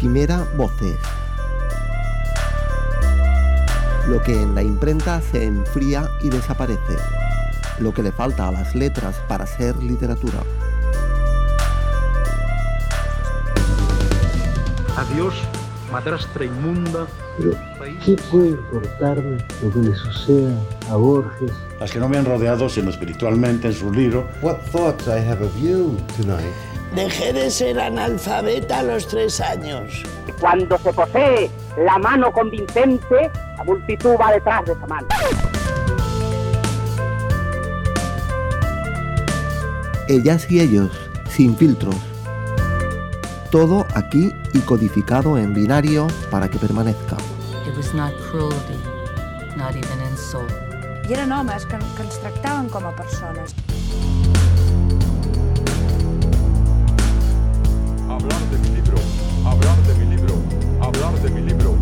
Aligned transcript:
Quimera 0.00 0.46
Voces. 0.56 0.98
Lo 4.08 4.22
que 4.22 4.40
en 4.40 4.54
la 4.54 4.62
imprenta 4.62 5.20
se 5.20 5.44
enfría 5.44 6.08
y 6.22 6.30
desaparece. 6.30 6.96
Lo 7.80 7.92
que 7.92 8.02
le 8.02 8.10
falta 8.10 8.48
a 8.48 8.52
las 8.52 8.74
letras 8.74 9.16
para 9.28 9.46
ser 9.46 9.76
literatura. 9.82 10.38
Adiós, 14.96 15.34
madrastra 15.92 16.46
inmunda. 16.46 17.06
Pero, 17.36 17.52
¿qué 18.02 18.16
puede 18.30 18.48
importarme 18.48 19.36
lo 19.62 19.70
que 19.70 19.78
le 19.80 19.94
suceda 19.94 20.54
a 20.90 20.96
Borges? 20.96 21.52
Las 21.78 21.90
que 21.92 21.98
no 21.98 22.08
me 22.08 22.16
han 22.16 22.24
rodeado, 22.24 22.70
sino 22.70 22.88
espiritualmente 22.88 23.68
en 23.68 23.74
su 23.74 23.92
libro. 23.92 24.26
What 24.40 24.60
thoughts 24.72 25.08
I 25.08 25.20
have 25.28 25.44
of 25.44 25.54
you 25.60 25.98
tonight. 26.16 26.69
Dejé 26.94 27.32
de 27.32 27.50
ser 27.52 27.78
analfabeta 27.78 28.80
a 28.80 28.82
los 28.82 29.06
tres 29.06 29.40
años. 29.40 30.02
Cuando 30.40 30.76
se 30.78 30.92
posee 30.92 31.48
la 31.76 31.98
mano 31.98 32.32
convincente, 32.32 33.30
la 33.56 33.64
multitud 33.64 34.16
va 34.20 34.32
detrás 34.32 34.64
de 34.64 34.72
esa 34.72 34.86
mano. 34.88 35.06
Ellas 40.08 40.50
y 40.50 40.60
ellos, 40.60 40.90
sin 41.28 41.56
filtros. 41.56 41.94
Todo 43.52 43.86
aquí 43.94 44.32
y 44.52 44.58
codificado 44.58 45.38
en 45.38 45.54
binario 45.54 46.08
para 46.28 46.48
que 46.48 46.58
permanezca. 46.58 47.16
It 47.68 47.76
was 47.76 47.94
not 47.94 48.12
cruelty, 48.32 48.78
not 49.56 49.76
even 49.76 50.00
insult. 50.10 50.50
I 51.08 51.12
eren 51.12 51.30
homes 51.30 51.64
que, 51.66 51.78
que 51.96 52.02
ens 52.02 52.20
tractaven 52.20 52.68
com 52.68 52.84
a 52.86 52.94
persones. 52.96 53.54
Hablar 58.20 58.40
de 58.50 58.58
mi 58.58 58.68
libro, 58.76 58.98
hablar 59.46 59.76
de 59.86 59.94
mi 59.94 60.14
libro, 60.14 60.34
hablar 60.82 61.14
de 61.22 61.30
mi 61.30 61.40
libro, 61.40 61.74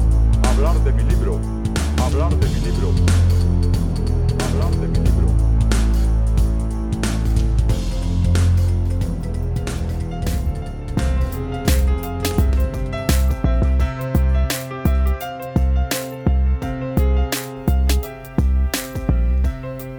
hablar 0.49 0.77
de 0.85 0.93
mi 0.93 1.03
libro, 1.03 1.41
hablar 2.01 2.31
de 2.31 2.49
mi 2.49 2.61
libro, 2.61 2.93
hablar 4.47 4.71
de 4.71 4.87
mi 4.87 4.99
libro. 4.99 5.29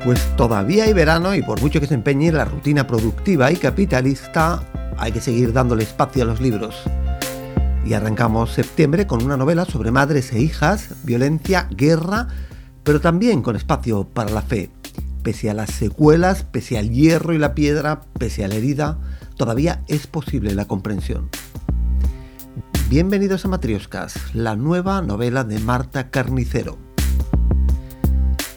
Pues 0.05 0.35
todavía 0.37 0.85
hay 0.85 0.93
verano 0.93 1.35
y 1.35 1.41
por 1.41 1.59
mucho 1.61 1.81
que 1.81 1.87
se 1.87 1.95
empeñe 1.95 2.31
la 2.31 2.45
rutina 2.45 2.87
productiva 2.87 3.51
y 3.51 3.57
capitalista, 3.57 4.63
hay 4.99 5.11
que 5.11 5.21
seguir 5.21 5.53
dándole 5.53 5.83
espacio 5.83 6.23
a 6.23 6.25
los 6.25 6.41
libros. 6.41 6.75
Y 7.85 7.93
arrancamos 7.93 8.51
septiembre 8.51 9.07
con 9.07 9.23
una 9.23 9.37
novela 9.37 9.65
sobre 9.65 9.91
madres 9.91 10.33
e 10.33 10.41
hijas, 10.41 10.95
violencia, 11.03 11.67
guerra, 11.71 12.27
pero 12.83 13.01
también 13.01 13.41
con 13.41 13.55
espacio 13.55 14.03
para 14.05 14.29
la 14.29 14.41
fe. 14.41 14.69
Pese 15.23 15.49
a 15.49 15.53
las 15.53 15.71
secuelas, 15.71 16.43
pese 16.43 16.77
al 16.77 16.91
hierro 16.91 17.33
y 17.33 17.37
la 17.37 17.55
piedra, 17.55 18.01
pese 18.17 18.43
a 18.43 18.47
la 18.47 18.55
herida, 18.55 18.99
todavía 19.37 19.83
es 19.87 20.07
posible 20.07 20.53
la 20.53 20.65
comprensión. 20.65 21.29
Bienvenidos 22.89 23.45
a 23.45 23.47
Matrioscas, 23.47 24.15
la 24.33 24.55
nueva 24.55 25.01
novela 25.01 25.43
de 25.43 25.59
Marta 25.59 26.09
Carnicero. 26.09 26.77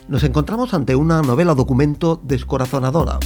Nos 0.08 0.24
encontramos 0.24 0.74
ante 0.74 0.96
una 0.96 1.22
novela 1.22 1.54
documento 1.54 2.20
descorazonadora. 2.24 3.18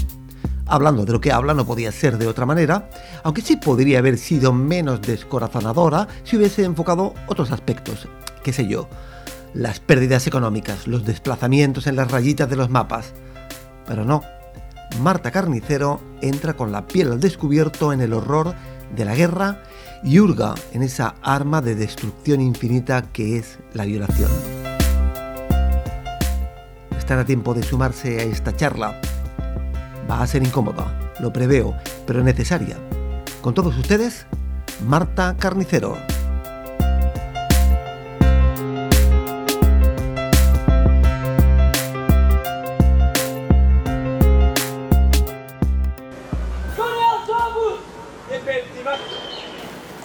Hablando 0.69 1.05
de 1.05 1.13
lo 1.13 1.21
que 1.21 1.31
habla 1.31 1.55
no 1.55 1.65
podía 1.65 1.93
ser 1.93 2.19
de 2.19 2.27
otra 2.27 2.45
manera, 2.45 2.91
aunque 3.23 3.43
sí 3.43 3.57
podría 3.57 4.01
haber 4.01 4.19
sido 4.19 4.53
menos 4.53 5.01
descorazonadora 5.01 6.09
si 6.25 6.37
hubiese 6.37 6.65
enfocado 6.65 7.15
otros 7.29 7.53
aspectos, 7.53 8.09
qué 8.43 8.53
sé 8.53 8.67
yo, 8.67 8.89
las 9.55 9.79
pérdidas 9.79 10.27
económicas, 10.27 10.89
los 10.89 11.05
desplazamientos 11.05 11.87
en 11.87 11.95
las 11.95 12.11
rayitas 12.11 12.51
de 12.51 12.57
los 12.57 12.69
mapas. 12.69 13.13
Pero 13.87 14.05
no, 14.05 14.23
Marta 15.01 15.31
Carnicero 15.31 16.01
entra 16.21 16.55
con 16.55 16.73
la 16.73 16.87
piel 16.87 17.13
al 17.13 17.21
descubierto 17.21 17.93
en 17.93 18.01
el 18.01 18.13
horror 18.13 18.55
de 18.95 19.05
la 19.05 19.15
guerra 19.15 19.63
y 20.03 20.19
hurga 20.19 20.55
en 20.73 20.83
esa 20.83 21.15
arma 21.23 21.61
de 21.61 21.77
destrucción 21.77 22.41
infinita 22.41 23.03
que 23.13 23.39
es 23.39 23.59
la 23.73 23.85
violación. 23.85 24.31
Estará 26.99 27.21
a 27.21 27.27
tiempo 27.27 27.55
de 27.55 27.63
sumarse 27.63 28.19
a 28.19 28.25
esta 28.25 28.57
charla. 28.57 29.01
Va 30.09 30.23
a 30.23 30.27
ser 30.27 30.43
incómoda, 30.43 31.13
lo 31.21 31.33
preveo, 31.33 31.75
pero 32.07 32.23
necesaria. 32.23 32.77
Con 33.41 33.55
todos 33.55 33.77
ustedes, 33.77 34.27
Marta 34.87 35.37
Carnicero. 35.39 35.97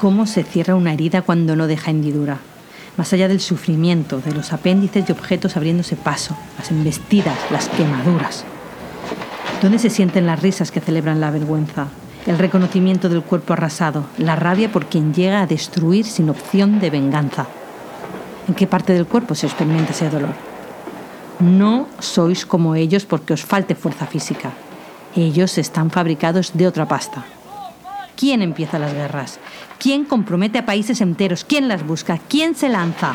cómo 0.02 0.26
se 0.26 0.44
cierra 0.44 0.74
una 0.74 0.94
herida 0.94 1.22
cuando 1.22 1.56
no 1.56 1.68
deja 1.68 1.92
hendidura. 1.92 2.40
Más 2.98 3.14
allá 3.14 3.28
del 3.28 3.40
sufrimiento, 3.40 4.20
de 4.20 4.32
los 4.34 4.52
apéndices 4.52 5.08
y 5.08 5.12
objetos 5.12 5.56
abriéndose 5.58 5.96
paso, 5.96 6.36
las 6.58 6.72
embestidas, 6.72 7.38
las 7.52 7.70
quemaduras. 7.70 8.44
¿Dónde 9.62 9.78
se 9.78 9.92
sienten 9.92 10.26
las 10.26 10.42
risas 10.42 10.72
que 10.72 10.82
celebran 10.82 11.22
la 11.22 11.30
vergüenza? 11.30 11.86
El 12.26 12.40
reconocimiento 12.40 13.10
del 13.10 13.22
cuerpo 13.22 13.54
arrasado, 13.54 14.06
la 14.18 14.36
rabia 14.36 14.72
por 14.72 14.88
quien 14.88 15.14
llega 15.14 15.42
a 15.42 15.46
destruir 15.46 16.06
sin 16.06 16.32
opción 16.32 16.80
de 16.80 16.90
venganza. 16.90 17.46
¿En 18.48 18.56
qué 18.56 18.66
parte 18.66 18.94
del 18.94 19.06
cuerpo 19.06 19.36
se 19.36 19.46
experimenta 19.46 19.92
ese 19.92 20.10
dolor? 20.10 20.34
No 21.40 21.88
sois 22.00 22.44
como 22.44 22.74
ellos 22.74 23.06
porque 23.06 23.34
os 23.34 23.46
falte 23.46 23.76
fuerza 23.76 24.08
física. 24.08 24.52
Ellos 25.16 25.60
están 25.60 25.92
fabricados 25.92 26.54
de 26.56 26.66
otra 26.66 26.88
pasta. 26.88 27.24
¿Quién 28.16 28.42
empieza 28.42 28.80
las 28.80 28.94
guerras? 28.94 29.40
¿Quién 29.78 30.06
compromete 30.06 30.58
a 30.58 30.66
países 30.66 31.02
enteros? 31.02 31.44
¿Quién 31.44 31.68
las 31.68 31.86
busca? 31.86 32.18
¿Quién 32.18 32.56
se 32.56 32.68
lanza? 32.68 33.14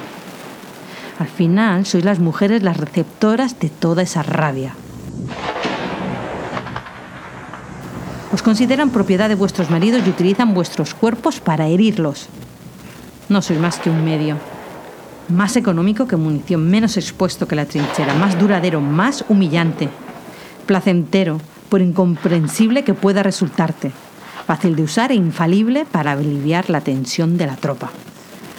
Al 1.19 1.29
final 1.29 1.87
sois 1.87 2.05
las 2.05 2.21
mujeres 2.21 2.63
las 2.63 2.77
receptoras 2.77 3.59
de 3.59 3.69
toda 3.69 4.03
esa 4.03 4.23
rabia. 4.23 4.75
Os 8.33 8.43
consideran 8.43 8.91
propiedad 8.91 9.29
de 9.29 9.35
vuestros 9.35 9.71
maridos 9.71 10.03
y 10.07 10.11
utilizan 10.11 10.55
vuestros 10.55 10.95
cuerpos 10.95 11.41
para 11.41 11.69
herirlos. 11.69 12.29
No 13.29 13.43
sois 13.43 13.61
más 13.61 13.79
que 13.79 13.91
un 13.91 14.05
medio. 14.05 14.37
Más 15.29 15.57
económico 15.57 16.07
que 16.07 16.17
munición, 16.17 16.69
menos 16.69 16.97
expuesto 16.97 17.49
que 17.49 17.57
la 17.57 17.67
trinchera, 17.67 18.15
más 18.15 18.39
duradero, 18.39 18.81
más 18.81 19.25
humillante. 19.29 19.89
Placentero, 20.67 21.41
por 21.69 21.81
incomprensible 21.81 22.85
que 22.85 22.95
pueda 22.95 23.23
resultarte 23.23 23.93
fácil 24.47 24.77
de 24.77 24.85
usar 24.85 25.11
e 25.11 25.17
infalible 25.17 25.85
para 25.85 26.13
aliviar 26.13 26.71
la 26.71 26.81
tensión 26.81 27.37
de 27.37 27.47
la 27.47 27.57
tropa. 27.57 27.91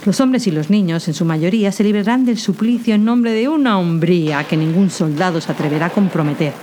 Los 0.06 0.20
hombres 0.20 0.46
y 0.46 0.52
los 0.52 0.70
niños, 0.70 1.08
en 1.08 1.14
su 1.14 1.24
mayoría, 1.24 1.72
se 1.72 1.84
librarán 1.84 2.26
del 2.26 2.38
suplicio 2.38 2.94
en 2.94 3.06
nombre 3.06 3.32
de 3.32 3.48
una 3.48 3.80
hombría 3.80 4.44
que 4.44 4.58
ningún 4.58 4.90
soldado 4.90 5.40
se 5.40 5.52
atreverá 5.52 5.88
a 5.88 5.90
comprometer, 5.90 6.54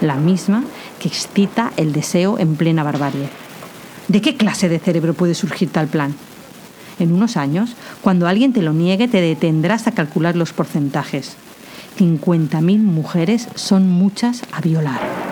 la 0.00 0.16
misma 0.16 0.64
que 0.98 1.08
excita 1.08 1.72
el 1.76 1.92
deseo 1.92 2.38
en 2.38 2.56
plena 2.56 2.82
barbarie. 2.82 3.28
¿De 4.08 4.20
qué 4.20 4.36
clase 4.36 4.68
de 4.68 4.78
cerebro 4.78 5.14
puede 5.14 5.34
surgir 5.34 5.70
tal 5.70 5.88
plan? 5.88 6.14
En 6.98 7.12
unos 7.12 7.36
años, 7.36 7.76
cuando 8.00 8.26
alguien 8.26 8.52
te 8.52 8.62
lo 8.62 8.72
niegue, 8.72 9.06
te 9.06 9.20
detendrás 9.20 9.86
a 9.86 9.92
calcular 9.92 10.34
los 10.34 10.52
porcentajes. 10.52 11.36
50.000 11.98 12.78
mujeres 12.78 13.48
son 13.54 13.88
muchas 13.88 14.42
a 14.52 14.60
violar. 14.60 15.27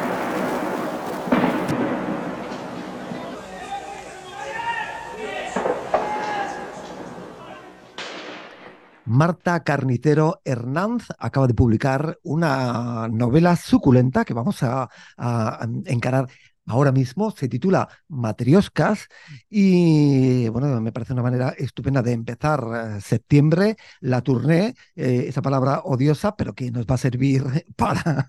Marta 9.07 9.63
Carnicero 9.63 10.41
Hernández 10.45 11.09
acaba 11.19 11.47
de 11.47 11.55
publicar 11.55 12.19
una 12.23 13.09
novela 13.09 13.57
suculenta 13.57 14.25
que 14.25 14.35
vamos 14.35 14.63
a, 14.63 14.89
a, 15.17 15.69
encarar 15.87 16.29
ahora 16.67 16.93
mismo. 16.93 17.31
Se 17.31 17.49
titula 17.49 17.89
Matrioscas 18.09 19.09
y 19.49 20.49
bueno, 20.49 20.81
me 20.81 20.93
parece 20.93 21.13
una 21.13 21.23
manera 21.23 21.51
estupenda 21.57 22.03
de 22.03 22.13
empezar 22.13 22.97
eh, 22.97 23.01
septiembre, 23.01 23.77
la 24.01 24.23
tournée, 24.23 24.75
eh, 24.97 25.27
esa 25.29 25.43
palabra 25.43 25.83
odiosa, 25.85 26.37
pero 26.37 26.55
que 26.55 26.71
nos 26.71 26.87
va 26.87 26.97
a 26.97 26.99
servir 26.99 27.45
para 27.77 28.29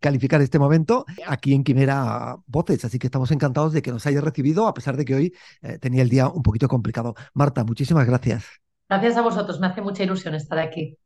calificar 0.00 0.40
este 0.42 0.58
momento 0.58 1.04
aquí 1.26 1.54
en 1.54 1.64
Quimera 1.64 2.36
Voces. 2.46 2.84
Así 2.84 2.98
que 2.98 3.08
estamos 3.08 3.30
encantados 3.32 3.72
de 3.72 3.82
que 3.82 3.90
nos 3.90 4.06
haya 4.06 4.20
recibido, 4.20 4.66
a 4.68 4.74
pesar 4.74 4.96
de 4.96 5.04
que 5.04 5.14
hoy 5.14 5.34
eh, 5.62 5.78
tenía 5.78 6.02
el 6.02 6.08
día 6.08 6.28
un 6.28 6.42
poquito 6.42 6.68
complicado. 6.68 7.14
Marta, 7.34 7.64
muchísimas 7.64 8.06
gracias. 8.06 8.63
Gracias 8.88 9.16
a 9.16 9.22
vosotros, 9.22 9.60
me 9.60 9.66
hace 9.66 9.82
mucha 9.82 10.02
ilusión 10.02 10.34
estar 10.34 10.58
aquí. 10.58 10.96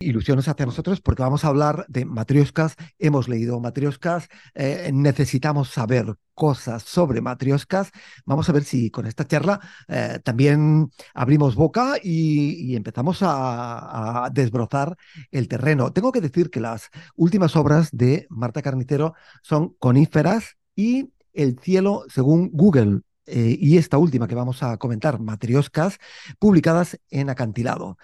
ilusiones 0.00 0.48
hacia 0.48 0.66
nosotros 0.66 1.00
porque 1.00 1.22
vamos 1.22 1.44
a 1.44 1.48
hablar 1.48 1.84
de 1.88 2.04
matrioscas, 2.04 2.76
hemos 2.98 3.28
leído 3.28 3.60
matrioscas, 3.60 4.28
eh, 4.54 4.90
necesitamos 4.92 5.70
saber 5.70 6.14
cosas 6.34 6.82
sobre 6.82 7.20
matrioscas. 7.20 7.90
Vamos 8.24 8.48
a 8.48 8.52
ver 8.52 8.64
si 8.64 8.90
con 8.90 9.06
esta 9.06 9.26
charla 9.26 9.60
eh, 9.88 10.18
también 10.24 10.90
abrimos 11.14 11.54
boca 11.54 11.94
y, 12.02 12.72
y 12.72 12.76
empezamos 12.76 13.22
a, 13.22 14.24
a, 14.24 14.30
desbrozar 14.30 14.96
el 15.30 15.48
terreno. 15.48 15.92
Tengo 15.92 16.12
que 16.12 16.20
decir 16.20 16.50
que 16.50 16.60
las 16.60 16.90
últimas 17.16 17.56
obras 17.56 17.90
de 17.92 18.26
Marta 18.30 18.62
Carnicero 18.62 19.14
son 19.42 19.74
coníferas 19.78 20.56
y 20.76 21.10
El 21.34 21.58
cielo 21.58 22.04
según 22.08 22.50
Google. 22.52 23.00
Eh, 23.26 23.56
y 23.60 23.78
esta 23.78 23.98
última 23.98 24.26
que 24.28 24.34
vamos 24.34 24.62
a 24.62 24.76
comentar, 24.78 25.20
Matrioscas, 25.20 25.98
publicadas 26.38 26.98
en 27.10 27.30
Acantilado. 27.30 27.96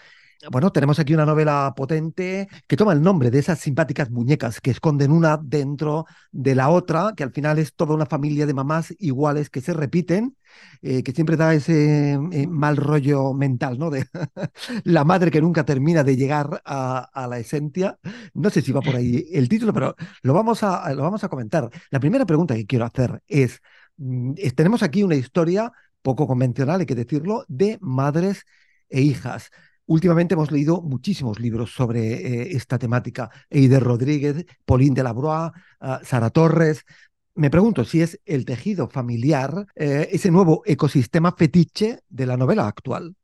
Bueno, 0.52 0.70
tenemos 0.70 1.00
aquí 1.00 1.14
una 1.14 1.26
novela 1.26 1.74
potente 1.76 2.48
que 2.68 2.76
toma 2.76 2.92
el 2.92 3.02
nombre 3.02 3.32
de 3.32 3.40
esas 3.40 3.58
simpáticas 3.58 4.08
muñecas 4.10 4.60
que 4.60 4.70
esconden 4.70 5.10
una 5.10 5.36
dentro 5.36 6.06
de 6.30 6.54
la 6.54 6.68
otra, 6.68 7.12
que 7.16 7.24
al 7.24 7.32
final 7.32 7.58
es 7.58 7.74
toda 7.74 7.94
una 7.96 8.06
familia 8.06 8.46
de 8.46 8.54
mamás 8.54 8.94
iguales 9.00 9.50
que 9.50 9.60
se 9.60 9.72
repiten, 9.72 10.36
eh, 10.80 11.02
que 11.02 11.10
siempre 11.10 11.36
da 11.36 11.54
ese 11.54 12.12
eh, 12.12 12.46
mal 12.46 12.76
rollo 12.76 13.34
mental, 13.34 13.78
¿no? 13.80 13.90
De 13.90 14.06
la 14.84 15.04
madre 15.04 15.32
que 15.32 15.40
nunca 15.40 15.64
termina 15.64 16.04
de 16.04 16.16
llegar 16.16 16.62
a, 16.64 17.00
a, 17.12 17.26
la 17.26 17.40
esencia. 17.40 17.98
No 18.32 18.48
sé 18.50 18.62
si 18.62 18.70
va 18.70 18.80
por 18.80 18.94
ahí 18.94 19.26
el 19.32 19.48
título, 19.48 19.72
pero 19.72 19.96
lo 20.22 20.34
vamos 20.34 20.62
a, 20.62 20.92
lo 20.94 21.02
vamos 21.02 21.24
a 21.24 21.28
comentar. 21.28 21.68
La 21.90 21.98
primera 21.98 22.26
pregunta 22.26 22.54
que 22.54 22.66
quiero 22.66 22.84
hacer 22.84 23.22
es, 23.26 23.60
tenemos 24.54 24.82
aquí 24.82 25.02
una 25.02 25.16
historia 25.16 25.72
poco 26.02 26.26
convencional, 26.26 26.80
hay 26.80 26.86
que 26.86 26.94
decirlo, 26.94 27.44
de 27.48 27.78
madres 27.80 28.44
e 28.88 29.00
hijas. 29.00 29.50
Últimamente 29.86 30.34
hemos 30.34 30.50
leído 30.50 30.82
muchísimos 30.82 31.40
libros 31.40 31.72
sobre 31.72 32.12
eh, 32.14 32.48
esta 32.52 32.78
temática. 32.78 33.30
Eider 33.48 33.82
Rodríguez, 33.82 34.44
Pauline 34.64 34.94
de 34.94 35.02
la 35.02 35.12
Broa, 35.12 35.52
uh, 35.80 36.04
Sara 36.04 36.30
Torres. 36.30 36.84
Me 37.34 37.50
pregunto 37.50 37.84
si 37.84 38.02
es 38.02 38.20
el 38.26 38.44
tejido 38.44 38.88
familiar 38.88 39.66
eh, 39.74 40.08
ese 40.12 40.30
nuevo 40.30 40.62
ecosistema 40.66 41.32
fetiche 41.32 42.00
de 42.08 42.26
la 42.26 42.36
novela 42.36 42.66
actual. 42.66 43.14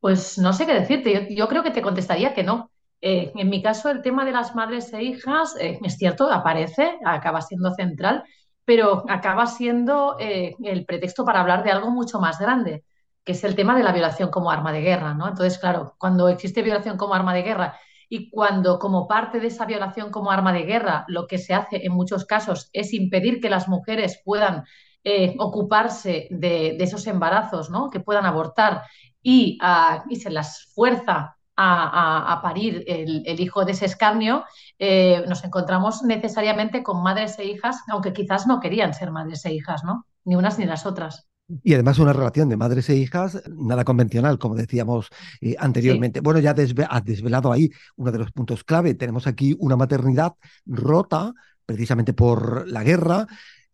Pues 0.00 0.38
no 0.38 0.52
sé 0.52 0.64
qué 0.64 0.74
decirte. 0.74 1.34
Yo, 1.34 1.48
creo 1.48 1.62
que 1.62 1.70
te 1.70 1.82
contestaría 1.82 2.34
que 2.34 2.42
no. 2.42 2.70
Eh, 3.00 3.32
en 3.34 3.50
mi 3.50 3.62
caso, 3.62 3.90
el 3.90 4.00
tema 4.00 4.24
de 4.24 4.32
las 4.32 4.54
madres 4.54 4.92
e 4.94 5.02
hijas, 5.02 5.54
es 5.58 5.96
cierto, 5.98 6.30
aparece, 6.30 6.98
acaba 7.04 7.42
siendo 7.42 7.74
central, 7.74 8.24
pero 8.64 9.04
acaba 9.08 9.46
siendo 9.46 10.16
el 10.18 10.84
pretexto 10.86 11.24
para 11.24 11.40
hablar 11.40 11.62
de 11.64 11.70
algo 11.70 11.90
mucho 11.90 12.20
más 12.20 12.38
grande 12.38 12.84
que 13.24 13.32
es 13.32 13.42
el 13.44 13.56
tema 13.56 13.76
de 13.76 13.82
la 13.82 13.92
violación 13.92 14.30
como 14.30 14.50
arma 14.50 14.72
de 14.72 14.82
guerra, 14.82 15.14
¿no? 15.14 15.26
Entonces, 15.28 15.58
claro, 15.58 15.94
cuando 15.98 16.28
existe 16.28 16.62
violación 16.62 16.96
como 16.96 17.14
arma 17.14 17.34
de 17.34 17.42
guerra 17.42 17.78
y 18.08 18.30
cuando 18.30 18.78
como 18.78 19.08
parte 19.08 19.40
de 19.40 19.46
esa 19.46 19.64
violación 19.64 20.10
como 20.10 20.30
arma 20.30 20.52
de 20.52 20.64
guerra 20.64 21.04
lo 21.08 21.26
que 21.26 21.38
se 21.38 21.54
hace 21.54 21.84
en 21.86 21.92
muchos 21.92 22.26
casos 22.26 22.68
es 22.72 22.92
impedir 22.92 23.40
que 23.40 23.48
las 23.48 23.66
mujeres 23.66 24.20
puedan 24.24 24.64
eh, 25.04 25.34
ocuparse 25.38 26.28
de, 26.30 26.76
de, 26.78 26.84
esos 26.84 27.06
embarazos, 27.06 27.70
¿no? 27.70 27.90
Que 27.90 28.00
puedan 28.00 28.26
abortar 28.26 28.82
y, 29.22 29.58
uh, 29.62 30.02
y 30.08 30.16
se 30.16 30.30
las 30.30 30.70
fuerza 30.74 31.36
a, 31.56 31.84
a, 31.84 32.32
a 32.32 32.42
parir 32.42 32.84
el, 32.86 33.22
el, 33.26 33.40
hijo 33.40 33.64
de 33.64 33.72
ese 33.72 33.86
escarnio, 33.86 34.44
eh, 34.78 35.24
nos 35.28 35.44
encontramos 35.44 36.02
necesariamente 36.02 36.82
con 36.82 37.02
madres 37.02 37.38
e 37.38 37.44
hijas, 37.44 37.76
aunque 37.88 38.12
quizás 38.12 38.46
no 38.46 38.60
querían 38.60 38.94
ser 38.94 39.10
madres 39.10 39.44
e 39.44 39.52
hijas, 39.52 39.84
¿no? 39.84 40.06
Ni 40.24 40.36
unas 40.36 40.58
ni 40.58 40.64
las 40.64 40.86
otras. 40.86 41.28
Y 41.62 41.74
además 41.74 41.98
una 41.98 42.14
relación 42.14 42.48
de 42.48 42.56
madres 42.56 42.88
e 42.88 42.96
hijas 42.96 43.42
nada 43.48 43.84
convencional, 43.84 44.38
como 44.38 44.54
decíamos 44.54 45.10
eh, 45.40 45.54
anteriormente. 45.58 46.20
Sí. 46.20 46.24
Bueno, 46.24 46.40
ya 46.40 46.54
desve 46.54 46.86
has 46.88 47.04
desvelado 47.04 47.52
ahí 47.52 47.70
uno 47.96 48.10
de 48.10 48.18
los 48.18 48.32
puntos 48.32 48.64
clave. 48.64 48.94
Tenemos 48.94 49.26
aquí 49.26 49.54
una 49.58 49.76
maternidad 49.76 50.32
rota 50.64 51.34
precisamente 51.66 52.14
por 52.14 52.66
la 52.68 52.82
guerra. 52.82 53.26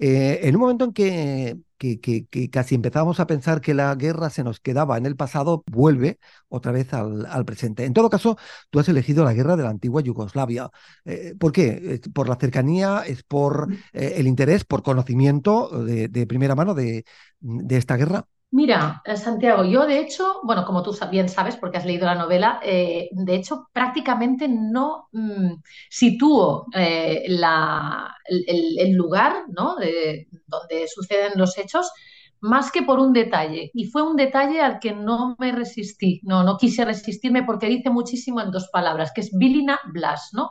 Eh, 0.03 0.41
en 0.49 0.55
un 0.57 0.63
momento 0.63 0.87
en 0.87 0.93
que, 0.95 1.59
que, 1.77 2.01
que, 2.01 2.27
que, 2.27 2.49
casi 2.49 2.75
empezábamos 2.75 3.21
a 3.21 3.27
pensar 3.27 3.61
que 3.61 3.75
la 3.75 3.95
guerra 3.95 4.31
se 4.31 4.43
nos 4.43 4.59
quedaba 4.59 4.97
en 4.97 5.05
el 5.05 5.15
pasado, 5.17 5.63
vuelve 5.71 6.19
otra 6.49 6.73
vez 6.73 6.95
al, 6.95 7.27
al 7.27 7.45
presente. 7.45 7.85
En 7.85 7.93
todo 7.93 8.09
caso, 8.09 8.39
tú 8.71 8.79
has 8.81 8.89
elegido 8.89 9.25
la 9.25 9.35
guerra 9.35 9.57
de 9.57 9.65
la 9.65 9.69
antigua 9.71 10.01
Yugoslavia. 10.01 10.71
Eh, 11.05 11.35
¿Por 11.39 11.53
qué? 11.53 12.01
¿Por 12.15 12.29
la 12.31 12.37
cercanía? 12.37 13.03
¿Es 13.07 13.23
por 13.25 13.69
eh, 13.93 14.15
el 14.17 14.27
interés, 14.27 14.65
por 14.65 14.83
conocimiento 14.83 15.69
de, 15.85 16.09
de 16.09 16.27
primera 16.27 16.55
mano 16.55 16.75
de, 16.75 17.05
de 17.41 17.77
esta 17.77 17.97
guerra? 17.97 18.27
Mira, 18.53 19.01
eh, 19.05 19.17
Santiago, 19.17 19.65
yo 19.65 19.87
de 19.87 20.01
hecho, 20.01 20.41
bueno, 20.43 20.65
como 20.65 20.83
tú 20.83 20.93
bien 21.11 21.29
sabes, 21.29 21.57
porque 21.57 21.79
has 21.79 21.85
leído 21.87 22.07
la 22.07 22.17
novela, 22.17 22.59
eh, 22.65 23.09
de 23.13 23.35
hecho 23.37 23.69
prácticamente 23.73 24.49
no 24.49 25.09
mmm, 25.13 25.53
sitúo 25.89 26.67
eh, 26.75 27.25
la, 27.29 28.13
el, 28.27 28.77
el, 28.79 28.93
lugar 28.95 29.45
¿no? 29.57 29.77
de, 29.77 30.29
donde 30.49 30.89
suceden 30.89 31.33
los 31.37 31.57
hechos 31.59 31.93
más 32.41 32.73
que 32.73 32.83
por 32.83 32.99
un 32.99 33.13
detalle. 33.13 33.71
Y 33.73 33.85
fue 33.87 34.03
un 34.03 34.17
detalle 34.17 34.61
al 34.61 34.81
que 34.81 34.93
no 34.93 35.37
me 35.39 35.53
resistí, 35.53 36.21
no, 36.25 36.43
no 36.43 36.57
quise 36.57 36.85
resistirme 36.85 37.45
porque 37.45 37.69
dice 37.69 37.91
muchísimo 37.91 38.41
en 38.41 38.51
dos 38.51 38.69
palabras, 38.73 39.13
que 39.15 39.21
es 39.21 39.31
Vilina 39.33 39.79
Blas, 39.93 40.31
¿no? 40.33 40.51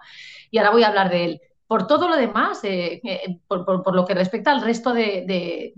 Y 0.51 0.57
ahora 0.57 0.72
voy 0.72 0.84
a 0.84 0.88
hablar 0.88 1.10
de 1.10 1.25
él. 1.25 1.42
Por 1.69 1.86
todo 1.86 2.07
lo 2.07 2.18
demás, 2.18 2.63
eh, 2.63 3.00
eh, 3.04 3.38
por, 3.48 3.94
lo 3.94 4.04
que 4.04 4.16
respecta 4.16 4.51
al 4.51 4.63
resto 4.63 4.92
de, 4.92 5.71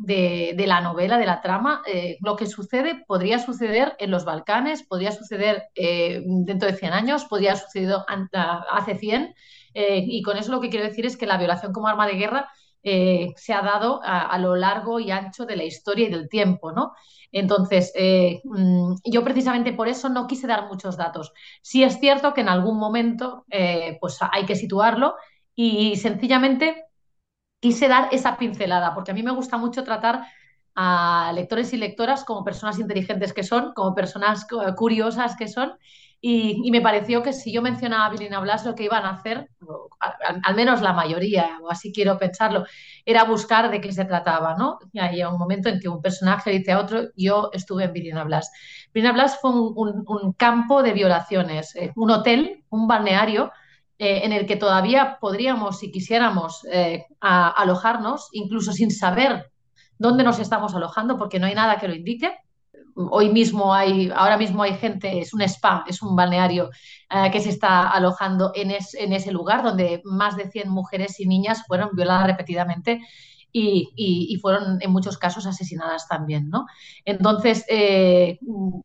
la 0.57 0.79
novela, 0.79 1.17
de 1.17 1.25
la 1.25 1.41
trama, 1.41 1.81
eh, 1.85 2.15
lo 2.21 2.37
que 2.37 2.45
sucede 2.45 3.03
podría 3.05 3.39
suceder 3.39 3.97
en 3.99 4.09
los 4.09 4.23
Balcanes, 4.23 4.83
podría 4.83 5.11
suceder 5.11 5.63
dentro 5.75 6.71
de 6.71 6.77
100 6.77 6.93
años, 6.93 7.25
podría 7.25 7.51
haber 7.51 7.63
sucedido 7.63 8.05
hace 8.71 8.97
100. 8.97 9.35
Eh, 9.73 10.05
y 10.07 10.21
con 10.21 10.37
eso 10.37 10.53
lo 10.53 10.61
que 10.61 10.69
quiero 10.69 10.85
decir 10.85 11.05
es 11.05 11.17
que 11.17 11.25
la 11.25 11.37
violación 11.37 11.73
como 11.73 11.89
arma 11.89 12.07
de 12.07 12.13
guerra 12.13 12.49
se 12.81 13.53
ha 13.53 13.61
dado 13.61 13.99
a, 14.01 14.37
lo 14.39 14.55
largo 14.55 15.01
y 15.01 15.11
ancho 15.11 15.45
de 15.45 15.57
la 15.57 15.65
historia 15.65 16.07
y 16.07 16.09
del 16.09 16.29
tiempo, 16.29 16.71
¿no? 16.71 16.93
Entonces, 17.33 17.93
mm, 18.43 18.93
yo 19.03 19.23
precisamente 19.25 19.73
por 19.73 19.89
eso 19.89 20.07
no 20.07 20.25
quise 20.25 20.47
dar 20.47 20.67
muchos 20.67 20.95
datos. 20.95 21.33
Sí 21.61 21.83
es 21.83 21.99
cierto 21.99 22.33
que 22.33 22.41
en 22.41 22.49
algún 22.49 22.79
momento 22.79 23.45
pues 23.99 24.19
hay 24.31 24.45
que 24.45 24.55
situarlo 24.55 25.15
y 25.55 25.95
sencillamente 25.97 26.85
quise 27.59 27.87
dar 27.87 28.09
esa 28.11 28.37
pincelada, 28.37 28.93
porque 28.93 29.11
a 29.11 29.13
mí 29.13 29.23
me 29.23 29.31
gusta 29.31 29.57
mucho 29.57 29.83
tratar 29.83 30.25
a 30.75 31.31
lectores 31.35 31.73
y 31.73 31.77
lectoras 31.77 32.23
como 32.23 32.43
personas 32.43 32.79
inteligentes 32.79 33.33
que 33.33 33.43
son, 33.43 33.73
como 33.73 33.93
personas 33.93 34.47
curiosas 34.75 35.35
que 35.35 35.47
son, 35.47 35.73
y, 36.23 36.69
me 36.69 36.81
pareció 36.81 37.23
que 37.23 37.33
si 37.33 37.51
yo 37.51 37.63
mencionaba 37.63 38.05
a 38.05 38.09
Vilina 38.11 38.39
Blas, 38.39 38.63
lo 38.63 38.75
que 38.75 38.83
iban 38.83 39.05
a 39.05 39.09
hacer, 39.09 39.49
al, 40.43 40.55
menos 40.55 40.81
la 40.81 40.93
mayoría, 40.93 41.57
o 41.63 41.71
así 41.71 41.91
quiero 41.91 42.19
pensarlo, 42.19 42.65
era 43.05 43.23
buscar 43.23 43.71
de 43.71 43.81
qué 43.81 43.91
se 43.91 44.05
trataba, 44.05 44.55
¿no? 44.55 44.77
Y 44.93 44.99
había 44.99 45.29
un 45.29 45.39
momento 45.39 45.67
en 45.67 45.79
que 45.79 45.89
un 45.89 45.99
personaje 45.99 46.51
dice 46.51 46.73
a 46.73 46.79
otro, 46.79 47.05
yo 47.15 47.49
estuve 47.53 47.85
en 47.85 47.93
Vilina 47.93 48.23
Blas. 48.23 48.51
Vilina 48.93 49.13
Blas 49.13 49.39
fue 49.41 49.49
un 49.51 50.33
campo 50.33 50.83
de 50.83 50.93
violaciones, 50.93 51.75
eh, 51.75 51.91
un 51.95 52.11
hotel, 52.11 52.65
un 52.69 52.87
balneario, 52.87 53.51
eh, 54.03 54.25
en 54.25 54.33
el 54.33 54.47
que 54.47 54.55
todavía 54.55 55.19
podríamos, 55.21 55.77
si 55.77 55.91
quisiéramos, 55.91 56.65
eh, 56.71 57.05
alojarnos, 57.19 58.29
incluso 58.31 58.73
sin 58.73 58.89
saber 58.89 59.51
dónde 59.99 60.23
nos 60.23 60.39
estamos 60.39 60.73
alojando, 60.73 61.19
porque 61.19 61.37
no 61.37 61.45
hay 61.45 61.53
nada 61.53 61.77
que 61.77 61.87
lo 61.87 61.93
indique. 61.93 62.35
Hoy 62.95 63.29
mismo 63.29 63.75
hay, 63.75 64.09
ahora 64.15 64.39
mismo 64.39 64.63
hay 64.63 64.73
gente, 64.73 65.19
es 65.19 65.35
un 65.35 65.43
spa, 65.43 65.85
es 65.87 66.01
un 66.01 66.15
balneario 66.15 66.71
eh, 67.11 67.29
que 67.31 67.41
se 67.41 67.49
está 67.49 67.91
alojando 67.91 68.51
en, 68.55 68.71
es, 68.71 68.95
en, 68.95 69.13
ese 69.13 69.31
lugar 69.31 69.61
donde 69.61 70.01
más 70.03 70.35
de 70.35 70.49
100 70.49 70.67
mujeres 70.67 71.19
y 71.19 71.27
niñas 71.27 71.63
fueron 71.67 71.91
violadas 71.93 72.25
repetidamente 72.25 73.01
y, 73.51 73.91
y, 73.95 74.35
fueron 74.37 74.79
en 74.81 74.91
muchos 74.91 75.19
casos 75.19 75.45
asesinadas 75.45 76.07
también, 76.07 76.49
¿no? 76.49 76.65
Entonces, 77.05 77.65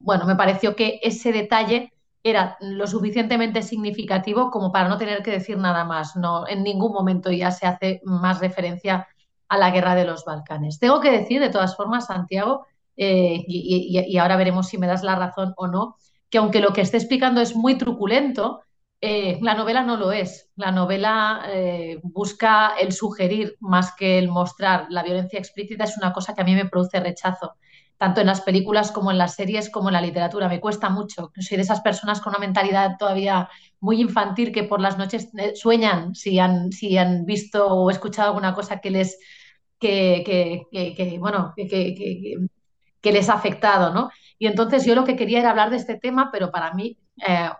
bueno, 0.00 0.26
me 0.26 0.34
pareció 0.34 0.74
que 0.74 0.98
ese 1.02 1.32
detalle 1.32 1.94
era 2.30 2.56
lo 2.60 2.88
suficientemente 2.88 3.62
significativo 3.62 4.50
como 4.50 4.72
para 4.72 4.88
no 4.88 4.98
tener 4.98 5.22
que 5.22 5.30
decir 5.30 5.58
nada 5.58 5.84
más. 5.84 6.16
No, 6.16 6.46
en 6.48 6.64
ningún 6.64 6.92
momento 6.92 7.30
ya 7.30 7.52
se 7.52 7.66
hace 7.66 8.00
más 8.04 8.40
referencia 8.40 9.06
a 9.48 9.58
la 9.58 9.70
guerra 9.70 9.94
de 9.94 10.04
los 10.04 10.24
Balcanes. 10.24 10.80
Tengo 10.80 11.00
que 11.00 11.12
decir, 11.12 11.40
de 11.40 11.50
todas 11.50 11.76
formas, 11.76 12.06
Santiago, 12.06 12.66
eh, 12.96 13.44
y, 13.46 14.18
ahora 14.18 14.36
veremos 14.36 14.66
si 14.66 14.76
me 14.76 14.88
das 14.88 15.04
la 15.04 15.14
razón 15.14 15.54
o 15.56 15.68
no, 15.68 15.96
que 16.28 16.38
aunque 16.38 16.60
lo 16.60 16.72
que 16.72 16.80
esté 16.80 16.96
explicando 16.96 17.40
es 17.40 17.54
muy 17.54 17.78
truculento, 17.78 18.62
eh, 19.00 19.38
la 19.40 19.54
novela 19.54 19.82
no 19.84 19.96
lo 19.96 20.10
es. 20.10 20.50
La 20.56 20.72
novela 20.72 21.44
eh, 21.48 22.00
busca 22.02 22.74
el 22.80 22.92
sugerir 22.92 23.56
más 23.60 23.94
que 23.94 24.18
el 24.18 24.28
mostrar. 24.28 24.86
La 24.90 25.04
violencia 25.04 25.38
explícita 25.38 25.84
es 25.84 25.96
una 25.96 26.12
cosa 26.12 26.34
que 26.34 26.40
a 26.40 26.44
mí 26.44 26.56
me 26.56 26.68
produce 26.68 26.98
rechazo 26.98 27.54
tanto 27.98 28.20
en 28.20 28.26
las 28.26 28.40
películas 28.42 28.92
como 28.92 29.10
en 29.10 29.18
las 29.18 29.34
series 29.34 29.70
como 29.70 29.88
en 29.88 29.94
la 29.94 30.00
literatura. 30.00 30.48
Me 30.48 30.60
cuesta 30.60 30.90
mucho. 30.90 31.32
Soy 31.38 31.56
de 31.56 31.62
esas 31.62 31.80
personas 31.80 32.20
con 32.20 32.30
una 32.32 32.38
mentalidad 32.38 32.96
todavía 32.98 33.48
muy 33.80 34.00
infantil 34.00 34.52
que 34.52 34.64
por 34.64 34.80
las 34.80 34.98
noches 34.98 35.28
eh, 35.38 35.54
sueñan 35.54 36.14
si 36.14 36.38
han, 36.38 36.72
si 36.72 36.98
han 36.98 37.24
visto 37.24 37.66
o 37.66 37.90
escuchado 37.90 38.28
alguna 38.28 38.54
cosa 38.54 38.80
que 38.80 38.90
les, 38.90 39.18
que, 39.78 40.22
que, 40.24 40.66
que, 40.70 40.94
que 40.94 41.18
bueno, 41.18 41.52
que, 41.56 43.12
les 43.12 43.28
ha 43.28 43.34
afectado, 43.34 43.94
¿no? 43.94 44.10
Y 44.38 44.46
entonces 44.46 44.84
yo 44.84 44.94
lo 44.94 45.04
que 45.04 45.16
quería 45.16 45.38
era 45.38 45.50
hablar 45.50 45.70
de 45.70 45.76
este 45.76 45.96
tema, 45.96 46.30
pero 46.32 46.50
para 46.50 46.74
mí 46.74 46.98
eh, 47.26 47.50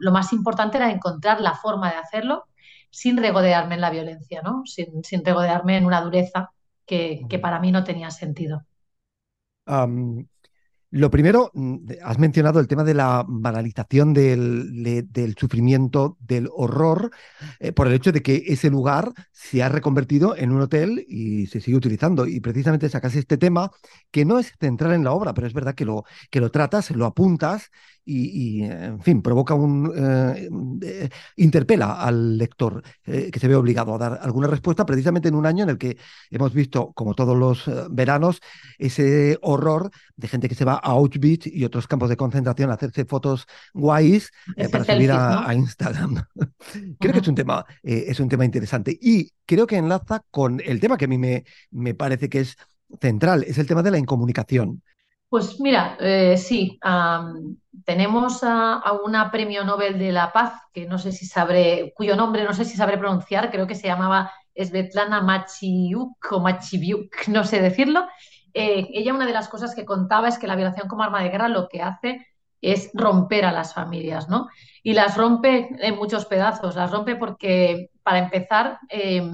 lo 0.00 0.12
más 0.12 0.32
importante 0.32 0.76
era 0.78 0.90
encontrar 0.90 1.40
la 1.40 1.54
forma 1.54 1.90
de 1.90 1.96
hacerlo 1.96 2.46
sin 2.90 3.16
regodearme 3.16 3.74
en 3.76 3.80
la 3.82 3.90
violencia, 3.90 4.42
¿no? 4.42 4.62
sin, 4.64 5.04
sin 5.04 5.24
regodearme 5.24 5.76
en 5.76 5.86
una 5.86 6.00
dureza 6.00 6.50
que, 6.86 7.26
que 7.28 7.38
para 7.38 7.60
mí 7.60 7.70
no 7.70 7.84
tenía 7.84 8.10
sentido. 8.10 8.64
Lo 10.90 11.10
primero, 11.10 11.50
mm, 11.52 11.76
has 12.04 12.18
mencionado 12.18 12.60
el 12.60 12.68
tema 12.68 12.84
de 12.84 12.94
la 12.94 13.24
banalización 13.26 14.14
del, 14.14 14.82
de, 14.84 15.02
del 15.02 15.34
sufrimiento, 15.36 16.16
del 16.20 16.48
horror, 16.52 17.10
eh, 17.58 17.72
por 17.72 17.88
el 17.88 17.94
hecho 17.94 18.12
de 18.12 18.22
que 18.22 18.44
ese 18.46 18.70
lugar 18.70 19.12
se 19.32 19.62
ha 19.62 19.68
reconvertido 19.68 20.36
en 20.36 20.52
un 20.52 20.62
hotel 20.62 21.04
y 21.08 21.48
se 21.48 21.60
sigue 21.60 21.76
utilizando. 21.76 22.26
Y 22.26 22.40
precisamente 22.40 22.88
sacas 22.88 23.16
este 23.16 23.36
tema 23.36 23.72
que 24.12 24.24
no 24.24 24.38
es 24.38 24.52
central 24.60 24.92
en 24.94 25.04
la 25.04 25.12
obra, 25.12 25.34
pero 25.34 25.46
es 25.48 25.52
verdad 25.52 25.74
que 25.74 25.84
lo, 25.84 26.04
que 26.30 26.40
lo 26.40 26.50
tratas, 26.50 26.90
lo 26.92 27.04
apuntas 27.04 27.70
y, 28.08 28.60
y, 28.60 28.62
en 28.62 29.00
fin, 29.00 29.20
provoca 29.20 29.54
un. 29.54 29.92
Eh, 29.94 30.48
eh, 30.82 31.08
interpela 31.34 32.00
al 32.00 32.38
lector, 32.38 32.82
eh, 33.04 33.30
que 33.32 33.40
se 33.40 33.48
ve 33.48 33.56
obligado 33.56 33.94
a 33.94 33.98
dar 33.98 34.20
alguna 34.22 34.46
respuesta, 34.46 34.86
precisamente 34.86 35.28
en 35.28 35.34
un 35.34 35.44
año 35.44 35.64
en 35.64 35.70
el 35.70 35.78
que 35.78 35.98
hemos 36.30 36.54
visto, 36.54 36.92
como 36.92 37.14
todos 37.14 37.36
los 37.36 37.66
eh, 37.66 37.86
veranos, 37.90 38.40
ese 38.78 39.38
horror 39.42 39.90
de 40.14 40.28
gente 40.28 40.48
que 40.48 40.54
se 40.54 40.64
va 40.64 40.74
a 40.74 40.92
Auschwitz 40.92 41.48
y 41.48 41.64
otros 41.64 41.88
campos 41.88 42.08
de 42.08 42.16
concentración 42.16 42.70
a 42.70 42.74
hacerse 42.74 43.04
fotos 43.06 43.46
guays 43.74 44.30
para 44.70 44.84
subir 44.84 45.10
a, 45.10 45.40
¿no? 45.40 45.48
a 45.48 45.54
Instagram. 45.54 46.14
creo 46.36 46.44
uh 46.44 46.96
-huh. 46.98 47.12
que 47.12 47.18
es 47.18 47.28
un 47.28 47.34
tema, 47.34 47.66
es 47.82 48.20
un 48.20 48.28
tema 48.28 48.44
interesante 48.44 48.96
y 49.00 49.32
creo 49.44 49.66
que 49.66 49.76
enlaza 49.76 50.22
con 50.30 50.60
el 50.64 50.78
tema 50.78 50.96
que 50.96 51.06
a 51.06 51.08
mí 51.08 51.18
me, 51.18 51.44
me 51.72 51.94
parece 51.94 52.28
que 52.28 52.40
es 52.40 52.56
central, 53.00 53.42
es 53.42 53.58
el 53.58 53.66
tema 53.66 53.82
de 53.82 53.90
la 53.90 53.98
incomunicación. 53.98 54.82
Pues 55.28 55.58
mira, 55.60 55.96
eh, 56.00 56.36
sí, 56.36 56.78
um, 56.84 57.56
tenemos 57.84 58.40
a, 58.42 58.80
una 59.04 59.30
premio 59.30 59.64
Nobel 59.64 59.98
de 59.98 60.12
la 60.12 60.32
Paz, 60.32 60.52
que 60.72 60.86
no 60.86 60.98
sé 60.98 61.10
si 61.12 61.26
sabré, 61.26 61.92
cuyo 61.96 62.14
nombre 62.16 62.44
no 62.44 62.54
sé 62.54 62.64
si 62.64 62.76
sabré 62.76 62.96
pronunciar, 62.96 63.50
creo 63.50 63.66
que 63.66 63.74
se 63.74 63.88
llamaba 63.88 64.32
Svetlana 64.54 65.20
Machiuk 65.22 66.32
o 66.32 66.40
Machiviuk, 66.40 67.12
no 67.28 67.44
sé 67.44 67.60
decirlo. 67.60 68.06
Eh, 68.54 68.88
ella 68.94 69.14
una 69.14 69.26
de 69.26 69.32
las 69.32 69.48
cosas 69.48 69.74
que 69.74 69.84
contaba 69.84 70.28
es 70.28 70.38
que 70.38 70.46
la 70.46 70.56
violación 70.56 70.88
como 70.88 71.02
arma 71.02 71.22
de 71.22 71.28
guerra 71.28 71.48
lo 71.48 71.68
que 71.68 71.82
hace 71.82 72.26
es 72.62 72.90
romper 72.94 73.44
a 73.44 73.52
las 73.52 73.74
familias, 73.74 74.28
¿no? 74.28 74.48
Y 74.82 74.94
las 74.94 75.16
rompe 75.16 75.68
en 75.80 75.96
muchos 75.96 76.24
pedazos, 76.24 76.76
las 76.76 76.90
rompe 76.90 77.16
porque, 77.16 77.90
para 78.02 78.20
empezar, 78.20 78.78
eh, 78.88 79.28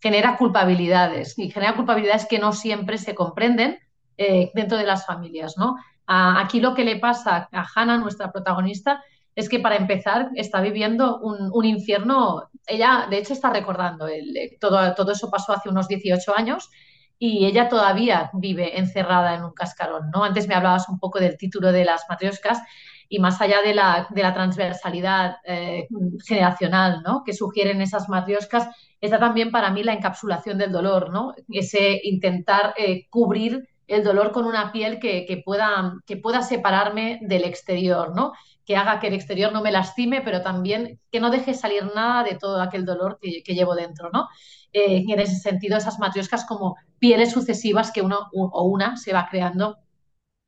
genera 0.00 0.36
culpabilidades 0.36 1.38
y 1.38 1.50
genera 1.50 1.76
culpabilidades 1.76 2.26
que 2.26 2.38
no 2.38 2.52
siempre 2.52 2.98
se 2.98 3.14
comprenden 3.14 3.78
eh, 4.16 4.50
dentro 4.54 4.78
de 4.78 4.84
las 4.84 5.06
familias, 5.06 5.56
¿no? 5.56 5.76
Aquí 6.06 6.60
lo 6.60 6.74
que 6.74 6.84
le 6.84 6.96
pasa 6.96 7.48
a 7.50 7.66
Hannah, 7.74 7.98
nuestra 7.98 8.30
protagonista, 8.30 9.02
es 9.34 9.48
que 9.48 9.58
para 9.58 9.76
empezar 9.76 10.30
está 10.36 10.60
viviendo 10.60 11.18
un, 11.18 11.64
infierno, 11.64 12.44
ella 12.66 13.06
de 13.10 13.18
hecho 13.18 13.32
está 13.32 13.50
recordando, 13.50 14.06
el, 14.06 14.56
todo, 14.60 14.94
todo 14.94 15.12
eso 15.12 15.30
pasó 15.30 15.52
hace 15.52 15.68
unos 15.68 15.88
18 15.88 16.32
años 16.36 16.70
y 17.18 17.44
ella 17.44 17.68
todavía 17.68 18.30
vive 18.34 18.78
encerrada 18.78 19.34
en 19.34 19.44
un 19.44 19.52
cascarón, 19.52 20.10
¿no? 20.14 20.22
Antes 20.22 20.46
me 20.46 20.54
hablabas 20.54 20.88
un 20.88 20.98
poco 21.00 21.18
del 21.18 21.36
título 21.36 21.72
de 21.72 21.84
las 21.84 22.04
matrioscas 22.08 22.62
y 23.08 23.18
más 23.18 23.40
allá 23.40 23.62
de 23.62 23.74
la, 23.74 24.08
transversalidad 24.34 25.36
eh, 25.44 25.86
generacional 26.24 27.02
¿no? 27.04 27.22
que 27.24 27.32
sugieren 27.32 27.80
esas 27.80 28.08
matrioscas, 28.08 28.68
está 29.00 29.18
también 29.18 29.50
para 29.50 29.70
mí 29.70 29.82
la 29.82 29.92
encapsulación 29.92 30.58
del 30.58 30.72
dolor, 30.72 31.10
¿no? 31.10 31.34
ese 31.48 32.00
intentar 32.02 32.74
eh, 32.76 33.06
cubrir 33.08 33.68
el 33.86 34.02
dolor 34.02 34.32
con 34.32 34.44
una 34.44 34.72
piel 34.72 34.98
que, 34.98 35.24
que, 35.26 35.38
pueda, 35.38 35.94
que 36.06 36.16
pueda 36.16 36.42
separarme 36.42 37.20
del 37.22 37.44
exterior, 37.44 38.14
¿no? 38.14 38.32
que 38.64 38.76
haga 38.76 38.98
que 38.98 39.06
el 39.06 39.14
exterior 39.14 39.52
no 39.52 39.62
me 39.62 39.70
lastime, 39.70 40.22
pero 40.22 40.42
también 40.42 41.00
que 41.12 41.20
no 41.20 41.30
deje 41.30 41.54
salir 41.54 41.84
nada 41.94 42.24
de 42.24 42.34
todo 42.34 42.60
aquel 42.60 42.84
dolor 42.84 43.18
que, 43.20 43.42
que 43.44 43.54
llevo 43.54 43.76
dentro. 43.76 44.10
¿no? 44.12 44.28
Eh, 44.72 45.04
en 45.08 45.20
ese 45.20 45.36
sentido, 45.36 45.76
esas 45.76 45.98
matrioscas 46.00 46.44
como 46.44 46.76
pieles 46.98 47.30
sucesivas 47.30 47.92
que 47.92 48.02
uno 48.02 48.28
o 48.32 48.64
una 48.64 48.96
se 48.96 49.12
va 49.12 49.28
creando 49.30 49.78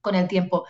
con 0.01 0.17
el 0.17 0.27
tiempo. 0.27 0.67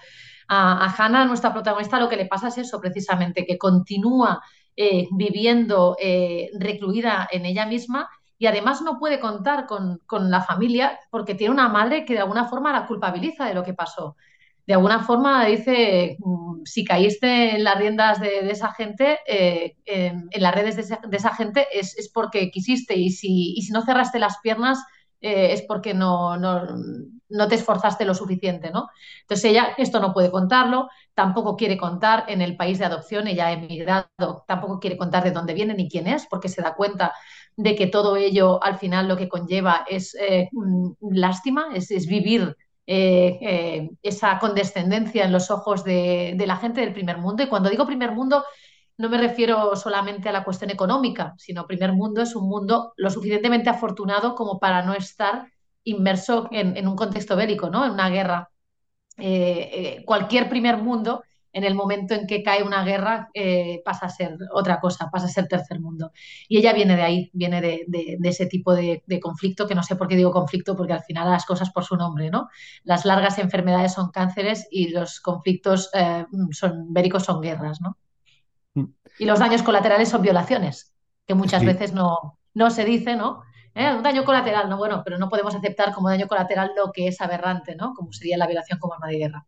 A, 0.49 0.85
a 0.85 0.95
Hannah, 0.95 1.25
nuestra 1.25 1.53
protagonista, 1.53 1.99
lo 1.99 2.09
que 2.09 2.17
le 2.17 2.27
pasa 2.27 2.49
es 2.49 2.59
eso 2.59 2.81
precisamente, 2.81 3.47
que 3.47 3.59
continúa 3.59 4.43
eh, 4.81 5.09
viviendo 5.11 5.97
eh, 5.99 6.51
recluida 6.57 7.29
en 7.33 7.47
ella 7.47 7.67
misma 7.67 8.09
y 8.39 8.47
además 8.47 8.83
no 8.83 8.99
puede 8.99 9.21
contar 9.21 9.67
con, 9.67 10.01
con, 10.07 10.31
la 10.31 10.43
familia 10.43 10.99
porque 11.11 11.35
tiene 11.35 11.53
una 11.53 11.69
madre 11.69 12.05
que 12.05 12.15
de 12.15 12.21
alguna 12.21 12.49
forma 12.49 12.73
la 12.73 12.87
culpabiliza 12.87 13.45
de 13.45 13.55
lo 13.55 13.65
que 13.65 13.75
pasó. 13.75 14.17
De 14.67 14.75
alguna 14.75 15.03
forma 15.03 15.45
dice, 15.47 16.17
mm, 16.21 16.61
si 16.65 16.85
caíste 16.85 17.57
en 17.57 17.65
las 17.65 17.79
riendas 17.79 18.21
de, 18.21 18.51
esa 18.51 18.73
gente, 18.73 19.19
eh, 19.27 19.77
en, 19.87 20.29
las 20.37 20.55
redes 20.55 20.77
de 20.77 20.83
esa, 20.83 21.01
de 21.07 21.17
esa 21.17 21.35
gente, 21.35 21.67
es, 21.73 21.97
es, 21.99 22.11
porque 22.11 22.51
quisiste 22.51 22.95
y 22.97 23.11
si, 23.11 23.55
y 23.57 23.63
si 23.63 23.73
no 23.73 23.83
cerraste 23.83 24.19
las 24.19 24.39
piernas 24.39 24.79
eh, 25.21 25.53
es 25.53 25.63
porque 25.63 25.95
no, 25.95 26.37
no, 26.37 26.63
no, 27.29 27.49
te 27.49 27.57
esforzaste 27.57 28.05
lo 28.05 28.15
suficiente, 28.15 28.71
¿no? 28.71 28.89
Entonces 29.23 29.51
ella 29.51 29.71
esto 29.77 29.99
no 29.99 30.13
puede 30.13 30.31
contarlo, 30.31 30.89
tampoco 31.13 31.57
quiere 31.57 31.77
contar 31.77 32.25
en 32.29 32.41
el 32.41 32.57
país 32.57 32.79
de 32.79 32.85
adopción, 32.85 33.27
ella 33.27 33.49
ha 33.49 33.53
emigrado, 33.53 34.45
tampoco 34.47 34.79
quiere 34.79 34.97
contar 34.97 35.25
de 35.25 35.33
dónde 35.33 35.55
viene 35.55 35.75
ni 35.75 35.89
quién 35.89 36.07
es, 36.07 36.27
porque 36.27 36.49
se 36.49 36.63
da 36.63 36.75
cuenta 36.75 37.13
de 37.59 37.75
que 37.75 37.89
todo 37.89 38.17
ello 38.17 38.63
al 38.63 38.79
final 38.79 39.09
lo 39.09 39.17
que 39.17 39.29
conlleva 39.29 39.85
es 39.89 40.15
eh, 40.15 40.49
lástima, 41.01 41.71
es, 41.75 41.91
es 41.91 42.07
vivir 42.07 42.57
eh, 42.87 43.37
eh, 43.43 43.91
esa 44.01 44.39
condescendencia 44.39 45.25
en 45.25 45.33
los 45.33 45.51
ojos 45.51 45.83
de, 45.83 46.35
de, 46.37 46.47
la 46.47 46.57
gente 46.57 46.81
del 46.81 46.93
primer 46.93 47.19
mundo. 47.19 47.43
Y 47.43 47.49
cuando 47.49 47.69
digo 47.69 47.85
primer 47.85 48.13
mundo, 48.13 48.45
no 48.97 49.09
me 49.09 49.19
refiero 49.19 49.75
solamente 49.75 50.29
a 50.29 50.33
la 50.33 50.45
cuestión 50.45 50.71
económica, 50.71 51.35
sino 51.37 51.67
primer 51.67 51.93
mundo 51.93 52.23
es 52.23 52.37
un 52.37 52.49
mundo 52.49 52.93
lo 52.97 53.11
suficientemente 53.11 53.71
afortunado 53.71 54.37
como 54.37 54.61
para 54.61 54.83
no 54.83 54.95
estar 54.95 55.49
inmerso 55.83 56.49
en, 56.53 56.77
en 56.77 56.87
un 56.87 56.95
contexto 56.95 57.35
bélico, 57.35 57.71
¿no? 57.71 57.85
en 57.85 57.91
una 57.91 58.09
guerra. 58.09 58.51
Cualquier 60.07 60.49
primer 60.49 60.77
mundo 60.77 61.25
en 61.59 61.65
el 61.65 61.75
momento 61.75 62.15
en 62.15 62.29
que 62.29 62.45
cae 62.45 62.63
una 62.63 62.85
guerra 62.85 63.31
eh, 63.35 63.83
pasa 63.85 64.07
a 64.07 64.11
ser 64.11 64.39
otra 64.53 64.79
cosa, 64.79 65.11
pasa 65.11 65.27
a 65.27 65.29
ser 65.29 65.49
tercer 65.49 65.81
mundo. 65.81 66.13
Y 66.47 66.59
ella 66.59 66.73
viene 66.73 66.95
de 66.95 67.03
ahí, 67.03 67.31
viene 67.33 67.61
de, 67.61 67.85
de, 67.89 68.17
de 68.17 68.29
ese 68.29 68.47
tipo 68.47 68.77
de, 68.77 69.03
de, 69.07 69.19
conflicto, 69.19 69.67
que 69.67 69.75
no 69.75 69.83
sé 69.83 69.97
por 69.97 70.07
qué 70.07 70.15
digo 70.15 70.31
conflicto, 70.31 70.77
porque 70.77 70.93
al 70.93 71.03
final 71.03 71.29
las 71.29 71.45
cosas 71.45 71.71
por 71.71 71.85
su 71.85 71.97
nombre, 71.97 72.31
¿no? 72.31 72.49
Las 72.85 73.05
largas 73.05 73.41
enfermedades 73.41 73.93
son 73.93 74.13
cánceres 74.13 74.69
y 74.71 74.91
los 74.91 75.19
conflictos 75.21 75.91
eh, 75.95 76.27
son 76.53 76.93
bélicos 76.93 77.25
son 77.25 77.41
guerras, 77.41 77.81
¿no? 77.81 77.97
Mm. 78.75 78.93
Y 79.19 79.25
los 79.25 79.41
daños 79.41 79.65
colaterales 79.65 80.09
son 80.09 80.23
violaciones, 80.23 80.95
que 81.27 81.35
muchas 81.35 81.61
sí. 81.61 81.67
veces 81.67 81.93
no, 81.93 82.39
no 82.55 82.71
se 82.71 82.85
dice, 82.85 83.17
¿no? 83.17 83.43
¿Eh? 83.75 83.93
Un 83.93 84.05
daño 84.05 84.25
colateral, 84.25 84.69
no, 84.71 84.77
bueno, 84.77 85.03
pero 85.05 85.19
no 85.19 85.29
podemos 85.29 85.57
aceptar 85.57 85.93
como 85.93 86.09
daño 86.09 86.29
colateral 86.29 86.71
lo 86.77 86.93
que 86.93 87.09
es 87.09 87.21
aberrante, 87.21 87.75
¿no? 87.75 87.95
Como 87.95 88.13
sería 88.13 88.39
la 88.39 88.47
violación 88.47 88.79
como 88.79 88.95
arma 88.95 89.09
de 89.09 89.19
guerra. 89.19 89.47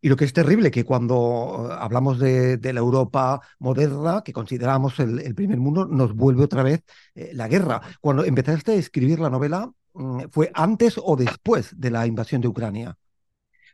Y 0.00 0.08
lo 0.08 0.16
que 0.16 0.24
es 0.24 0.32
terrible, 0.32 0.70
que 0.70 0.84
cuando 0.84 1.68
hablamos 1.78 2.18
de, 2.18 2.58
la 2.62 2.80
Europa 2.80 3.40
moderna, 3.58 4.22
que 4.24 4.32
consideramos 4.32 4.98
el, 4.98 5.20
el, 5.20 5.34
primer 5.34 5.58
mundo, 5.58 5.86
nos 5.86 6.14
vuelve 6.14 6.44
otra 6.44 6.62
vez 6.62 6.82
eh, 7.14 7.30
la 7.32 7.46
guerra. 7.46 7.80
Cuando 8.00 8.24
empezaste 8.24 8.72
a 8.72 8.76
escribir 8.76 9.20
la 9.20 9.30
novela, 9.30 9.70
mm, 9.94 10.24
¿fue 10.32 10.50
antes 10.52 11.00
o 11.02 11.14
después 11.16 11.78
de 11.78 11.90
la 11.90 12.06
invasión 12.06 12.40
de 12.40 12.48
Ucrania? 12.48 12.96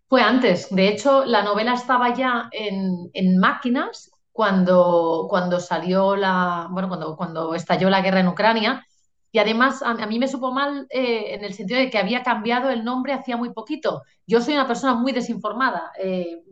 Fue 0.08 0.20
antes. 0.20 0.68
De 0.70 0.88
hecho, 0.88 1.24
la 1.24 1.42
novela 1.42 1.72
estaba 1.72 2.14
ya 2.14 2.50
en, 2.52 3.10
en 3.14 3.38
máquinas 3.38 4.10
cuando, 4.30 5.26
cuando 5.28 5.58
salió 5.58 6.16
la, 6.16 6.68
bueno, 6.70 6.88
cuando, 6.88 7.16
cuando 7.16 7.54
estalló 7.54 7.88
la 7.88 8.02
guerra 8.02 8.20
en 8.20 8.28
Ucrania. 8.28 8.86
Y 9.32 9.38
además 9.38 9.82
a, 9.82 9.94
mí 10.06 10.18
me 10.18 10.28
supo 10.28 10.52
mal 10.52 10.86
eh, 10.90 11.34
en 11.34 11.42
el 11.42 11.54
sentido 11.54 11.80
de 11.80 11.88
que 11.88 11.96
había 11.96 12.22
cambiado 12.22 12.68
el 12.68 12.84
nombre 12.84 13.14
hacía 13.14 13.38
muy 13.38 13.50
poquito. 13.54 14.02
Yo 14.26 14.42
soy 14.42 14.54
una 14.54 14.66
persona 14.66 14.94
muy 14.94 15.12
desinformada, 15.12 15.90
eh, 15.98 16.42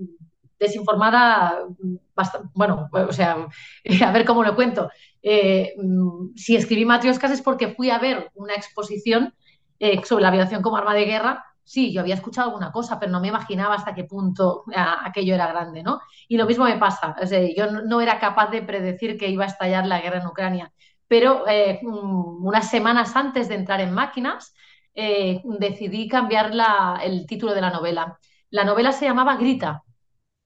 desinformada, 0.59 1.67
bastante, 2.15 2.49
bueno, 2.55 2.89
o 2.93 3.13
sea, 3.13 3.47
a 4.07 4.13
ver 4.13 4.25
cómo 4.25 4.43
lo 4.43 4.57
cuento. 4.57 4.91
Eh, 5.23 5.75
si 6.35 6.57
escribí 6.57 6.87
Matrioscas 6.87 7.33
es 7.33 7.43
porque 7.43 7.75
fui 7.75 7.91
a 7.91 7.99
ver 7.99 8.31
una 8.35 8.55
exposición 8.55 9.35
sobre 10.05 10.23
la 10.23 10.31
violación 10.31 10.63
como 10.63 10.79
arma 10.79 10.95
de 10.95 11.05
guerra. 11.05 11.45
Sí, 11.63 11.93
yo 11.93 12.01
había 12.01 12.15
escuchado 12.15 12.49
alguna 12.49 12.73
cosa, 12.73 12.99
pero 12.99 13.13
no 13.13 13.21
me 13.21 13.29
imaginaba 13.29 13.75
hasta 13.75 13.95
qué 13.95 14.05
punto 14.05 14.65
aquello 14.75 15.35
era 15.35 15.47
grande, 15.47 15.83
¿no? 15.83 16.01
Y 16.29 16.37
lo 16.37 16.47
mismo 16.47 16.65
me 16.65 16.79
pasa. 16.79 17.15
Yo 17.57 17.71
no 17.71 18.01
era 18.01 18.19
capaz 18.19 18.51
de 18.51 18.63
predecir 18.63 19.17
que 19.19 19.29
iba 19.29 19.45
a 19.45 19.49
estallar 19.49 19.87
la 19.87 20.01
guerra 20.01 20.21
en 20.21 20.27
Ucrania 20.27 20.73
pero 21.11 21.45
eh, 21.49 21.81
unas 21.83 22.71
semanas 22.71 23.17
antes 23.17 23.49
de 23.49 23.57
entrar 23.57 23.81
en 23.81 23.93
máquinas 23.93 24.55
eh, 24.95 25.43
decidí 25.59 26.07
cambiar 26.07 26.53
el 27.03 27.27
título 27.27 27.53
de 27.53 27.61
la 27.61 27.71
novela. 27.71 28.17
La 28.51 28.63
novela 28.63 28.93
se 28.93 29.07
llamaba 29.07 29.35
Grita, 29.37 29.83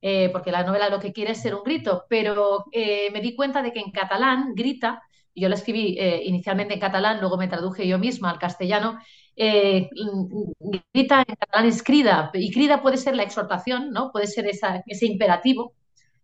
eh, 0.00 0.30
porque 0.30 0.50
la 0.50 0.64
novela 0.64 0.88
lo 0.88 1.00
que 1.00 1.12
quiere 1.12 1.32
es 1.32 1.42
ser 1.42 1.54
un 1.54 1.64
grito, 1.64 2.06
pero 2.08 2.64
me 2.72 3.20
di 3.20 3.36
cuenta 3.36 3.60
de 3.60 3.74
que 3.74 3.80
en 3.80 3.90
catalán, 3.90 4.54
Grita, 4.54 5.02
yo 5.34 5.50
la 5.50 5.56
escribí 5.56 5.98
inicialmente 6.24 6.72
en 6.72 6.80
catalán, 6.80 7.20
luego 7.20 7.36
me 7.36 7.48
traduje 7.48 7.86
yo 7.86 7.98
misma 7.98 8.30
al 8.30 8.38
castellano, 8.38 8.98
grita 9.36 11.24
en 11.28 11.34
catalán 11.36 11.66
es 11.66 11.82
crida, 11.82 12.30
y 12.32 12.50
crida 12.50 12.80
puede 12.80 12.96
ser 12.96 13.16
la 13.16 13.24
exhortación, 13.24 13.90
¿no? 13.90 14.10
puede 14.12 14.28
ser 14.28 14.46
esa, 14.46 14.82
ese 14.86 15.04
imperativo, 15.04 15.74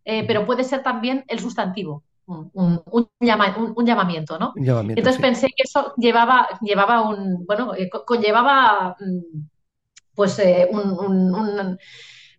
pero 0.02 0.46
puede 0.46 0.64
ser 0.64 0.82
también 0.82 1.24
el 1.28 1.40
sustantivo. 1.40 2.04
Un, 2.30 2.48
un, 2.54 2.82
un, 2.92 3.10
llama, 3.18 3.56
un 3.74 3.84
llamamiento, 3.84 4.38
¿no? 4.38 4.52
Llamamiento, 4.54 5.00
Entonces 5.00 5.16
sí. 5.16 5.22
pensé 5.22 5.46
que 5.48 5.64
eso 5.64 5.94
llevaba, 5.96 6.46
llevaba 6.60 7.02
un, 7.02 7.44
bueno, 7.44 7.74
eh, 7.74 7.90
conllevaba 8.06 8.96
mm, 9.00 9.40
pues 10.14 10.38
eh, 10.38 10.68
un, 10.70 11.76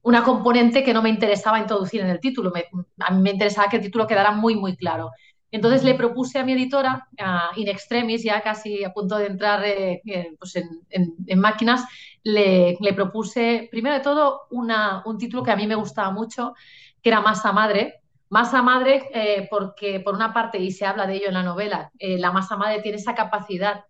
una 0.03 0.23
componente 0.23 0.83
que 0.83 0.93
no 0.93 1.01
me 1.01 1.09
interesaba 1.09 1.59
introducir 1.59 2.01
en 2.01 2.09
el 2.09 2.19
título. 2.19 2.51
Me, 2.51 2.65
a 2.99 3.11
mí 3.13 3.21
me 3.21 3.31
interesaba 3.31 3.67
que 3.67 3.77
el 3.77 3.83
título 3.83 4.07
quedara 4.07 4.31
muy, 4.31 4.55
muy 4.55 4.77
claro. 4.77 5.11
Entonces 5.51 5.83
le 5.83 5.95
propuse 5.95 6.39
a 6.39 6.45
mi 6.45 6.53
editora, 6.53 7.09
a 7.19 7.51
In 7.57 7.67
Extremis, 7.67 8.23
ya 8.23 8.41
casi 8.41 8.85
a 8.85 8.93
punto 8.93 9.17
de 9.17 9.25
entrar 9.27 9.61
eh, 9.65 10.01
pues 10.39 10.55
en, 10.55 10.69
en, 10.89 11.13
en, 11.27 11.39
máquinas, 11.39 11.83
le, 12.23 12.77
le, 12.79 12.93
propuse, 12.93 13.67
primero 13.69 13.95
de 13.95 14.01
todo, 14.01 14.43
una, 14.51 15.03
un 15.05 15.17
título 15.17 15.43
que 15.43 15.51
a 15.51 15.57
mí 15.57 15.67
me 15.67 15.75
gustaba 15.75 16.11
mucho, 16.11 16.53
que 17.01 17.09
era 17.09 17.19
Masa 17.19 17.51
Madre. 17.51 18.00
Masa 18.31 18.63
madre, 18.63 19.09
eh, 19.13 19.47
porque 19.51 19.99
por 19.99 20.15
una 20.15 20.33
parte, 20.33 20.57
y 20.57 20.71
se 20.71 20.85
habla 20.85 21.05
de 21.05 21.17
ello 21.17 21.27
en 21.27 21.35
la 21.35 21.43
novela, 21.43 21.91
eh, 21.99 22.17
la 22.17 22.31
masa 22.31 22.57
madre 22.57 22.81
tiene 22.81 22.97
esa 22.97 23.13
capacidad 23.13 23.83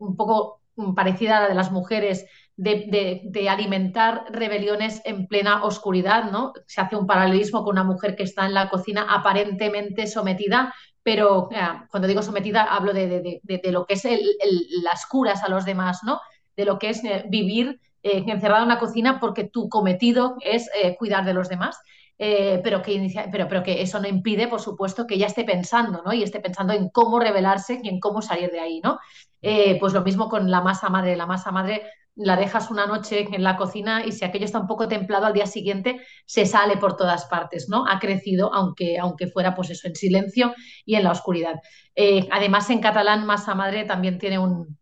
un 0.00 0.16
poco 0.16 0.60
parecida 0.94 1.38
a 1.38 1.42
la 1.42 1.48
de 1.48 1.54
las 1.54 1.70
mujeres 1.70 2.26
de, 2.56 3.48
alimentar 3.48 4.24
rebeliones 4.30 5.00
en 5.04 5.26
plena 5.26 5.64
oscuridad, 5.64 6.30
¿no? 6.30 6.52
Se 6.66 6.80
hace 6.80 6.96
un 6.96 7.06
paralelismo 7.06 7.62
con 7.64 7.72
una 7.72 7.84
mujer 7.84 8.16
que 8.16 8.24
está 8.24 8.46
en 8.46 8.54
la 8.54 8.68
cocina 8.68 9.06
aparentemente 9.08 10.06
sometida, 10.06 10.74
pero 11.02 11.48
eh, 11.52 11.60
cuando 11.90 12.08
digo 12.08 12.22
sometida 12.22 12.62
hablo 12.62 12.92
de, 12.92 13.40
lo 13.70 13.86
que 13.86 13.94
es 13.94 14.06
las 14.82 15.06
curas 15.06 15.42
a 15.42 15.48
los 15.48 15.64
demás, 15.64 16.00
¿no? 16.04 16.20
De 16.56 16.64
lo 16.64 16.78
que 16.78 16.90
es 16.90 17.04
eh, 17.04 17.24
vivir 17.28 17.80
eh, 18.06 18.22
encerrada 18.28 18.60
en 18.60 18.66
una 18.66 18.78
cocina 18.78 19.18
porque 19.18 19.42
tu 19.42 19.68
cometido 19.68 20.36
es 20.40 20.70
eh, 20.80 20.94
cuidar 20.96 21.24
de 21.24 21.34
los 21.34 21.48
demás. 21.48 21.76
Eh, 22.18 22.60
pero, 22.64 22.82
que 22.82 23.82
eso 23.82 24.00
no 24.00 24.08
impide, 24.08 24.48
por 24.48 24.60
supuesto, 24.60 25.06
que 25.06 25.14
ella 25.16 25.26
esté 25.26 25.44
pensando, 25.44 26.02
¿no? 26.04 26.12
Y 26.14 26.22
esté 26.22 26.40
pensando 26.40 26.72
en 26.72 26.88
cómo 26.90 27.18
rebelarse 27.20 27.80
y 27.82 27.88
en 27.88 28.00
cómo 28.00 28.22
salir 28.22 28.50
de 28.50 28.60
ahí, 28.60 28.80
¿no? 28.82 28.98
Eh, 29.42 29.78
pues 29.78 29.92
lo 29.92 30.02
mismo 30.02 30.28
con 30.28 30.50
la 30.50 30.60
masa 30.62 30.88
madre. 30.88 31.16
La 31.16 31.26
masa 31.26 31.50
madre 31.52 31.82
la 32.14 32.36
dejas 32.36 32.70
una 32.70 32.86
noche 32.86 33.26
en 33.30 33.42
la 33.44 33.56
cocina 33.56 34.04
y 34.06 34.12
si 34.12 34.24
aquello 34.24 34.46
está 34.46 34.58
un 34.58 34.66
poco 34.66 34.88
templado 34.88 35.26
al 35.26 35.34
día 35.34 35.46
siguiente 35.46 36.00
se 36.24 36.46
sale 36.46 36.78
por 36.78 36.96
todas 36.96 37.26
partes, 37.26 37.68
¿no? 37.68 37.84
Ha 37.86 37.98
crecido, 37.98 38.52
aunque, 38.54 38.98
aunque 38.98 39.26
fuera 39.26 39.54
pues 39.54 39.68
eso, 39.70 39.86
en 39.88 39.94
silencio 39.96 40.54
y 40.86 40.94
en 40.94 41.04
la 41.04 41.12
oscuridad. 41.12 41.60
Eh, 41.94 42.26
además, 42.32 42.70
en 42.70 42.80
catalán, 42.80 43.26
masa 43.26 43.54
madre 43.54 43.84
también 43.84 44.18
tiene 44.18 44.38
un, 44.38 44.78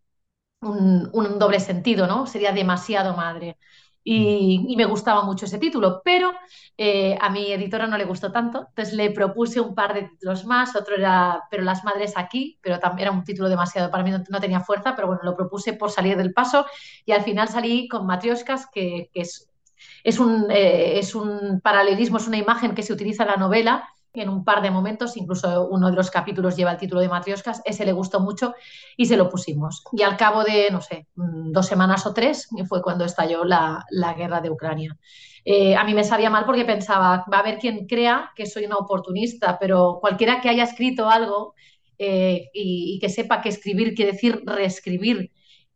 un 0.61 1.39
doble 1.39 1.61
sentido, 1.61 2.07
¿no? 2.07 2.27
Sería 2.27 2.53
demasiado 2.53 3.15
madre. 3.17 3.59
Y, 4.07 4.75
me 4.77 4.85
gustaba 4.85 5.25
mucho 5.25 5.47
ese 5.47 5.59
título, 5.59 6.03
pero 6.05 6.33
eh, 6.77 7.17
a 7.21 7.31
mi 7.31 7.51
editora 7.51 7.87
no 7.87 7.97
le 7.97 8.05
gustó 8.05 8.31
tanto, 8.31 8.67
entonces 8.69 8.95
le 8.95 9.11
propuse 9.11 9.61
un 9.61 9.75
par 9.75 9.95
de 9.95 10.03
títulos 10.03 10.45
más, 10.45 10.77
otro 10.77 10.97
era 10.97 11.45
Pero 11.51 11.63
las 11.63 11.85
madres 11.85 12.13
aquí, 12.17 12.59
pero 12.61 12.79
era 12.99 13.11
un 13.11 13.25
título 13.25 13.49
demasiado, 13.49 13.91
para 13.91 14.05
mí 14.05 14.11
no, 14.11 14.41
tenía 14.41 14.61
fuerza, 14.61 14.95
pero 14.95 15.09
bueno, 15.09 15.23
lo 15.25 15.35
propuse 15.35 15.73
por 15.73 15.91
salir 15.91 16.19
del 16.19 16.35
paso 16.35 16.67
y 17.07 17.13
al 17.13 17.23
final 17.23 17.49
salí 17.49 17.89
con 17.89 18.07
Matrioscas, 18.07 18.67
que, 18.71 19.09
que 19.13 19.23
es, 19.23 19.51
es, 20.03 20.19
un, 20.19 20.51
eh, 20.51 20.99
es 20.99 21.15
un 21.15 21.61
paralelismo, 21.63 22.19
es 22.19 22.29
una 22.29 22.37
imagen 22.37 22.75
que 22.75 22.83
se 22.83 22.93
utiliza 22.93 23.23
en 23.23 23.31
la 23.31 23.37
novela 23.37 23.89
en 24.15 24.29
un 24.29 24.45
par 24.45 24.63
de 24.63 24.71
momentos, 24.71 25.17
incluso 25.17 25.69
uno 25.69 25.91
de 25.91 25.97
los 25.97 26.11
capítulos 26.11 26.57
lleva 26.57 26.71
el 26.71 26.79
título 26.79 27.01
de 27.01 27.09
Matrioscas, 27.09 27.61
ese 27.65 27.85
le 27.85 27.93
gustó 27.93 28.21
mucho 28.21 28.55
y 28.97 29.07
se 29.07 29.17
lo 29.17 29.29
pusimos. 29.29 29.83
Y 29.93 30.03
al 30.03 30.17
cabo 30.17 30.45
de, 30.45 30.69
no 30.71 30.81
sé, 30.81 31.09
dos 31.15 31.67
semanas 31.67 32.07
o 32.07 32.15
tres, 32.15 32.49
fue 32.69 32.81
cuando 32.81 33.05
estalló 33.05 33.45
la, 33.45 33.85
la 33.91 34.15
guerra 34.15 34.41
de 34.41 34.51
Ucrania. 34.51 34.97
Eh, 35.45 35.77
a 35.77 35.85
mí 35.85 35.95
me 35.95 36.05
sabía 36.05 36.31
mal 36.31 36.47
porque 36.47 36.65
pensaba, 36.65 37.25
va 37.31 37.39
a 37.39 37.41
haber 37.41 37.59
quien 37.59 37.87
crea 37.87 38.31
que 38.35 38.47
soy 38.47 38.65
una 38.65 38.77
oportunista, 38.77 39.59
pero 39.59 39.99
cualquiera 40.01 40.41
que 40.41 40.49
haya 40.49 40.65
escrito 40.65 41.11
algo 41.11 41.55
eh, 41.99 42.51
y, 42.55 42.95
y, 42.95 42.99
que 42.99 43.09
sepa 43.09 43.43
que 43.43 43.51
escribir 43.51 43.95
quiere 43.95 44.13
decir 44.13 44.43
reescribir 44.47 45.33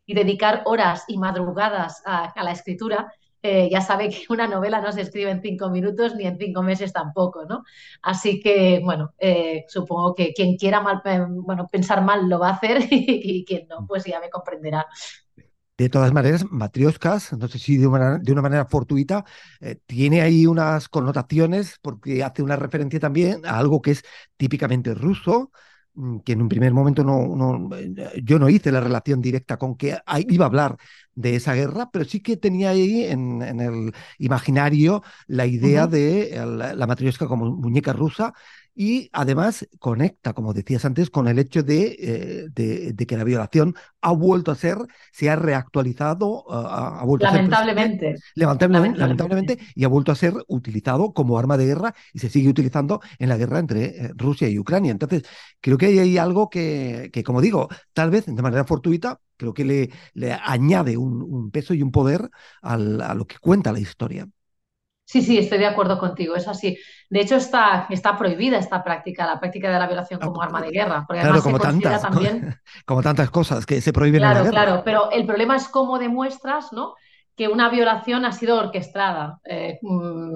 y 0.07 0.15
dedicar 0.15 0.63
horas 0.65 1.05
y 1.07 1.19
madrugadas 1.19 2.03
a, 2.07 2.25
a 2.25 2.43
la 2.43 2.53
escritura, 2.53 3.13
eh, 3.43 3.69
ya 3.71 3.81
sabe 3.81 4.09
que 4.11 4.25
una 4.31 4.49
novela 4.49 4.81
no 4.81 4.91
se 4.93 5.03
escribe 5.03 5.31
en 5.31 5.41
cinco 5.41 5.71
minutos 5.71 6.15
ni 6.17 6.27
en 6.27 6.39
cinco 6.39 6.63
meses 6.63 6.93
tampoco, 6.93 7.45
¿no? 7.45 7.63
Así 8.03 8.41
que, 8.41 8.81
bueno, 8.83 9.15
eh, 9.19 9.65
supongo 9.69 10.15
que 10.15 10.33
quien 10.33 10.57
quiera 10.57 10.81
mal, 10.81 11.01
eh, 11.05 11.25
bueno, 11.29 11.69
pensar 11.69 12.03
mal 12.03 12.29
lo 12.29 12.39
va 12.39 12.51
a 12.51 12.53
hacer 12.55 12.87
y, 12.91 13.45
quien 13.45 13.69
no, 13.69 13.87
pues 13.87 14.05
ya 14.05 14.21
me 14.21 14.31
comprenderá. 14.31 14.87
De 15.77 15.89
todas 15.89 16.13
maneras, 16.13 16.45
Matrioscas, 16.51 17.33
no 17.35 17.47
sé 17.47 17.61
si 17.61 17.77
de 17.77 17.87
una, 17.87 18.19
de 18.19 18.33
una 18.33 18.43
manera 18.43 18.67
fortuita, 18.67 19.25
tiene 19.87 20.23
ahí 20.23 20.45
unas 20.45 20.89
connotaciones 20.89 21.79
porque 21.81 22.25
hace 22.25 22.43
una 22.43 22.57
referencia 22.57 22.99
también 22.99 23.47
a 23.47 23.59
algo 23.59 23.81
que 23.81 23.93
es 23.93 24.03
típicamente 24.37 24.93
ruso, 24.95 25.53
que 26.25 26.33
en 26.33 26.43
un 26.43 26.49
primer 26.49 26.73
momento 26.73 27.03
no, 27.05 27.35
no, 27.37 27.71
yo 28.23 28.39
no 28.39 28.49
hice 28.49 28.71
la 28.73 28.81
relación 28.81 29.21
directa 29.21 29.57
con 29.57 29.77
que 29.77 29.99
iba 30.29 30.45
a 30.45 30.49
hablar 30.49 30.77
de 31.15 31.37
esa 31.37 31.55
guerra, 31.55 31.91
pero 31.93 32.05
sí 32.05 32.21
que 32.21 32.37
tenía 32.37 32.71
ahí 32.71 33.05
en, 33.05 33.43
en 33.43 33.61
el 33.61 33.93
imaginario 34.19 35.03
la 35.27 35.47
idea 35.47 35.85
uh 35.85 35.89
-huh. 35.89 35.91
de 35.91 36.75
la 36.77 36.87
matriosca 36.87 37.27
como 37.27 37.51
muñeca 37.57 37.93
rusa 37.93 38.33
y 38.81 39.11
además 39.13 39.67
conecta, 39.81 40.35
como 40.35 40.55
decías 40.55 40.85
antes, 40.85 41.11
con 41.11 41.27
el 41.27 41.41
hecho 41.41 41.65
de, 41.65 41.97
eh, 41.99 42.47
de, 42.53 42.93
de 42.93 43.07
que 43.07 43.17
la 43.17 43.25
violación 43.25 43.75
ha 44.01 44.13
vuelto 44.13 44.53
a 44.53 44.55
ser, 44.55 44.79
se 45.11 45.29
ha 45.29 45.35
reactualizado, 45.35 46.45
uh, 46.45 46.53
ha 46.53 47.05
vuelto 47.05 47.27
lamentablemente. 47.27 48.11
a 48.11 48.13
ser 48.13 48.21
lamentablemente, 48.37 48.99
lamentablemente, 49.01 49.59
y 49.75 49.83
ha 49.83 49.89
vuelto 49.89 50.13
a 50.13 50.15
ser 50.15 50.33
utilizado 50.47 51.13
como 51.13 51.41
arma 51.41 51.57
de 51.57 51.67
guerra 51.67 51.93
y 52.13 52.21
se 52.21 52.29
sigue 52.29 52.49
utilizando 52.49 53.01
en 53.19 53.29
la 53.31 53.37
guerra 53.37 53.59
entre 53.59 53.85
eh, 53.87 54.13
Rusia 54.15 54.49
y 54.49 54.61
Ucrania. 54.61 54.93
Entonces, 54.93 55.25
creo 55.61 55.77
que 55.77 55.87
hay, 55.87 55.99
hay 55.99 56.17
algo 56.17 56.49
que, 56.49 57.11
que, 57.13 57.25
como 57.25 57.41
digo, 57.41 57.69
tal 57.93 58.11
vez 58.11 58.27
de 58.27 58.43
manera 58.43 58.63
fortuita, 58.63 59.21
creo 59.37 59.55
que 59.55 59.65
le, 59.65 59.91
le 60.15 60.33
añade 60.33 60.97
un, 60.97 61.21
un, 61.21 61.51
peso 61.51 61.75
y 61.75 61.83
un 61.83 61.91
poder 61.91 62.31
al, 62.63 63.01
a 63.01 63.13
lo 63.15 63.27
que 63.27 63.39
cuenta 63.41 63.73
la 63.73 63.81
historia. 63.81 64.29
Sí, 65.09 65.23
sí, 65.23 65.39
estoy 65.39 65.57
de 65.57 65.65
acuerdo 65.65 65.99
contigo, 65.99 66.37
es 66.37 66.47
así. 66.47 66.79
De 67.09 67.21
hecho, 67.21 67.37
está, 67.37 67.87
está 67.89 68.19
prohibida 68.19 68.59
esta 68.59 68.85
práctica, 68.85 69.27
la 69.27 69.41
práctica 69.41 69.73
de 69.73 69.79
la 69.79 69.87
violación 69.87 70.21
como 70.21 70.43
arma 70.43 70.61
de 70.61 70.71
guerra, 70.71 71.05
porque 71.07 71.23
claro, 71.23 71.37
además 71.37 71.43
como 71.45 71.57
se 71.57 71.65
considera 71.65 71.99
tantas, 71.99 72.11
también... 72.11 72.41
como, 72.41 72.55
como, 72.85 73.03
tantas 73.03 73.31
cosas 73.31 73.65
que 73.65 73.81
se 73.81 73.91
prohíben 73.95 74.21
claro, 74.21 74.41
en 74.41 74.45
la 74.45 74.51
guerra. 74.51 74.65
Claro, 74.65 74.83
pero 74.85 75.11
el 75.11 75.25
problema 75.25 75.57
es 75.57 75.67
cómo 75.69 75.99
demuestras, 75.99 76.75
¿no? 76.75 76.95
que 77.39 77.49
una 77.49 77.71
violación 77.71 78.27
ha 78.27 78.33
sido 78.33 78.59
orquestada, 78.59 79.41
eh, 79.45 79.79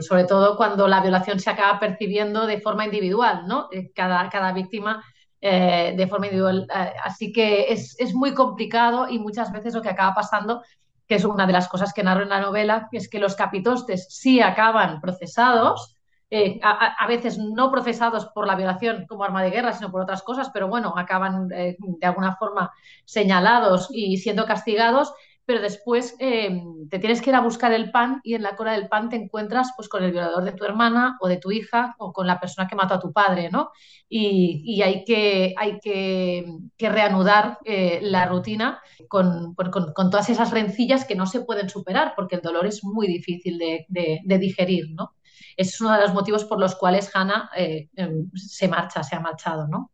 sobre 0.01 0.25
todo 0.25 0.57
cuando 0.57 0.89
la 0.89 1.03
violación 1.03 1.39
se 1.39 1.51
acaba 1.51 1.79
percibiendo 1.79 2.47
de 2.47 2.61
forma 2.61 2.85
individual, 2.87 3.43
¿no? 3.49 3.69
Eh, 3.73 3.91
cada, 3.93 4.31
cada 4.31 4.53
víctima 4.53 5.05
eh, 5.41 5.95
de 5.97 6.07
forma 6.07 6.27
individual. 6.27 6.67
Así 7.05 7.33
que 7.33 7.73
es, 7.73 7.97
es 7.99 8.15
muy 8.15 8.33
complicado 8.33 9.09
y 9.09 9.19
muchas 9.19 9.53
veces 9.53 9.75
lo 9.75 9.83
que 9.83 9.91
acaba 9.91 10.15
pasando 10.15 10.63
que 11.07 11.17
es 11.17 11.25
una 11.25 11.47
de 11.47 11.53
las 11.53 11.69
cosas 11.69 11.93
que 11.93 12.03
narro 12.03 12.23
en 12.23 12.29
la 12.29 12.41
novela, 12.41 12.89
es 12.93 13.09
que 13.09 13.19
los 13.19 13.35
capitostes 13.35 14.07
sí 14.11 14.41
acaban 14.41 15.01
procesados, 15.01 15.97
eh, 16.31 16.59
a, 16.63 16.95
a, 16.99 17.07
veces 17.07 17.37
no 17.37 17.71
procesados 17.71 18.27
por 18.29 18.47
la 18.47 18.57
violación 18.57 19.05
como 19.07 19.23
arma 19.23 19.43
de 19.43 19.51
guerra, 19.51 19.75
sino 19.75 19.91
por 19.91 20.01
otras 20.01 20.23
cosas, 20.23 20.49
pero 20.49 20.67
bueno, 20.67 20.95
acaban 20.97 21.51
eh, 21.53 21.77
de 21.79 22.07
alguna 22.07 22.37
forma 22.37 22.73
señalados 23.05 23.89
y 23.91 24.17
siendo 24.17 24.47
castigados, 24.47 25.13
pero 25.45 25.61
después 25.61 26.15
eh, 26.19 26.63
te 26.89 26.99
tienes 26.99 27.21
que 27.21 27.31
ir 27.31 27.37
a 27.37 27.41
buscar 27.41 27.73
el 27.73 27.91
pan 27.91 28.21
y 28.23 28.35
en 28.35 28.43
la 28.43 28.55
cola 28.55 28.73
del 28.73 28.89
pan 28.89 29.09
te 29.09 29.17
encuentras 29.17 29.73
pues 29.77 29.89
con 29.89 30.05
el 30.05 30.13
violador 30.13 30.45
de 30.45 30.53
tu 30.53 30.65
hermana 30.65 31.17
o 31.21 31.29
de 31.29 31.39
tu 31.39 31.51
hija 31.51 31.95
o 31.99 32.13
con 32.13 32.27
la 32.27 32.39
persona 32.39 32.69
que 32.69 32.77
mató 32.77 32.95
a 32.95 33.01
tu 33.01 33.13
padre, 33.13 33.51
¿no? 33.51 33.71
Y, 34.09 34.83
hay, 34.83 35.05
que, 35.05 35.55
hay 35.57 35.81
que, 35.81 36.45
reanudar 36.79 37.59
eh, 37.65 38.01
la 38.03 38.27
rutina 38.27 38.81
con, 39.09 39.55
con, 39.55 40.11
todas 40.11 40.29
esas 40.29 40.51
rencillas 40.51 41.05
que 41.07 41.15
no 41.15 41.27
se 41.27 41.41
pueden 41.41 41.69
superar 41.71 42.13
porque 42.15 42.37
el 42.37 42.43
dolor 42.43 42.67
es 42.67 42.85
muy 42.85 43.07
difícil 43.07 43.59
de, 43.59 44.21
digerir, 44.39 44.91
¿no? 44.91 45.15
Es 45.57 45.81
uno 45.81 45.93
de 45.93 46.01
los 46.01 46.15
motivos 46.15 46.45
por 46.45 46.61
los 46.61 46.77
cuales 46.77 47.11
Hannah 47.15 47.51
eh, 47.57 47.89
se 48.35 48.69
marcha, 48.69 49.03
se 49.03 49.17
ha 49.17 49.21
marchado, 49.21 49.67
¿no? 49.67 49.91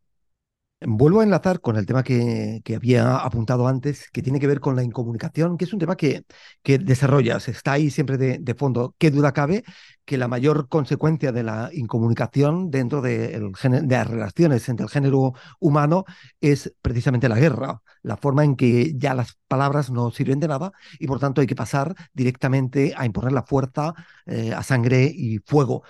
Vuelvo 0.80 1.20
a 1.20 1.24
enlazar 1.24 1.60
con 1.60 1.76
el 1.76 1.86
tema 1.86 2.04
que, 2.04 2.60
que, 2.64 2.76
había 2.76 3.16
apuntado 3.16 3.66
antes, 3.66 4.08
que 4.12 4.22
tiene 4.22 4.38
que 4.38 4.46
ver 4.46 4.60
con 4.60 4.76
la 4.76 4.84
incomunicación, 4.84 5.58
que 5.58 5.64
es 5.64 5.72
un 5.72 5.80
tema 5.80 5.96
que, 5.96 6.22
que 6.62 6.78
desarrollas, 6.78 7.48
está 7.48 7.72
ahí 7.72 7.90
siempre 7.90 8.16
de, 8.16 8.54
fondo. 8.54 8.94
¿Qué 8.96 9.10
duda 9.10 9.32
cabe 9.32 9.64
que 10.04 10.16
la 10.16 10.28
mayor 10.28 10.68
consecuencia 10.68 11.32
de 11.32 11.42
la 11.42 11.70
incomunicación 11.72 12.70
dentro 12.70 13.02
de, 13.02 13.50
las 13.88 14.06
relaciones 14.06 14.68
entre 14.68 14.84
el 14.84 14.90
género 14.90 15.32
humano 15.58 16.04
es 16.40 16.72
precisamente 16.80 17.28
la 17.28 17.40
guerra, 17.40 17.82
la 18.02 18.16
forma 18.16 18.44
en 18.44 18.54
que 18.54 18.92
ya 18.96 19.14
las 19.14 19.36
palabras 19.48 19.90
no 19.90 20.12
sirven 20.12 20.38
de 20.38 20.46
nada 20.46 20.70
y 21.00 21.08
por 21.08 21.18
tanto 21.18 21.40
hay 21.40 21.48
que 21.48 21.56
pasar 21.56 21.94
directamente 22.12 22.94
a 22.96 23.04
imponer 23.04 23.32
la 23.32 23.42
fuerza, 23.42 23.94
eh, 24.26 24.52
a 24.54 24.62
sangre 24.62 25.10
y 25.12 25.38
fuego 25.44 25.82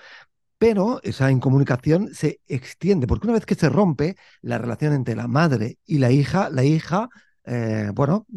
pero 0.59 0.99
esa 1.03 1.31
incomunicación 1.31 2.13
se 2.13 2.41
extiende, 2.47 3.07
porque 3.07 3.27
una 3.27 3.33
vez 3.35 3.45
que 3.47 3.55
se 3.55 3.69
rompe 3.69 4.15
la 4.41 4.59
relación 4.59 4.93
entre 4.93 5.15
la 5.15 5.27
madre 5.27 5.79
y 5.85 5.97
la 5.97 6.11
hija, 6.11 6.49
la 6.51 6.63
hija, 6.63 7.09
eh, 7.45 7.91
bueno, 7.95 8.27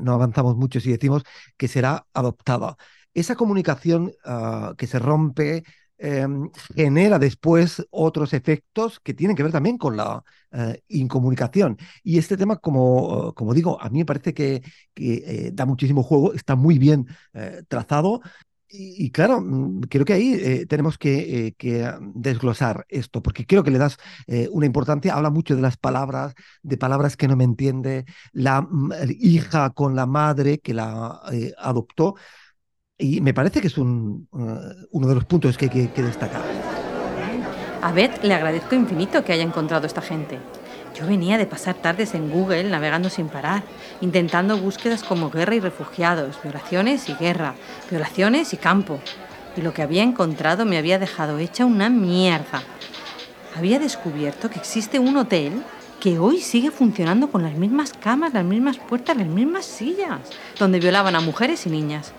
no 0.00 0.12
avanzamos 0.12 0.56
mucho 0.56 0.80
si 0.80 0.90
decimos 0.92 1.24
que 1.56 1.68
será 1.68 2.06
adoptada. 2.14 2.76
Esa 3.14 3.34
comunicación 3.34 4.12
uh, 4.26 4.74
que 4.76 4.86
se 4.86 4.98
rompe 4.98 5.64
eh, 5.98 6.26
genera 6.74 7.18
después 7.18 7.86
otros 7.90 8.32
efectos 8.34 9.00
que 9.00 9.14
tienen 9.14 9.36
que 9.36 9.42
ver 9.42 9.52
también 9.52 9.78
con 9.78 9.96
la 9.96 10.22
eh, 10.52 10.82
incomunicación. 10.88 11.78
Y 12.02 12.18
este 12.18 12.36
tema, 12.36 12.56
como, 12.56 13.32
como 13.34 13.54
digo, 13.54 13.80
a 13.80 13.88
mí 13.88 14.00
me 14.00 14.04
parece 14.04 14.34
que, 14.34 14.62
eh, 14.96 15.50
da 15.52 15.66
muchísimo 15.66 16.02
juego, 16.02 16.34
está 16.34 16.56
muy 16.56 16.78
bien 16.78 17.06
eh, 17.34 17.62
trazado. 17.68 18.20
Y, 18.68 19.10
claro, 19.10 19.40
mm, 19.40 19.82
creo 19.82 20.04
que 20.04 20.12
ahí 20.12 20.34
eh, 20.34 20.66
tenemos 20.66 20.98
que, 20.98 21.54
que, 21.56 21.90
desglosar 22.14 22.84
esto, 22.88 23.22
porque 23.22 23.46
creo 23.46 23.62
que 23.62 23.70
le 23.70 23.78
das 23.78 23.96
una 24.50 24.66
importancia, 24.66 25.14
habla 25.14 25.30
mucho 25.30 25.54
de 25.54 25.62
las 25.62 25.76
palabras, 25.76 26.34
de 26.62 26.76
palabras 26.76 27.16
que 27.16 27.28
no 27.28 27.36
me 27.36 27.44
entiende, 27.44 28.04
la 28.32 28.68
hija 29.20 29.70
con 29.70 29.94
la 29.94 30.06
madre 30.06 30.58
que 30.58 30.74
la 30.74 31.20
adoptó. 31.58 32.16
Y 32.98 33.20
me 33.20 33.34
parece 33.34 33.60
que 33.60 33.66
es 33.66 33.76
un, 33.76 34.26
uh, 34.30 34.86
uno 34.90 35.06
de 35.06 35.14
los 35.14 35.24
puntos 35.26 35.58
que 35.58 35.66
hay 35.66 35.70
que, 35.70 35.92
que, 35.92 36.02
destacar. 36.02 36.42
A 37.82 37.92
Beth 37.92 38.22
le 38.22 38.34
agradezco 38.34 38.74
infinito 38.74 39.22
que 39.22 39.32
haya 39.32 39.42
encontrado 39.42 39.86
esta 39.86 40.00
gente. 40.00 40.38
Yo 40.96 41.06
venía 41.06 41.36
de 41.36 41.44
pasar 41.44 41.74
tardes 41.74 42.14
en 42.14 42.30
Google 42.30 42.64
navegando 42.64 43.10
sin 43.10 43.28
parar, 43.28 43.62
intentando 44.00 44.56
búsquedas 44.56 45.02
como 45.02 45.30
guerra 45.30 45.54
y 45.54 45.60
refugiados, 45.60 46.40
violaciones 46.42 47.10
y 47.10 47.14
guerra, 47.14 47.54
violaciones 47.90 48.54
y 48.54 48.56
campo. 48.56 48.98
Y 49.58 49.60
lo 49.60 49.74
que 49.74 49.82
había 49.82 50.02
encontrado 50.02 50.64
me 50.64 50.78
había 50.78 50.98
dejado 50.98 51.38
hecha 51.38 51.66
una 51.66 51.90
mierda. 51.90 52.62
Había 53.54 53.78
descubierto 53.78 54.48
que 54.48 54.58
existe 54.58 54.98
un 54.98 55.18
hotel 55.18 55.62
que 56.00 56.18
hoy 56.18 56.40
sigue 56.40 56.70
funcionando 56.70 57.30
con 57.30 57.42
las 57.42 57.54
mismas 57.54 57.92
camas, 57.92 58.32
las 58.32 58.44
mismas 58.44 58.78
puertas, 58.78 59.18
las 59.18 59.26
mismas 59.26 59.66
sillas, 59.66 60.20
donde 60.58 60.80
violaban 60.80 61.14
a 61.14 61.20
mujeres 61.20 61.66
y 61.66 61.70
niñas. 61.70 62.12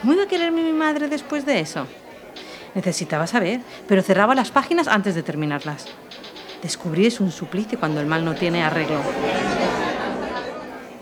¿Cómo 0.00 0.14
iba 0.14 0.24
a 0.24 0.28
quererme 0.28 0.62
mi 0.62 0.72
madre 0.72 1.08
después 1.08 1.46
de 1.46 1.60
eso? 1.60 1.86
Necesitaba 2.74 3.28
saber, 3.28 3.60
pero 3.86 4.02
cerraba 4.02 4.34
las 4.34 4.50
páginas 4.50 4.88
antes 4.88 5.14
de 5.14 5.22
terminarlas. 5.22 5.86
Descubrir 6.62 7.06
es 7.06 7.20
un 7.20 7.30
suplicio 7.30 7.78
cuando 7.78 8.00
el 8.00 8.06
mal 8.06 8.24
no 8.24 8.34
tiene 8.34 8.62
arreglo. 8.62 9.00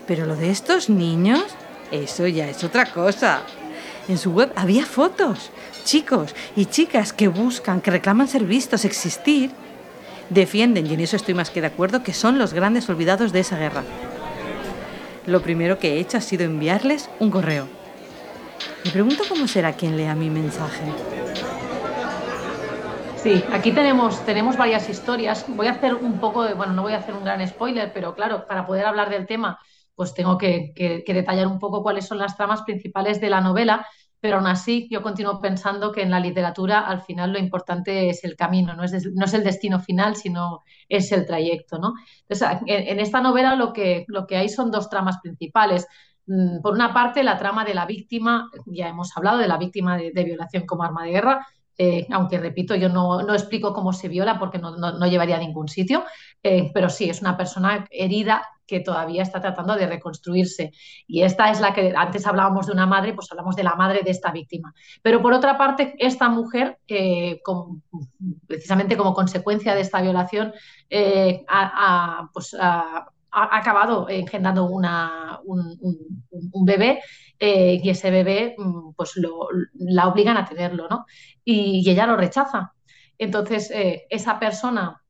Pero 0.07 0.25
lo 0.25 0.35
de 0.35 0.51
estos 0.51 0.89
niños, 0.89 1.43
eso 1.91 2.27
ya 2.27 2.47
es 2.47 2.63
otra 2.63 2.85
cosa. 2.85 3.41
En 4.07 4.17
su 4.17 4.31
web 4.31 4.51
había 4.55 4.85
fotos, 4.85 5.51
chicos 5.83 6.35
y 6.55 6.65
chicas 6.67 7.13
que 7.13 7.27
buscan, 7.27 7.81
que 7.81 7.91
reclaman 7.91 8.27
ser 8.27 8.43
vistos, 8.43 8.85
existir. 8.85 9.51
Defienden, 10.29 10.87
y 10.87 10.93
en 10.93 10.99
eso 10.99 11.15
estoy 11.15 11.33
más 11.33 11.49
que 11.49 11.61
de 11.61 11.67
acuerdo, 11.67 12.03
que 12.03 12.13
son 12.13 12.37
los 12.37 12.53
grandes 12.53 12.89
olvidados 12.89 13.31
de 13.31 13.41
esa 13.41 13.57
guerra. 13.57 13.83
Lo 15.25 15.41
primero 15.41 15.79
que 15.79 15.93
he 15.93 15.99
hecho 15.99 16.17
ha 16.17 16.21
sido 16.21 16.45
enviarles 16.45 17.09
un 17.19 17.31
correo 17.31 17.67
me 18.85 18.91
pregunto 18.91 19.23
cómo 19.27 19.47
será 19.47 19.73
quien 19.73 19.97
lea 19.97 20.13
mi 20.13 20.29
mensaje. 20.29 20.83
Sí, 23.25 23.43
aquí 23.51 23.71
tenemos, 23.71 24.23
tenemos 24.23 24.55
varias 24.55 24.87
historias. 24.87 25.47
Voy 25.47 25.65
a 25.65 25.71
hacer 25.71 25.95
un 25.95 26.19
poco 26.19 26.43
de, 26.43 26.53
bueno, 26.53 26.73
no 26.73 26.83
voy 26.83 26.93
a 26.93 26.99
hacer 26.99 27.15
un 27.15 27.23
gran 27.23 27.45
spoiler, 27.47 27.91
pero 27.91 28.13
claro, 28.13 28.45
para 28.45 28.67
poder 28.67 28.85
hablar 28.85 29.09
del 29.09 29.25
tema, 29.25 29.57
pues 29.95 30.13
tengo 30.13 30.37
que, 30.37 30.73
detallar 31.07 31.47
un 31.47 31.57
poco 31.57 31.81
cuáles 31.81 32.05
son 32.05 32.19
las 32.19 32.37
tramas 32.37 32.61
principales 32.61 33.19
de 33.19 33.31
la 33.31 33.41
novela, 33.41 33.87
pero 34.19 34.37
aún 34.37 34.45
así 34.45 34.87
yo 34.91 35.01
continúo 35.01 35.41
pensando 35.41 35.91
que 35.91 36.03
en 36.03 36.11
la 36.11 36.19
literatura 36.19 36.81
al 36.81 37.01
final 37.01 37.33
lo 37.33 37.39
importante 37.39 38.11
es 38.11 38.23
el 38.23 38.35
camino, 38.35 38.75
no 38.75 38.83
es, 38.83 38.93
no 39.15 39.25
es 39.25 39.33
el 39.33 39.43
destino 39.43 39.79
final, 39.79 40.15
sino 40.15 40.61
es 40.87 41.11
el 41.11 41.25
trayecto. 41.25 41.79
¿no? 41.79 41.95
Entonces, 42.29 42.59
en, 42.67 42.99
esta 42.99 43.21
novela 43.21 43.55
lo 43.55 43.73
que, 43.73 44.05
lo 44.07 44.27
que 44.27 44.37
hay 44.37 44.49
son 44.49 44.69
dos 44.69 44.87
tramas 44.87 45.17
principales. 45.23 45.87
Mm, 46.27 46.61
por 46.61 46.75
una 46.75 46.93
parte, 46.93 47.23
la 47.23 47.39
trama 47.39 47.65
de 47.65 47.73
la 47.73 47.87
víctima, 47.87 48.51
ya 48.67 48.87
hemos 48.87 49.17
hablado 49.17 49.39
de 49.39 49.47
la 49.47 49.57
víctima 49.57 49.97
de 49.97 50.23
violación 50.23 50.67
como 50.67 50.83
arma 50.83 51.05
de 51.05 51.09
guerra, 51.09 51.47
eh, 51.77 52.07
aunque 52.11 52.37
repito, 52.37 52.75
yo 52.75 52.89
no, 52.89 53.21
no, 53.23 53.33
explico 53.33 53.73
cómo 53.73 53.91
se 53.91 54.07
viola 54.07 54.39
porque 54.39 54.59
no, 54.59 54.77
no, 54.77 54.97
no 54.97 55.07
llevaría 55.07 55.35
a 55.35 55.39
ningún 55.39 55.67
sitio, 55.67 56.05
eh, 56.41 56.71
pero 56.73 56.89
sí, 56.89 57.09
es 57.09 57.21
una 57.21 57.35
persona 57.35 57.85
herida 57.91 58.47
que 58.65 58.79
todavía 58.79 59.21
está 59.21 59.41
tratando 59.41 59.75
de 59.75 59.85
reconstruirse. 59.85 60.71
Y 61.05 61.21
esta 61.21 61.51
es 61.51 61.59
la 61.59 61.73
que 61.73 61.93
antes 61.95 62.25
hablábamos 62.25 62.67
de 62.67 62.71
una 62.71 62.87
madre, 62.87 63.13
pues 63.13 63.31
hablamos 63.31 63.55
de 63.55 63.63
la 63.63 63.75
madre 63.75 64.01
de 64.03 64.11
esta 64.11 64.31
víctima. 64.31 64.73
Pero 65.01 65.21
por 65.21 65.33
otra 65.33 65.57
parte, 65.57 65.95
esta 65.99 66.29
mujer, 66.29 66.79
eh, 66.87 67.41
precisamente 68.47 68.97
como 68.97 69.13
consecuencia 69.13 69.75
de 69.75 69.81
esta 69.81 70.01
violación, 70.01 70.53
a, 71.47 72.21
a, 72.21 72.29
pues 72.33 72.55
ha 73.35 73.49
acabado 73.51 74.07
engendrando 74.09 74.65
una, 74.65 75.39
un, 75.43 75.77
un, 75.81 76.23
un, 76.53 76.65
bebé 76.65 77.01
eh, 77.39 77.79
y 77.83 77.89
ese 77.89 78.11
bebé 78.11 78.55
mm, 78.57 78.93
pues 78.95 79.15
lo, 79.17 79.47
la 79.73 80.07
obligan 80.07 80.37
a 80.37 80.45
tenerlo, 80.45 80.87
¿no? 80.89 81.05
Y, 81.43 81.89
ella 81.89 82.07
lo 82.07 82.15
rechaza. 82.17 82.73
Entonces, 83.17 83.71
eh, 83.71 84.05
esa 84.09 84.39
persona 84.39 85.01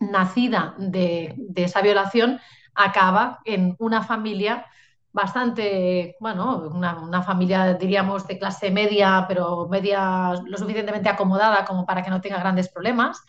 nacida 0.00 0.74
de, 0.78 1.34
esa 1.56 1.82
violación 1.82 2.40
acaba 2.74 3.40
en 3.44 3.76
una 3.78 4.02
familia 4.02 4.66
bastante, 5.12 6.16
bueno, 6.20 6.70
una, 6.74 7.00
una, 7.00 7.22
familia, 7.22 7.74
diríamos, 7.74 8.26
de 8.26 8.38
clase 8.38 8.70
media, 8.70 9.24
pero 9.28 9.66
media 9.68 10.34
lo 10.44 10.58
suficientemente 10.58 11.08
acomodada 11.08 11.64
como 11.64 11.86
para 11.86 12.02
que 12.02 12.10
no 12.10 12.20
tenga 12.20 12.38
grandes 12.38 12.68
problemas. 12.68 13.22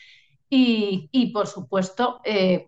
Y, 0.50 1.10
y, 1.12 1.32
por 1.32 1.48
supuesto, 1.48 2.22
eh, 2.24 2.66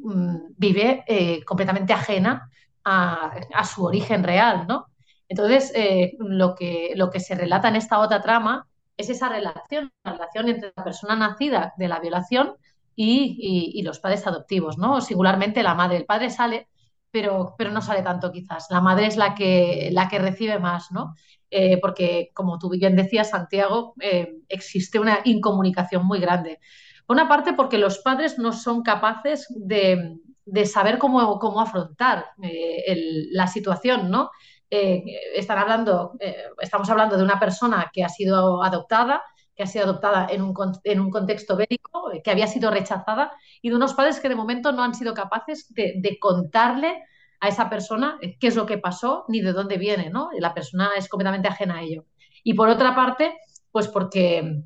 vive 0.57 1.03
eh, 1.07 1.43
completamente 1.45 1.93
ajena 1.93 2.49
a, 2.83 3.31
a, 3.53 3.63
su 3.65 3.85
origen 3.85 4.23
real, 4.23 4.65
¿no? 4.67 4.87
Entonces, 5.29 5.71
eh, 5.75 6.17
lo, 6.19 6.55
que, 6.55 6.93
lo 6.95 7.11
que 7.11 7.19
se 7.19 7.35
relata 7.35 7.69
en 7.69 7.75
esta 7.75 7.99
otra 7.99 8.21
trama 8.21 8.67
es 8.97 9.09
esa 9.09 9.29
relación, 9.29 9.91
la 10.03 10.13
relación 10.13 10.49
entre 10.49 10.73
la 10.75 10.83
persona 10.83 11.15
nacida 11.15 11.73
de 11.77 11.87
la 11.87 11.99
violación 11.99 12.55
y, 12.95 13.71
y, 13.73 13.81
los 13.83 13.99
padres 13.99 14.27
adoptivos, 14.27 14.77
¿no? 14.77 14.99
Singularmente 14.99 15.63
la 15.63 15.75
madre. 15.75 15.97
El 15.97 16.05
padre 16.05 16.29
sale, 16.29 16.67
pero, 17.11 17.55
pero 17.57 17.71
no 17.71 17.81
sale 17.81 18.01
tanto 18.01 18.31
quizás. 18.31 18.67
La 18.71 18.81
madre 18.81 19.05
es 19.05 19.15
la 19.15 19.35
que, 19.35 19.89
la 19.93 20.09
que 20.09 20.19
recibe 20.19 20.59
más, 20.59 20.91
¿no? 20.91 21.13
Eh, 21.51 21.79
porque, 21.79 22.31
como 22.33 22.59
tú 22.59 22.69
bien 22.69 22.95
decías, 22.95 23.29
Santiago, 23.29 23.93
eh, 24.01 24.39
existe 24.49 24.99
una 24.99 25.19
incomunicación 25.23 26.05
muy 26.05 26.19
grande. 26.19 26.59
Por 27.05 27.15
una 27.15 27.29
parte, 27.29 27.53
porque 27.53 27.77
los 27.77 27.99
padres 27.99 28.37
no 28.37 28.51
son 28.51 28.81
capaces 28.83 29.47
de, 29.55 30.17
de 30.45 30.65
saber 30.65 30.97
cómo, 30.97 31.39
cómo 31.39 31.61
afrontar 31.61 32.25
la 32.37 33.47
situación, 33.47 34.09
¿no? 34.11 34.31
Eh, 34.71 35.03
están 35.35 35.57
hablando, 35.57 36.13
eh, 36.19 36.35
estamos 36.61 36.89
hablando 36.89 37.17
de 37.17 37.23
una 37.23 37.39
persona 37.39 37.89
que 37.93 38.03
ha 38.03 38.09
sido 38.09 38.63
adoptada, 38.63 39.23
que 39.55 39.63
ha 39.63 39.67
sido 39.67 39.85
adoptada 39.85 40.27
en 40.29 40.41
un, 40.43 40.53
en 40.83 40.99
un 40.99 41.09
contexto 41.09 41.55
bélico, 41.57 42.11
que 42.23 42.31
había 42.31 42.47
sido 42.47 42.69
rechazada, 42.71 43.31
y 43.61 43.69
de 43.69 43.75
unos 43.75 43.93
padres 43.93 44.19
que 44.19 44.29
de 44.29 44.35
momento 44.35 44.71
no 44.71 44.83
han 44.83 44.93
sido 44.93 45.13
capaces 45.13 45.67
de, 45.73 45.95
de 45.97 46.19
contarle 46.19 47.03
a 47.41 47.47
esa 47.47 47.69
persona 47.69 48.19
qué 48.39 48.47
es 48.47 48.55
lo 48.55 48.65
que 48.65 48.77
pasó 48.77 49.25
ni 49.27 49.41
de 49.41 49.53
dónde 49.53 49.77
viene, 49.77 50.09
¿no? 50.09 50.29
La 50.37 50.53
persona 50.53 50.91
es 50.97 51.07
completamente 51.09 51.47
ajena 51.47 51.77
a 51.77 51.81
ello. 51.81 52.05
Y 52.43 52.53
por 52.53 52.69
otra 52.69 52.95
parte, 52.95 53.37
pues 53.71 53.87
porque 53.87 54.63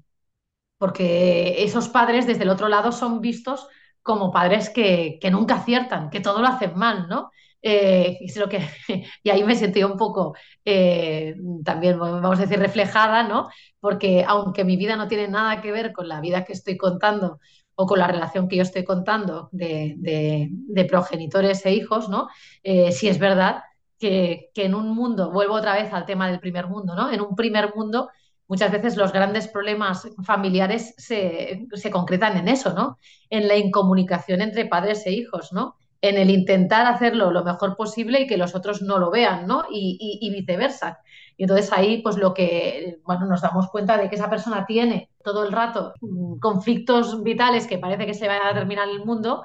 porque 0.78 1.64
esos 1.64 1.90
padres 1.90 2.28
desde 2.28 2.44
el 2.44 2.50
otro 2.50 2.68
lado 2.68 2.92
son 2.92 3.22
vistos 3.22 3.68
como 4.02 4.32
padres 4.32 4.70
que, 4.70 5.18
que 5.22 5.32
nunca 5.32 5.56
aciertan, 5.56 6.10
que 6.10 6.20
todo 6.20 6.42
lo 6.42 6.48
hacen 6.48 6.78
mal, 6.78 7.08
¿no? 7.08 7.32
Eh, 7.66 8.18
es 8.20 8.36
lo 8.36 8.50
que, 8.50 8.60
y 9.24 9.30
ahí 9.30 9.44
me 9.46 9.56
sentí 9.56 9.82
un 9.84 9.96
poco 9.96 10.36
eh, 10.66 11.34
también, 11.64 11.98
vamos 11.98 12.38
a 12.38 12.42
decir, 12.42 12.60
reflejada, 12.60 13.24
¿no? 13.24 13.50
Porque 13.80 14.26
aunque 14.28 14.66
mi 14.66 14.76
vida 14.76 14.98
no 14.98 15.08
tiene 15.08 15.30
nada 15.30 15.62
que 15.62 15.72
ver 15.72 15.94
con 15.94 16.10
la 16.10 16.20
vida 16.20 16.44
que 16.44 16.52
estoy 16.52 16.76
contando 16.76 17.40
o 17.76 17.86
con 17.88 18.00
la 18.00 18.08
relación 18.08 18.50
que 18.50 18.58
yo 18.58 18.64
estoy 18.64 18.84
contando 18.84 19.48
de, 19.54 19.96
de, 19.98 20.86
progenitores 20.86 21.66
e 21.66 21.74
hijos, 21.74 22.10
¿no? 22.10 22.28
Eh, 22.64 22.92
sí 22.92 23.08
es 23.08 23.18
verdad 23.18 23.64
que, 23.98 24.50
que 24.54 24.66
en 24.66 24.76
un 24.76 24.94
mundo, 24.94 25.32
vuelvo 25.32 25.56
otra 25.56 25.74
vez 25.74 25.92
al 25.94 26.06
tema 26.06 26.28
del 26.30 26.42
primer 26.42 26.68
mundo, 26.68 26.96
¿no? 26.96 27.12
En 27.12 27.22
un 27.22 27.36
primer 27.36 27.74
mundo 27.76 28.10
muchas 28.48 28.72
veces 28.72 28.98
los 28.98 29.14
grandes 29.14 29.48
problemas 29.48 30.08
familiares 30.24 30.94
se, 30.98 31.66
se, 31.72 31.92
concretan 31.92 32.38
en 32.38 32.50
eso, 32.50 32.74
¿no? 32.74 33.00
En 33.30 33.48
la 33.48 33.56
incomunicación 33.56 34.42
entre 34.42 34.66
padres 34.66 35.06
e 35.06 35.12
hijos, 35.12 35.54
¿no? 35.54 35.78
En 36.04 36.18
el 36.18 36.30
intentar 36.30 36.86
hacerlo 36.86 37.32
lo 37.32 37.46
mejor 37.46 37.78
posible 37.78 38.22
y 38.22 38.28
que 38.28 38.36
los 38.36 38.56
otros 38.56 38.82
no 38.82 39.00
lo 39.00 39.10
vean, 39.10 39.48
¿no? 39.48 39.64
Y, 39.72 40.20
y, 40.22 40.30
viceversa. 40.32 41.00
Y 41.38 41.44
entonces 41.44 41.72
ahí, 41.72 42.02
pues 42.02 42.18
lo 42.18 42.34
que, 42.34 43.00
bueno, 43.06 43.26
nos 43.26 43.42
damos 43.42 43.70
cuenta 43.70 43.98
de 43.98 44.10
que 44.10 44.16
esa 44.16 44.30
persona 44.30 44.66
tiene 44.66 45.10
todo 45.24 45.46
el 45.46 45.54
rato 45.54 45.94
conflictos 46.42 47.24
vitales 47.24 47.68
que 47.68 47.78
parece 47.78 48.06
que 48.06 48.14
se 48.14 48.28
va 48.28 48.50
a 48.50 48.54
terminar 48.54 48.90
el 48.90 49.06
mundo, 49.06 49.44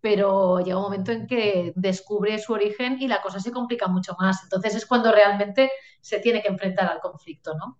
pero 0.00 0.60
llega 0.60 0.78
un 0.78 0.84
momento 0.84 1.12
en 1.12 1.26
que 1.26 1.72
descubre 1.76 2.38
su 2.38 2.54
origen 2.54 2.96
y 3.00 3.06
la 3.06 3.20
cosa 3.20 3.38
se 3.38 3.52
complica 3.52 3.86
mucho 3.86 4.16
más. 4.18 4.42
Entonces 4.44 4.76
es 4.76 4.86
cuando 4.86 5.12
realmente 5.12 5.70
se 6.00 6.20
tiene 6.20 6.40
que 6.40 6.48
enfrentar 6.48 6.90
al 6.90 7.00
conflicto, 7.00 7.54
¿no? 7.54 7.76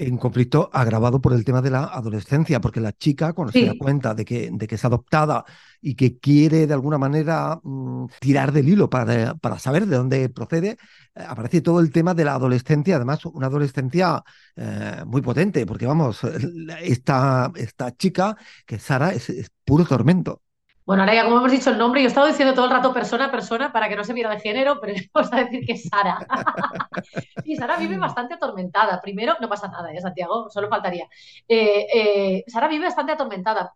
En 0.00 0.16
conflicto 0.16 0.70
agravado 0.72 1.20
por 1.20 1.32
el 1.32 1.44
tema 1.44 1.60
de 1.60 1.70
la 1.70 1.86
adolescencia, 1.86 2.60
porque 2.60 2.80
la 2.80 2.92
chica, 2.92 3.32
cuando 3.32 3.52
se 3.52 3.66
da 3.66 3.74
cuenta 3.76 4.14
de 4.14 4.24
que, 4.24 4.48
de 4.52 4.66
que 4.68 4.76
es 4.76 4.84
adoptada 4.84 5.44
y 5.80 5.96
que 5.96 6.18
quiere 6.18 6.68
de 6.68 6.72
alguna 6.72 6.98
manera 6.98 7.58
mm, 7.60 8.06
tirar 8.20 8.52
del 8.52 8.68
hilo 8.68 8.88
para, 8.88 9.34
para 9.34 9.58
saber 9.58 9.86
de 9.86 9.96
dónde 9.96 10.28
procede, 10.28 10.78
eh, 11.16 11.24
aparece 11.26 11.62
todo 11.62 11.80
el 11.80 11.90
tema 11.90 12.14
de 12.14 12.24
la 12.24 12.34
adolescencia, 12.34 12.94
además 12.94 13.26
una 13.26 13.48
adolescencia 13.48 14.22
eh, 14.54 15.02
muy 15.04 15.20
potente, 15.20 15.66
porque 15.66 15.86
vamos, 15.86 16.20
esta, 16.80 17.50
esta 17.56 17.96
chica, 17.96 18.36
que 18.66 18.76
es 18.76 18.82
Sara, 18.82 19.12
es, 19.12 19.28
es 19.30 19.50
puro 19.64 19.84
tormento. 19.84 20.42
Bueno, 20.88 21.02
ahora 21.02 21.14
ya 21.16 21.24
como 21.24 21.36
hemos 21.36 21.52
dicho 21.52 21.68
el 21.68 21.76
nombre, 21.76 22.00
yo 22.00 22.06
he 22.06 22.08
estado 22.08 22.28
diciendo 22.28 22.54
todo 22.54 22.64
el 22.64 22.70
rato 22.70 22.94
persona 22.94 23.26
a 23.26 23.30
persona 23.30 23.70
para 23.70 23.90
que 23.90 23.96
no 23.96 24.04
se 24.04 24.14
viera 24.14 24.30
de 24.30 24.40
género, 24.40 24.80
pero 24.80 24.94
vamos 25.12 25.30
a 25.34 25.44
decir 25.44 25.66
que 25.66 25.72
es 25.74 25.86
Sara. 25.86 26.18
Sí, 27.44 27.56
Sara 27.56 27.76
vive 27.76 27.98
bastante 27.98 28.34
atormentada. 28.34 28.98
Primero, 29.02 29.36
no 29.38 29.50
pasa 29.50 29.68
nada, 29.68 29.92
¿eh, 29.92 30.00
Santiago? 30.00 30.48
Solo 30.48 30.70
faltaría. 30.70 31.06
Eh, 31.46 31.86
eh, 31.94 32.44
Sara 32.46 32.68
vive 32.68 32.86
bastante 32.86 33.12
atormentada. 33.12 33.74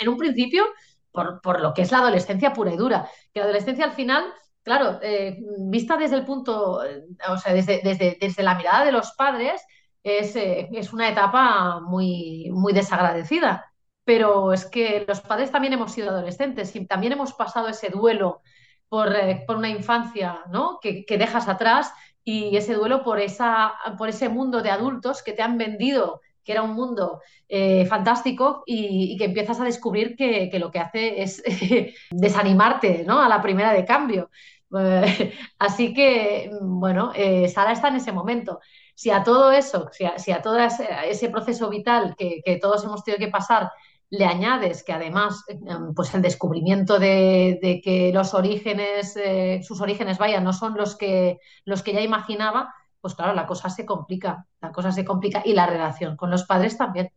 En 0.00 0.08
un 0.08 0.16
principio, 0.16 0.66
por, 1.10 1.40
por 1.40 1.60
lo 1.60 1.74
que 1.74 1.82
es 1.82 1.90
la 1.90 1.98
adolescencia 1.98 2.52
pura 2.52 2.72
y 2.72 2.76
dura. 2.76 3.10
Que 3.34 3.40
la 3.40 3.46
adolescencia 3.46 3.84
al 3.84 3.92
final, 3.92 4.24
claro, 4.62 5.00
eh, 5.02 5.38
vista 5.58 5.96
desde 5.96 6.14
el 6.14 6.24
punto, 6.24 6.80
o 7.28 7.36
sea, 7.38 7.54
desde, 7.54 7.80
desde, 7.82 8.18
desde 8.20 8.42
la 8.44 8.54
mirada 8.54 8.84
de 8.84 8.92
los 8.92 9.10
padres, 9.16 9.62
es, 10.04 10.36
es 10.36 10.92
una 10.92 11.08
etapa 11.08 11.80
muy, 11.80 12.50
muy 12.52 12.72
desagradecida 12.72 13.64
pero 14.06 14.52
es 14.52 14.64
que 14.66 15.04
los 15.06 15.20
padres 15.20 15.50
también 15.50 15.72
hemos 15.72 15.90
sido 15.90 16.10
adolescentes 16.10 16.74
y 16.76 16.86
también 16.86 17.12
hemos 17.12 17.32
pasado 17.32 17.66
ese 17.66 17.88
duelo 17.88 18.40
por, 18.88 19.14
eh, 19.16 19.42
por 19.44 19.56
una 19.56 19.68
infancia 19.68 20.44
¿no? 20.48 20.78
que, 20.80 21.04
que, 21.04 21.18
dejas 21.18 21.48
atrás 21.48 21.92
y 22.22 22.56
ese 22.56 22.74
duelo 22.74 23.02
por, 23.02 23.18
esa, 23.18 23.74
por 23.98 24.08
ese 24.08 24.28
mundo 24.28 24.62
de 24.62 24.70
adultos 24.70 25.24
que 25.24 25.32
te 25.32 25.42
han 25.42 25.58
vendido 25.58 26.20
que 26.44 26.52
era 26.52 26.62
un 26.62 26.74
mundo 26.74 27.20
eh, 27.48 27.84
fantástico 27.86 28.62
y, 28.64 29.16
que 29.16 29.24
empiezas 29.24 29.58
a 29.58 29.64
descubrir 29.64 30.14
que, 30.14 30.48
que 30.50 30.60
lo 30.60 30.70
que 30.70 30.78
hace 30.78 31.20
es 31.20 31.42
eh, 31.44 31.92
desanimarte 32.12 33.02
¿no? 33.04 33.20
a 33.20 33.28
la 33.28 33.42
primera 33.42 33.72
de 33.72 33.84
cambio. 33.84 34.30
así 35.58 35.92
que, 35.94 36.50
bueno, 36.60 37.12
Sara 37.48 37.72
está 37.72 37.88
en 37.88 37.96
ese 37.96 38.12
momento. 38.12 38.60
Si 38.94 39.10
a 39.10 39.24
todo 39.24 39.50
eso, 39.50 39.88
si 39.90 40.04
a, 40.04 40.18
si 40.18 40.30
a 40.32 40.42
todo 40.42 40.58
ese, 40.58 41.30
proceso 41.30 41.70
vital 41.70 42.14
que 42.16 42.58
todos 42.60 42.84
hemos 42.84 43.02
tenido 43.02 43.24
que 43.24 43.30
pasar, 43.30 43.70
le 44.10 44.24
añades 44.26 44.84
que 44.84 44.92
además 44.92 45.44
em, 45.48 45.94
pues 45.94 46.14
el 46.14 46.22
descubrimiento 46.22 46.98
de, 46.98 47.58
de 47.62 47.80
que 47.82 48.12
los 48.12 48.34
orígenes, 48.34 49.16
eh, 49.16 49.60
sus 49.62 49.80
orígenes, 49.80 50.18
vaya, 50.18 50.40
no 50.40 50.52
son 50.52 50.74
los 50.76 50.96
que, 50.96 51.38
los 51.64 51.82
que 51.82 51.92
ya 51.92 52.00
imaginaba, 52.00 52.72
pues 53.00 53.14
claro, 53.14 53.34
la 53.34 53.46
cosa 53.46 53.70
se 53.70 53.86
complica, 53.86 54.46
la 54.60 54.72
cosa 54.72 54.92
se 54.92 55.04
complica 55.04 55.42
y 55.44 55.52
la 55.54 55.66
relación 55.66 56.16
con 56.16 56.30
los 56.30 56.44
padres 56.44 56.76
también. 56.78 57.10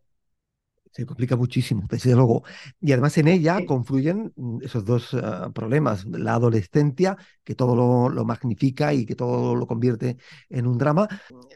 Se 0.90 1.06
complica 1.06 1.36
muchísimo, 1.36 1.84
desde 1.88 2.14
luego. 2.14 2.42
Y 2.80 2.92
además 2.92 3.16
en 3.18 3.28
ella 3.28 3.64
confluyen 3.64 4.32
esos 4.60 4.84
dos 4.84 5.14
uh, 5.14 5.52
problemas. 5.52 6.04
La 6.06 6.34
adolescencia, 6.34 7.16
que 7.44 7.54
todo 7.54 7.76
lo, 7.76 8.08
lo, 8.08 8.24
magnifica 8.24 8.92
y 8.92 9.06
que 9.06 9.14
todo 9.14 9.54
lo 9.54 9.66
convierte 9.66 10.16
en 10.48 10.66
un 10.66 10.78
drama, 10.78 11.08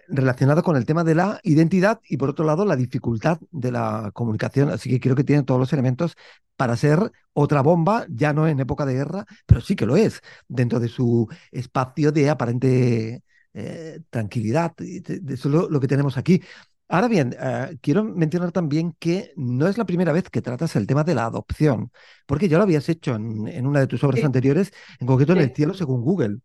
relacionado 0.09 0.63
con 0.63 0.77
el 0.77 0.87
tema 0.87 1.03
de 1.03 1.17
la 1.17 1.41
identidad 1.43 2.01
y 2.09 2.17
por 2.17 2.31
otro 2.31 2.45
lado 2.45 2.65
la 2.65 2.77
dificultad 2.77 3.41
de 3.51 3.73
la 3.73 4.11
comunicación. 4.15 4.71
Así 4.71 4.89
que 4.89 5.01
creo 5.01 5.17
que 5.17 5.25
tiene 5.25 5.43
todos 5.43 5.59
los 5.59 5.73
elementos 5.73 6.17
para 6.57 6.77
ser 6.77 7.11
otra 7.33 7.63
bomba, 7.63 8.07
ya 8.09 8.33
no 8.33 8.47
en 8.47 8.61
época 8.61 8.87
de 8.87 8.95
guerra, 8.95 9.27
pero 9.47 9.61
sí 9.61 9.75
que 9.75 9.87
lo 9.87 9.97
es, 9.97 10.21
dentro 10.49 10.79
de 10.79 10.89
su 10.89 11.29
espacio 11.51 12.13
de 12.13 12.31
aparente 12.31 13.25
eh, 13.53 14.01
tranquilidad. 14.11 14.75
Eso 14.79 15.25
es 15.29 15.45
lo, 15.47 15.69
lo 15.69 15.81
que 15.81 15.89
tenemos 15.89 16.17
aquí. 16.17 16.41
Ahora 16.95 17.09
bien, 17.09 17.35
uh, 17.41 17.77
quiero 17.83 18.05
mencionar 18.05 18.53
también 18.53 18.95
que 19.01 19.33
no 19.35 19.67
es 19.67 19.77
la 19.77 19.85
primera 19.85 20.13
vez 20.13 20.31
que 20.31 20.41
tratas 20.41 20.77
el 20.77 20.87
tema 20.87 21.03
de 21.03 21.17
la 21.17 21.25
adopción, 21.25 21.91
porque 22.25 22.49
ya 22.49 22.57
lo 22.57 22.63
habías 22.63 22.89
hecho 22.89 23.17
en, 23.17 23.49
en 23.49 23.67
una 23.67 23.81
de 23.81 23.89
tus 23.89 24.05
obras 24.05 24.21
sí. 24.21 24.27
anteriores, 24.27 24.73
en 25.01 25.09
concreto 25.09 25.33
sí. 25.33 25.41
en 25.41 25.45
El 25.45 25.55
cielo 25.57 25.75
según 25.75 26.03
Google. 26.03 26.39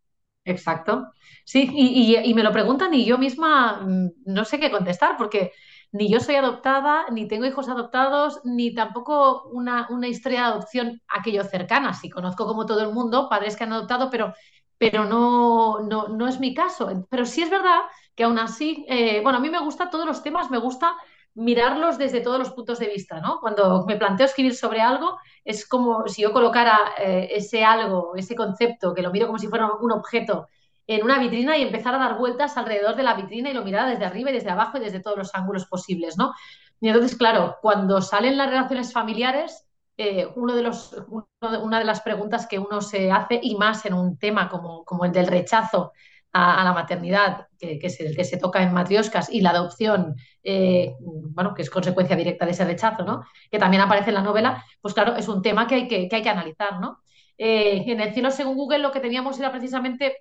Exacto. 0.46 1.12
Sí, 1.46 1.70
y, 1.72 2.16
y, 2.16 2.32
y, 2.32 2.34
me 2.34 2.42
lo 2.42 2.52
preguntan 2.52 2.92
y 2.96 3.06
yo 3.06 3.20
misma 3.20 3.82
mm, 3.82 4.10
no 4.26 4.44
sé 4.44 4.60
qué 4.60 4.72
contestar, 4.72 5.18
porque 5.18 5.52
ni 5.92 6.12
yo 6.12 6.20
soy 6.20 6.34
adoptada, 6.34 7.06
ni 7.12 7.28
tengo 7.28 7.46
hijos 7.46 7.70
adoptados, 7.70 8.42
ni 8.44 8.74
tampoco 8.74 9.44
una, 9.54 9.86
una 9.92 10.08
historia 10.08 10.40
de 10.42 10.46
adopción 10.48 11.02
aquello 11.10 11.44
cercana. 11.44 11.94
Sí, 11.94 12.10
conozco 12.10 12.48
como 12.48 12.66
todo 12.66 12.82
el 12.82 12.92
mundo 12.92 13.30
padres 13.30 13.56
que 13.56 13.66
han 13.66 13.74
adoptado, 13.74 14.10
pero 14.10 14.34
pero 14.80 15.06
no, 15.06 15.82
no, 15.82 16.08
no, 16.08 16.28
es 16.28 16.40
mi 16.40 16.56
caso. 16.56 17.06
Pero 17.10 17.26
sí 17.26 17.44
es 17.44 17.50
verdad 17.52 17.82
que 18.16 18.24
aún 18.24 18.40
así, 18.40 18.86
eh, 18.88 19.22
bueno, 19.22 19.38
a 19.38 19.42
mí 19.42 19.50
me 19.50 19.60
gustan 19.60 19.92
todos 19.92 20.06
los 20.06 20.24
temas, 20.24 20.50
me 20.50 20.58
gusta 20.58 20.96
mirarlos 21.36 21.98
desde 21.98 22.22
todos 22.22 22.40
los 22.40 22.52
puntos 22.52 22.80
de 22.80 22.88
vista, 22.88 23.20
¿no? 23.20 23.40
Cuando 23.42 23.86
me 23.86 23.98
planteo 23.98 24.26
escribir 24.26 24.56
sobre 24.56 24.82
algo, 24.82 25.18
es 25.44 25.68
como 25.68 26.08
si 26.08 26.22
yo 26.24 26.32
colocara 26.34 26.78
eh, 26.98 27.30
ese 27.32 27.64
algo, 27.64 28.14
ese 28.16 28.36
concepto, 28.36 28.94
que 28.94 29.02
lo 29.02 29.12
miro 29.12 29.28
como 29.28 29.38
si 29.38 29.48
fuera 29.48 29.70
un 29.74 29.92
objeto, 29.92 30.48
en 30.88 31.04
una 31.04 31.20
vitrina 31.20 31.58
y 31.58 31.62
empezar 31.62 31.94
a 31.94 32.00
dar 32.00 32.18
vueltas 32.18 32.58
alrededor 32.58 32.96
de 32.96 33.04
la 33.04 33.14
vitrina 33.14 33.50
y 33.50 33.54
lo 33.54 33.64
mirara 33.64 33.90
desde 33.90 34.06
arriba 34.06 34.32
y 34.32 34.34
desde 34.34 34.50
abajo 34.50 34.78
y 34.78 34.82
desde 34.82 35.02
todos 35.02 35.18
los 35.18 35.36
ángulos 35.36 35.68
posibles, 35.68 36.18
¿no? 36.18 36.34
Y 36.82 36.88
entonces, 36.88 37.18
claro, 37.18 37.58
cuando 37.62 38.02
salen 38.02 38.38
las 38.38 38.50
relaciones 38.50 38.92
familiares, 38.94 39.69
eh, 40.02 40.26
uno 40.38 40.56
de 40.56 40.62
los, 40.62 40.96
uno 41.10 41.28
de, 41.42 41.58
una 41.58 41.78
de 41.78 41.84
las 41.84 42.00
preguntas 42.00 42.48
que 42.48 42.58
uno 42.58 42.80
se 42.80 43.12
hace, 43.12 43.38
y 43.44 43.56
más 43.56 43.86
en 43.86 43.94
un 43.94 44.18
tema 44.18 44.48
como, 44.48 44.86
como 44.86 45.04
el 45.04 45.12
del 45.12 45.28
rechazo 45.28 45.92
a, 46.32 46.64
la 46.64 46.72
maternidad, 46.72 47.48
que, 47.58 47.78
que, 47.78 47.88
es 47.88 48.00
el 48.00 48.16
que 48.16 48.24
se 48.24 48.38
toca 48.38 48.64
en 48.64 48.74
Matrioscas, 48.74 49.30
y 49.30 49.42
la 49.42 49.50
adopción, 49.50 50.16
eh, 50.42 50.96
bueno, 51.02 51.54
que 51.54 51.64
es 51.64 51.70
consecuencia 51.70 52.16
directa 52.16 52.46
de 52.46 52.52
ese 52.52 52.64
rechazo, 52.64 53.04
¿no? 53.04 53.26
que 53.52 53.60
también 53.60 53.82
aparece 53.82 54.12
en 54.12 54.16
la 54.16 54.22
novela, 54.22 54.64
pues 54.80 54.94
claro, 54.94 55.18
es 55.18 55.28
un 55.28 55.42
tema 55.42 55.68
que 55.68 55.76
hay 55.76 55.88
que, 55.90 56.08
que, 56.08 56.16
hay 56.16 56.22
que 56.24 56.30
analizar. 56.30 56.80
¿no? 56.80 57.00
Eh, 57.38 57.84
en 57.86 58.00
el 58.00 58.14
cielo, 58.14 58.32
según 58.32 58.56
Google, 58.56 58.80
lo 58.80 58.94
que 58.94 59.02
teníamos 59.02 59.38
era 59.38 59.52
precisamente 59.52 60.16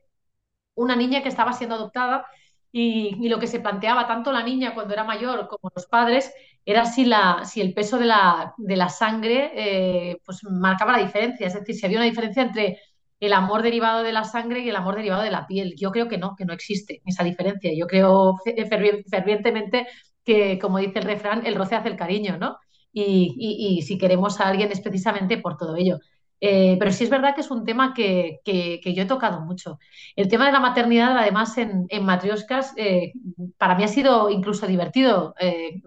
una 0.75 0.97
niña 0.97 1.23
que 1.23 1.29
estaba 1.29 1.53
siendo 1.53 1.77
adoptada 1.77 2.27
y, 2.73 3.17
y, 3.25 3.29
lo 3.29 3.39
que 3.39 3.47
se 3.47 3.61
planteaba 3.61 4.07
tanto 4.07 4.33
la 4.33 4.43
niña 4.43 4.75
cuando 4.75 4.93
era 4.95 5.05
mayor 5.05 5.49
como 5.49 5.71
los 5.75 5.87
padres 5.87 6.33
era 6.65 6.85
si, 6.85 7.07
la, 7.07 7.45
si 7.47 7.61
el 7.63 7.73
peso 7.73 7.99
de 7.99 8.07
la, 8.07 8.55
de 8.59 8.77
la 8.77 8.91
sangre 8.91 9.53
eh, 9.55 10.19
pues 10.25 10.45
marcaba 10.45 10.93
la 10.93 11.05
diferencia, 11.05 11.47
es 11.47 11.55
decir, 11.55 11.75
si 11.75 11.87
había 11.87 11.99
una 11.99 12.05
diferencia 12.07 12.43
entre 12.43 12.79
el 13.21 13.33
amor 13.33 13.63
derivado 13.63 14.03
de 14.03 14.13
la 14.13 14.25
sangre 14.25 14.61
y 14.61 14.69
el 14.69 14.77
amor 14.77 14.97
derivado 14.97 15.23
de 15.23 15.31
la 15.31 15.47
piel. 15.47 15.75
Yo 15.77 15.91
creo 15.91 16.09
que 16.09 16.19
no, 16.19 16.37
que 16.37 16.45
no 16.45 16.53
existe 16.53 17.01
esa 17.07 17.25
diferencia. 17.25 17.73
Yo 17.77 17.87
creo 17.87 18.37
fervientemente 19.11 19.87
que, 20.25 20.59
como 20.59 20.79
dice 20.79 20.99
el 21.01 21.05
refrán, 21.07 21.45
el 21.47 21.55
roce 21.57 21.75
hace 21.75 21.89
el 21.89 21.97
cariño, 21.97 22.37
¿no? 22.39 22.59
Y, 22.93 23.35
y 23.79 23.83
si 23.83 23.99
queremos 23.99 24.41
a 24.41 24.49
alguien 24.49 24.71
es 24.73 24.81
precisamente 24.81 25.39
por 25.39 25.57
todo 25.57 25.77
ello. 25.77 25.99
Eh, 26.41 26.77
pero 26.79 26.93
sí 26.93 27.05
es 27.05 27.11
verdad 27.11 27.35
que 27.35 27.41
es 27.41 27.51
un 27.51 27.65
tema 27.65 27.93
que, 27.95 28.41
que, 28.45 28.81
yo 28.95 29.03
he 29.03 29.07
tocado 29.07 29.41
mucho. 29.41 29.79
El 30.17 30.29
tema 30.29 30.47
de 30.47 30.53
la 30.53 30.61
maternidad, 30.61 31.17
además, 31.19 31.57
en, 31.59 31.87
en 31.89 32.05
Matrioscas, 32.05 32.75
eh, 32.77 33.13
para 33.57 33.75
mí 33.75 33.85
ha 33.85 33.89
sido 33.89 34.31
incluso 34.31 34.67
divertido 34.67 35.35
eh, 35.41 35.83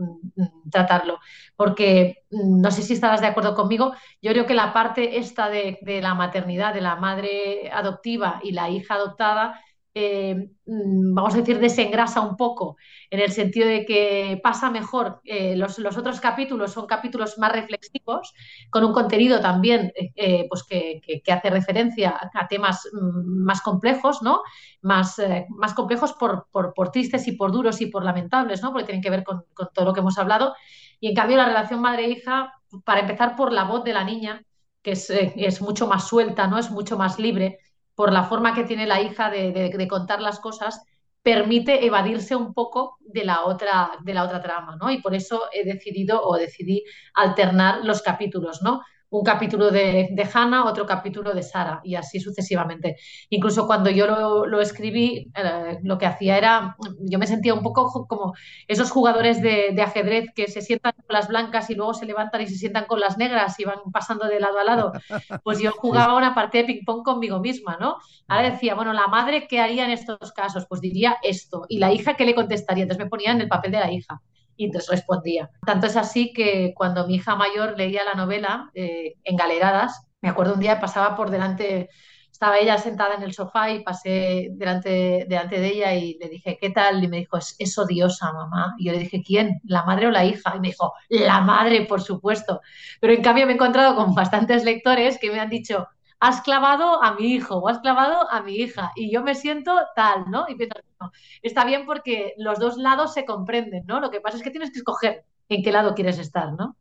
tratarlo, 0.70 1.20
porque 1.56 2.24
no 2.32 2.72
sé 2.72 2.82
si 2.82 2.94
estarás 2.94 3.22
de 3.22 3.28
acuerdo 3.28 3.56
conmigo, 3.56 3.94
yo 4.22 4.32
creo 4.32 4.46
que 4.46 4.54
la 4.54 4.74
parte 4.74 5.18
esta 5.18 5.50
de, 5.50 5.80
de 5.82 6.02
la 6.02 6.16
maternidad, 6.16 6.74
de 6.74 6.82
la 6.82 6.96
madre 6.96 7.70
adoptiva 7.74 8.40
y 8.44 8.52
la 8.52 8.70
hija 8.70 8.96
adoptada, 8.96 9.62
eh, 9.94 10.50
vamos 10.66 11.34
a 11.34 11.38
decir, 11.38 11.60
desengrasa 11.60 12.22
un 12.22 12.38
poco, 12.38 12.78
en 13.10 13.20
el 13.20 13.32
sentido 13.32 13.68
de 13.68 13.86
que 13.86 14.40
pasa 14.42 14.72
mejor. 14.72 15.22
Eh, 15.26 15.56
los, 15.58 15.80
los, 15.80 15.98
otros 15.98 16.22
capítulos 16.22 16.72
son 16.72 16.88
capítulos 16.88 17.38
más 17.38 17.52
reflexivos, 17.52 18.34
con 18.70 18.86
un 18.86 18.94
contenido 18.94 19.42
también 19.42 19.92
eh, 20.16 20.46
pues 20.50 20.64
que, 20.64 21.02
que, 21.04 21.32
hace 21.32 21.50
referencia 21.50 22.16
a 22.34 22.48
temas 22.48 22.88
mm, 22.94 23.44
más 23.44 23.62
complejos, 23.62 24.22
¿no? 24.22 24.42
Más, 24.82 25.22
más 25.50 25.74
complejos 25.74 26.14
por, 26.14 26.48
por, 26.52 26.92
tristes 26.92 27.28
y 27.28 27.34
por 27.34 27.52
duros 27.52 27.82
y 27.82 27.88
por 27.88 28.06
lamentables, 28.06 28.62
¿no? 28.62 28.72
Porque 28.72 28.86
tienen 28.86 29.02
que 29.04 29.10
ver 29.10 29.24
con, 29.24 29.44
con 29.54 29.70
todo 29.74 29.86
lo 29.86 29.94
que 29.94 30.00
hemos 30.00 30.18
hablado. 30.18 30.56
Y 31.00 31.10
en 31.10 31.16
cambio, 31.16 31.38
la 31.38 31.46
relación 31.46 31.82
madre-hija, 31.82 32.54
para 32.86 33.02
empezar 33.02 33.36
por 33.36 33.52
la 33.52 33.66
voz 33.66 33.84
de 33.84 33.94
la 33.94 34.04
niña, 34.04 34.44
que 34.82 34.92
es, 34.92 35.10
es 35.10 35.62
mucho 35.62 35.88
más 35.88 36.08
suelta, 36.08 36.48
¿no? 36.48 36.58
Es 36.58 36.72
mucho 36.72 36.98
más 36.98 37.20
libre 37.20 37.60
por 37.96 38.12
la 38.12 38.24
forma 38.24 38.54
que 38.54 38.64
tiene 38.64 38.88
la 38.88 39.02
hija 39.02 39.30
de, 39.30 39.52
de, 39.52 39.88
contar 39.88 40.22
las 40.22 40.40
cosas, 40.40 40.84
permite 41.22 41.86
evadirse 41.86 42.36
un 42.36 42.54
poco 42.54 42.98
de 43.02 43.26
la 43.26 43.44
otra, 43.46 43.92
de 44.04 44.14
la 44.14 44.24
otra 44.24 44.42
trama, 44.42 44.76
¿no? 44.76 44.90
Y 44.90 45.02
por 45.02 45.14
eso 45.14 45.44
he 45.54 45.64
decidido 45.64 46.24
o 46.24 46.36
decidí 46.38 46.84
alternar 47.14 47.84
los 47.84 48.02
capítulos, 48.02 48.62
¿no? 48.62 48.82
Un 49.12 49.24
capítulo 49.26 49.72
de, 49.72 50.10
de 50.12 50.30
Hannah, 50.34 50.64
otro 50.64 50.86
capítulo 50.86 51.34
de 51.34 51.44
Sara 51.44 51.82
y 51.84 51.96
así 51.96 52.20
sucesivamente. 52.20 52.96
Incluso 53.30 53.68
cuando 53.68 53.90
yo 53.90 54.08
lo, 54.08 54.46
lo 54.46 54.62
escribí, 54.62 55.30
eh, 55.36 55.80
lo 55.84 55.98
que 55.98 56.06
hacía 56.06 56.38
era, 56.38 56.78
yo 57.02 57.20
me 57.20 57.28
sentía 57.28 57.54
un 57.54 57.62
poco 57.62 58.08
como 58.08 58.34
esos 58.70 58.90
jugadores 58.90 59.42
de, 59.42 59.72
de, 59.74 59.82
ajedrez 59.82 60.30
que 60.34 60.48
se 60.48 60.62
sientan 60.62 60.94
con 60.94 61.14
las 61.14 61.28
blancas 61.28 61.70
y 61.70 61.76
luego 61.76 61.94
se 61.94 62.06
levantan 62.06 62.42
y 62.42 62.48
se 62.48 62.56
sientan 62.56 62.86
con 62.86 63.02
las 63.02 63.18
negras 63.18 63.60
y 63.60 63.66
van 63.66 63.80
pasando 63.92 64.28
de 64.28 64.40
lado 64.40 64.60
a 64.60 64.64
lado. 64.64 64.92
Pues 65.44 65.60
yo 65.60 65.72
jugaba 65.72 66.16
una 66.16 66.34
partida 66.34 66.62
de 66.62 66.68
ping-pong 66.68 67.04
conmigo 67.04 67.40
misma, 67.40 67.78
¿no? 67.80 67.98
Ahora 68.28 68.52
decía, 68.52 68.76
bueno, 68.76 68.94
la 68.94 69.08
madre, 69.08 69.48
¿qué 69.48 69.60
haría 69.60 69.86
en 69.86 69.92
estos 69.92 70.32
casos? 70.32 70.66
Pues 70.70 70.80
diría 70.82 71.18
esto. 71.24 71.66
¿Y 71.68 71.80
la 71.80 71.92
hija 71.92 72.16
qué 72.16 72.26
le 72.26 72.36
contestaría? 72.36 72.84
Entonces 72.84 73.04
me 73.04 73.10
ponía 73.10 73.32
en 73.32 73.42
el 73.42 73.48
papel 73.50 73.72
de 73.72 73.80
la 73.80 73.92
hija 73.92 74.22
y 74.56 74.66
entonces 74.66 74.90
respondía. 74.90 75.50
Tanto 75.66 75.88
es 75.88 75.96
así 75.98 76.34
que 76.34 76.74
cuando 76.76 77.08
mi 77.08 77.16
hija 77.16 77.36
mayor 77.36 77.78
leía 77.78 78.04
la 78.04 78.14
novela 78.14 78.70
eh, 78.74 79.16
en 79.24 79.36
galeradas, 79.36 80.08
me 80.22 80.30
acuerdo 80.30 80.54
un 80.54 80.60
día 80.60 80.80
pasaba 80.80 81.16
por 81.16 81.32
delante, 81.32 81.90
estaba 82.32 82.58
ella 82.58 82.78
sentada 82.78 83.16
en 83.16 83.24
el 83.24 83.34
sofá 83.34 83.72
y 83.72 83.84
pasé 83.84 84.50
delante, 84.52 84.90
de 84.90 85.68
ella 85.68 85.94
y 85.94 86.18
le 86.20 86.30
dije, 86.30 86.58
¿qué 86.60 86.70
tal? 86.70 87.04
Y 87.04 87.08
me 87.08 87.18
dijo, 87.18 87.38
es, 87.38 87.56
es 87.60 87.78
odiosa, 87.78 88.32
mamá. 88.34 88.76
Y 88.78 88.86
yo 88.86 88.94
le 88.94 89.00
dije, 89.00 89.24
¿quién? 89.26 89.60
¿La 89.64 89.84
madre 89.84 90.08
o 90.08 90.12
la 90.12 90.26
hija? 90.26 90.54
Y 90.56 90.60
me 90.60 90.70
dijo, 90.70 90.94
la 91.10 91.42
madre, 91.42 91.86
por 91.86 92.02
supuesto. 92.02 92.62
Pero 93.00 93.14
en 93.14 93.22
cambio 93.22 93.46
me 93.46 93.54
he 93.54 93.56
encontrado 93.56 93.96
con 93.96 94.14
bastantes 94.16 94.64
lectores 94.64 95.18
que 95.20 95.32
me 95.32 95.40
han 95.40 95.50
dicho, 95.50 95.88
has 96.22 96.42
clavado 96.42 97.04
a 97.04 97.14
mi 97.16 97.34
hijo 97.36 97.58
o 97.58 97.68
has 97.70 97.80
clavado 97.80 98.30
a 98.32 98.42
mi 98.44 98.56
hija 98.56 98.92
y 98.96 99.12
yo 99.12 99.24
me 99.24 99.36
siento 99.36 99.76
tal, 99.96 100.30
¿no? 100.32 100.46
Y 100.50 100.56
pienso, 100.56 100.76
no, 101.02 101.12
está 101.42 101.66
bien 101.66 101.86
porque 101.86 102.34
los 102.38 102.60
dos 102.60 102.78
lados 102.78 103.14
se 103.14 103.26
comprenden, 103.26 103.86
¿no? 103.88 104.00
Lo 104.00 104.12
que 104.12 104.22
pasa 104.22 104.38
es 104.38 104.44
que 104.44 104.52
tienes 104.52 104.72
que 104.72 104.80
escoger 104.80 105.26
en 105.50 105.64
qué 105.64 105.72
lado 105.72 105.96
quieres 105.96 106.20
estar, 106.20 106.54
¿no? 106.54 106.78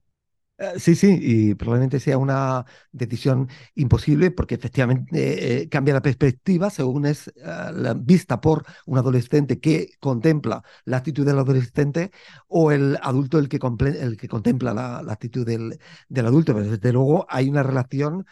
Eh, 0.61 0.79
sí, 0.79 0.94
sí, 0.94 1.18
y 1.23 1.55
probablemente 1.55 1.99
sea 2.01 2.18
una 2.18 2.66
decisión 2.92 3.49
imposible 3.77 4.31
porque 4.31 4.57
efectivamente 4.57 5.62
eh, 5.62 5.68
cambia 5.70 5.94
la 5.94 6.03
perspectiva 6.03 6.68
según 6.68 7.07
es 7.07 7.29
eh, 7.29 7.33
la 7.73 7.94
vista 7.94 8.42
por 8.42 8.66
un 8.85 8.99
adolescente 8.99 9.59
que 9.59 9.92
contempla 10.01 10.62
la 10.85 10.99
actitud 10.99 11.25
del 11.25 11.38
adolescente 11.38 12.11
o 12.46 12.73
el 12.73 12.99
adulto 13.03 13.38
el 13.38 13.49
que, 13.49 13.59
el 14.01 14.16
que 14.18 14.29
contempla 14.29 14.75
la, 14.75 15.03
la 15.03 15.12
actitud 15.14 15.46
del, 15.46 15.79
del, 16.11 16.27
adulto. 16.27 16.55
Pero 16.55 16.70
desde 16.70 16.92
luego 16.92 17.25
hay 17.31 17.49
una 17.49 17.62
relación 17.62 18.27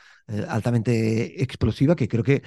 altamente 0.48 1.42
explosiva 1.42 1.96
que 1.96 2.08
creo 2.08 2.22
que 2.22 2.42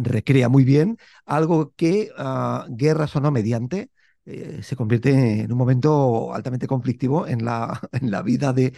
recrea 0.00 0.48
muy 0.48 0.62
bien 0.64 0.96
algo 1.26 1.74
que 1.74 2.10
uh, 2.16 2.64
Guerras 2.76 3.16
o 3.16 3.20
no 3.20 3.32
mediante 3.32 3.90
se 4.62 4.76
convierte 4.76 5.40
en 5.42 5.52
un 5.52 5.58
momento 5.58 6.32
altamente 6.34 6.66
conflictivo 6.66 7.26
en 7.26 7.44
la, 7.44 7.80
en 7.92 8.10
la 8.10 8.22
vida 8.22 8.52
de, 8.52 8.72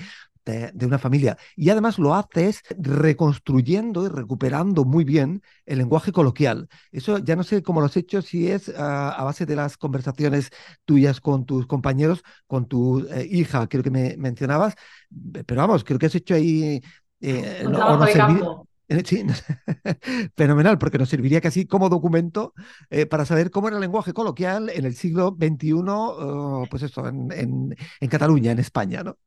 de, 0.47 0.87
una 0.87 0.99
familia. 0.99 1.37
Y 1.57 1.71
además 1.71 1.99
lo 1.99 2.15
haces 2.15 2.63
reconstruyendo 2.79 4.07
y 4.07 4.09
recuperando 4.09 4.85
muy 4.85 5.05
bien 5.05 5.43
el 5.67 5.79
lenguaje 5.79 6.13
coloquial. 6.13 6.69
Eso 6.93 7.19
ya 7.19 7.37
no 7.37 7.43
sé 7.43 7.63
cómo 7.63 7.81
lo 7.81 7.87
has 7.87 7.97
hecho, 7.97 8.23
si 8.23 8.51
es 8.51 8.69
a 8.77 9.23
base 9.25 9.47
de 9.47 9.57
las 9.57 9.77
conversaciones 9.77 10.51
tuyas 10.85 11.21
con 11.21 11.45
tus 11.45 11.67
compañeros, 11.67 12.23
con 12.47 12.67
tu 12.67 13.01
eh, 13.11 13.27
hija, 13.31 13.67
creo 13.69 13.83
que 13.83 13.91
me 13.91 14.17
mencionabas, 14.17 14.75
pero 15.47 15.61
vamos, 15.61 15.85
creo 15.85 15.99
que 15.99 16.07
has 16.07 16.15
hecho 16.15 16.35
ahí... 16.35 16.81
Eh, 17.21 17.63
Un 17.65 17.73
no, 17.73 18.05
de 18.05 18.13
campo. 18.13 18.69
Eh, 18.89 19.03
sí, 19.05 19.25
fenomenal, 20.37 20.79
porque 20.79 20.99
nos 20.99 21.09
serviría 21.09 21.41
casi 21.41 21.67
como 21.67 21.89
documento 21.89 22.55
eh, 22.91 23.07
para 23.07 23.25
saber 23.25 23.51
cómo 23.51 23.67
era 23.67 23.79
el 23.79 23.81
lenguaje 23.81 24.13
coloquial 24.13 24.71
en 24.71 24.85
el 24.85 24.95
siglo 24.95 25.37
XXI, 25.37 25.73
uh, 25.73 26.67
pues 26.71 26.85
eso, 26.85 27.09
en, 27.09 27.33
en, 27.33 27.77
en 28.01 28.09
Cataluña, 28.09 28.53
en 28.53 28.61
España, 28.61 29.03
¿no? 29.03 29.19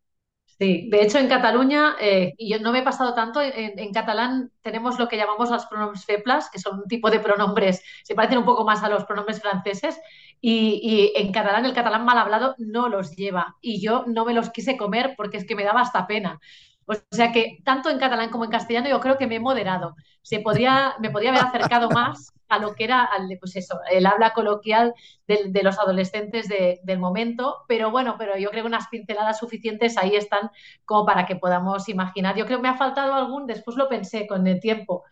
Sí, 0.60 0.89
de 0.91 1.02
hecho 1.02 1.19
en 1.19 1.30
Cataluña, 1.30 1.95
eh, 2.02 2.34
y 2.38 2.52
yo 2.52 2.60
no 2.60 2.74
me 2.74 2.80
he 2.80 2.84
pasado 2.84 3.13
tanto, 3.13 3.39
en, 3.41 3.93
catalán 3.93 4.52
tenemos 4.62 5.00
lo 5.00 5.08
que 5.08 5.15
llamamos 5.15 5.50
las 5.50 5.65
pronombres 5.67 6.04
feplas, 6.04 6.50
que 6.50 6.60
son 6.60 6.80
un 6.80 6.88
tipo 6.88 7.10
de 7.10 7.22
pronombres, 7.22 7.82
se 8.04 8.13
parecen 8.13 8.39
un 8.39 8.43
poco 8.45 8.65
más 8.65 8.84
a 8.84 8.89
los 8.89 9.06
pronombres 9.06 9.41
franceses, 9.41 9.98
y, 10.41 10.82
y, 10.84 11.13
en 11.15 11.32
catalán, 11.32 11.63
el 11.63 11.74
catalán 11.74 12.04
mal 12.04 12.17
hablado 12.17 12.56
no 12.58 12.89
los 12.89 13.15
lleva, 13.15 13.56
y 13.62 13.80
yo 13.80 14.04
no 14.06 14.26
me 14.26 14.34
los 14.34 14.50
quise 14.50 14.76
comer 14.76 15.13
porque 15.15 15.38
es 15.38 15.45
que 15.45 15.56
me 15.56 15.63
daba 15.63 15.80
hasta 15.80 16.08
pena. 16.08 16.41
O 16.89 17.15
sea 17.15 17.32
que 17.32 17.60
tanto 17.63 17.91
en 17.91 17.99
catalán 17.99 18.32
como 18.32 18.45
en 18.45 18.49
castellano 18.49 18.89
yo 18.89 18.99
creo 18.99 19.17
que 19.17 19.28
me 19.28 19.36
he 19.36 19.39
moderado. 19.39 19.95
Se 20.23 20.39
podría, 20.39 20.95
me 20.99 21.12
podría 21.12 21.30
haber 21.30 21.43
acercado 21.43 21.89
más 21.91 22.34
a 22.47 22.58
lo 22.58 22.73
que 22.73 22.84
era 22.84 23.08
pues 23.39 23.56
eso, 23.56 23.80
el 23.91 24.08
habla 24.08 24.34
coloquial 24.34 24.95
de, 25.28 25.62
los 25.62 25.78
adolescentes 25.78 26.49
de, 26.49 26.80
del 26.84 26.97
momento, 26.97 27.58
pero 27.67 27.91
bueno, 27.91 28.15
pero 28.17 28.38
yo 28.38 28.49
creo 28.49 28.63
que 28.63 28.69
unas 28.69 28.88
pinceladas 28.88 29.38
suficientes 29.38 29.99
ahí 29.99 30.15
están 30.15 30.49
como 30.84 31.06
para 31.06 31.28
que 31.28 31.36
podamos 31.36 31.88
imaginar. 31.89 32.36
Yo 32.36 32.47
creo 32.47 32.58
que 32.58 32.63
me 32.63 32.69
ha 32.69 32.78
faltado 32.78 33.13
algún, 33.13 33.45
después 33.45 33.78
lo 33.78 33.88
pensé 33.88 34.25
con 34.25 34.47
el 34.47 34.60
tiempo, 34.60 35.04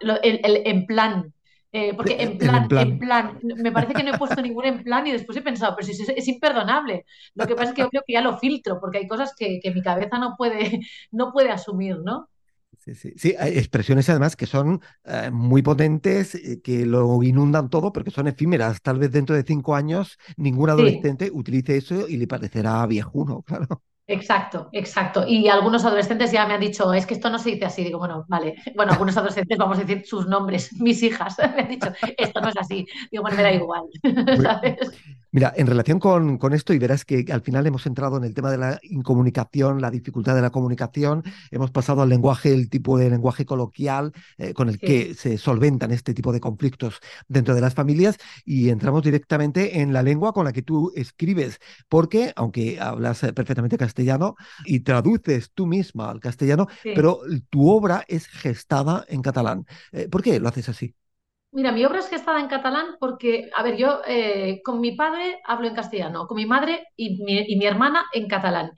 el, 0.00 0.40
en 0.42 0.86
plan, 0.86 1.34
eh, 1.72 1.94
porque 1.94 2.20
en 2.20 2.36
plan, 2.36 2.62
en 2.62 2.68
plan, 2.68 2.88
en 2.88 2.98
plan, 2.98 3.38
me 3.42 3.70
parece 3.70 3.94
que 3.94 4.02
no 4.02 4.12
he 4.12 4.18
puesto 4.18 4.42
ningún 4.42 4.64
en 4.64 4.82
plan 4.82 5.06
y 5.06 5.12
después 5.12 5.38
he 5.38 5.42
pensado, 5.42 5.76
pero 5.76 5.86
si 5.86 5.92
es, 5.92 6.08
es, 6.08 6.28
imperdonable. 6.28 7.04
Lo 7.34 7.46
que 7.46 7.54
pasa 7.54 7.70
es 7.70 7.74
que 7.76 7.82
yo 7.82 7.90
creo 7.90 8.02
que 8.06 8.12
ya 8.14 8.22
lo 8.22 8.38
filtro, 8.38 8.80
porque 8.80 8.98
hay 8.98 9.06
cosas 9.06 9.34
que, 9.36 9.60
que 9.62 9.70
mi 9.70 9.80
cabeza 9.80 10.18
no 10.18 10.34
puede, 10.36 10.80
no 11.12 11.32
puede 11.32 11.50
asumir, 11.50 11.98
¿no? 11.98 12.28
Sí, 12.78 12.94
sí, 12.94 13.12
sí, 13.16 13.34
hay 13.38 13.58
expresiones 13.58 14.08
además 14.08 14.36
que 14.36 14.46
son 14.46 14.80
eh, 15.04 15.30
muy 15.30 15.60
potentes, 15.60 16.34
eh, 16.34 16.62
que 16.62 16.86
lo 16.86 17.22
inundan 17.22 17.68
todo, 17.68 17.92
porque 17.92 18.10
son 18.10 18.26
efímeras. 18.26 18.80
Tal 18.80 18.98
vez 18.98 19.12
dentro 19.12 19.36
de 19.36 19.42
cinco 19.42 19.74
años 19.74 20.18
ningún 20.36 20.70
adolescente 20.70 21.26
sí. 21.26 21.30
utilice 21.34 21.76
eso 21.76 22.08
y 22.08 22.16
le 22.16 22.26
parecerá 22.26 22.86
viejuno, 22.86 23.42
claro. 23.46 23.82
Exacto, 24.12 24.68
exacto. 24.72 25.24
Y 25.24 25.46
algunos 25.48 25.84
adolescentes 25.84 26.32
ya 26.32 26.44
me 26.44 26.54
han 26.54 26.60
dicho, 26.60 26.92
es 26.92 27.06
que 27.06 27.14
esto 27.14 27.30
no 27.30 27.38
se 27.38 27.50
dice 27.50 27.64
así. 27.66 27.84
Digo, 27.84 27.98
bueno, 28.00 28.24
vale. 28.28 28.56
Bueno, 28.74 28.92
algunos 28.92 29.16
adolescentes 29.16 29.56
vamos 29.58 29.78
a 29.78 29.82
decir 29.84 30.04
sus 30.06 30.26
nombres, 30.26 30.72
mis 30.80 31.00
hijas, 31.02 31.36
me 31.54 31.62
han 31.62 31.68
dicho, 31.68 31.92
esto 32.16 32.40
no 32.40 32.48
es 32.48 32.56
así. 32.56 32.86
Digo, 33.10 33.22
bueno, 33.22 33.36
me 33.36 33.42
da 33.44 33.52
igual. 33.52 33.82
¿sabes? 34.42 34.78
Mira, 35.32 35.52
en 35.56 35.66
relación 35.66 36.00
con, 36.00 36.38
con, 36.38 36.52
esto, 36.52 36.72
y 36.72 36.78
verás 36.78 37.04
que 37.04 37.24
al 37.30 37.40
final 37.40 37.66
hemos 37.66 37.86
entrado 37.86 38.16
en 38.16 38.24
el 38.24 38.34
tema 38.34 38.50
de 38.50 38.58
la 38.58 38.80
incomunicación, 38.82 39.80
la 39.80 39.90
dificultad 39.90 40.34
de 40.34 40.42
la 40.42 40.50
comunicación, 40.50 41.22
hemos 41.52 41.70
pasado 41.70 42.02
al 42.02 42.08
lenguaje, 42.08 42.52
el 42.52 42.68
tipo 42.68 42.98
de 42.98 43.10
lenguaje 43.10 43.44
coloquial 43.46 44.12
eh, 44.38 44.54
con 44.54 44.68
el 44.68 44.74
sí. 44.74 44.86
que 44.86 45.14
se 45.14 45.38
solventan 45.38 45.92
este 45.92 46.14
tipo 46.14 46.32
de 46.32 46.40
conflictos 46.40 47.00
dentro 47.28 47.54
de 47.54 47.60
las 47.60 47.74
familias, 47.74 48.16
y 48.44 48.70
entramos 48.70 49.04
directamente 49.04 49.80
en 49.80 49.92
la 49.92 50.02
lengua 50.02 50.32
con 50.32 50.44
la 50.44 50.52
que 50.52 50.62
tú 50.62 50.92
escribes, 50.96 51.60
porque 51.88 52.32
aunque 52.34 52.80
hablas 52.80 53.20
perfectamente 53.20 53.78
castellano 53.78 54.34
y 54.64 54.80
traduces 54.80 55.52
tú 55.54 55.66
misma 55.66 56.10
al 56.10 56.20
castellano, 56.20 56.66
sí. 56.82 56.90
pero 56.94 57.20
tu 57.50 57.70
obra 57.70 58.04
es 58.08 58.26
gestada 58.26 59.04
en 59.08 59.22
catalán. 59.22 59.66
Eh, 59.92 60.08
¿Por 60.08 60.22
qué 60.22 60.40
lo 60.40 60.48
haces 60.48 60.68
así? 60.68 60.94
Mira, 61.52 61.72
mi 61.72 61.84
obra 61.84 61.98
es 61.98 62.08
gestada 62.08 62.38
en 62.40 62.46
catalán 62.46 62.96
porque, 63.00 63.50
a 63.56 63.62
ver, 63.64 63.76
yo 63.76 64.00
eh, 64.06 64.60
con 64.64 64.80
mi 64.80 64.92
padre 64.92 65.40
hablo 65.44 65.66
en 65.66 65.74
castellano, 65.74 66.26
con 66.28 66.36
mi 66.36 66.46
madre 66.46 66.86
y 66.96 67.22
mi, 67.24 67.66
hermana 67.66 68.04
en 68.12 68.28
catalán. 68.28 68.70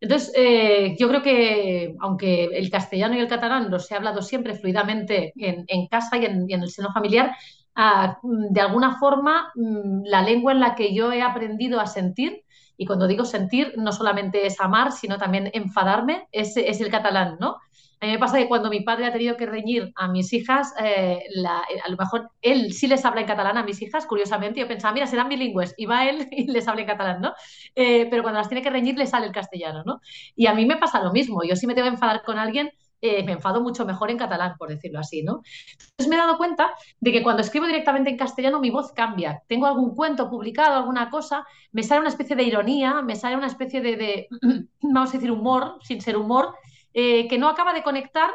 Entonces, 0.00 0.32
eh, 0.36 0.96
yo 0.98 1.08
creo 1.08 1.22
que, 1.22 1.94
aunque 2.00 2.44
el 2.44 2.70
castellano 2.70 3.16
y 3.16 3.20
el 3.20 3.28
catalán 3.28 3.68
los 3.70 3.90
he 3.90 3.96
hablado 3.96 4.22
siempre 4.22 4.54
fluidamente 4.54 5.32
en, 5.36 5.88
casa 5.88 6.18
y 6.18 6.24
en, 6.24 6.48
el 6.48 6.70
seno 6.70 6.92
familiar, 6.92 7.34
uh, 7.76 8.28
de 8.50 8.60
alguna 8.60 8.98
forma, 8.98 9.52
um, 9.56 10.02
la 10.04 10.22
lengua 10.22 10.52
en 10.52 10.60
la 10.60 10.74
que 10.76 10.94
yo 10.94 11.12
he 11.12 11.22
aprendido 11.22 11.80
a 11.80 11.86
sentir, 11.86 12.44
y 12.76 12.86
cuando 12.86 13.08
digo 13.08 13.24
sentir, 13.24 13.74
no 13.76 13.92
solamente 13.92 14.46
es 14.46 14.60
amar, 14.60 14.92
sino 14.92 15.18
también 15.18 15.50
enfadarme, 15.52 16.28
es 16.32 16.56
el 16.56 16.90
catalán, 16.90 17.38
¿no? 17.40 17.56
A 18.02 18.06
mí 18.06 18.12
me 18.12 18.18
pasa 18.18 18.38
que 18.38 18.48
cuando 18.48 18.70
mi 18.70 18.80
padre 18.80 19.06
ha 19.06 19.12
tenido 19.12 19.36
que 19.36 19.44
reñir 19.44 19.92
a 19.94 20.08
mis 20.08 20.32
hijas, 20.32 20.72
eh, 20.82 21.22
a 21.44 21.88
lo 21.90 21.96
mejor 21.98 22.30
él 22.40 22.72
sí 22.72 22.86
les 22.86 23.04
habla 23.04 23.20
en 23.20 23.26
catalán 23.26 23.58
a 23.58 23.62
mis 23.62 23.82
hijas, 23.82 24.06
curiosamente. 24.06 24.58
Yo 24.58 24.66
pensaba, 24.66 24.94
mira, 24.94 25.06
serán 25.06 25.28
bilingües. 25.28 25.74
Y 25.76 25.84
va 25.84 26.08
él 26.08 26.26
y 26.30 26.50
les 26.50 26.66
habla 26.66 26.80
en 26.80 26.86
catalán, 26.86 27.20
¿no? 27.20 27.34
Eh, 27.74 28.08
pero 28.10 28.22
cuando 28.22 28.40
las 28.40 28.48
tiene 28.48 28.62
que 28.62 28.70
reñir, 28.70 28.96
le 28.96 29.06
sale 29.06 29.26
el 29.26 29.32
castellano, 29.32 29.82
¿no? 29.84 30.00
Y 30.34 30.46
a 30.46 30.54
mí 30.54 30.64
me 30.64 30.78
pasa 30.78 31.02
lo 31.02 31.12
mismo. 31.12 31.42
Yo 31.44 31.56
sí 31.56 31.66
me 31.66 31.74
tengo 31.74 31.88
que 31.88 31.94
enfadar 31.94 32.22
con 32.22 32.38
alguien, 32.38 32.70
eh, 33.02 33.22
me 33.22 33.32
enfado 33.32 33.60
mucho 33.60 33.84
mejor 33.84 34.10
en 34.10 34.16
catalán, 34.16 34.56
por 34.58 34.70
decirlo 34.70 34.98
así, 34.98 35.22
¿no? 35.22 35.42
Entonces 35.72 36.08
me 36.08 36.16
he 36.16 36.18
dado 36.18 36.38
cuenta 36.38 36.72
de 37.00 37.12
que 37.12 37.22
cuando 37.22 37.42
escribo 37.42 37.66
directamente 37.66 38.08
en 38.08 38.16
castellano 38.16 38.60
mi 38.60 38.70
voz 38.70 38.92
cambia. 38.92 39.42
Tengo 39.46 39.66
algún 39.66 39.94
cuento 39.94 40.30
publicado, 40.30 40.76
alguna 40.76 41.10
cosa, 41.10 41.46
me 41.72 41.82
sale 41.82 42.00
una 42.00 42.08
especie 42.08 42.34
de 42.34 42.44
ironía, 42.44 43.02
me 43.02 43.16
sale 43.16 43.36
una 43.36 43.46
especie 43.46 43.82
de, 43.82 43.96
de 43.96 44.28
vamos 44.80 45.10
a 45.10 45.12
decir, 45.12 45.30
humor, 45.30 45.78
sin 45.82 46.00
ser 46.00 46.16
humor, 46.16 46.54
eh, 46.92 47.28
que 47.28 47.38
no 47.38 47.48
acaba 47.48 47.72
de 47.72 47.82
conectar 47.82 48.30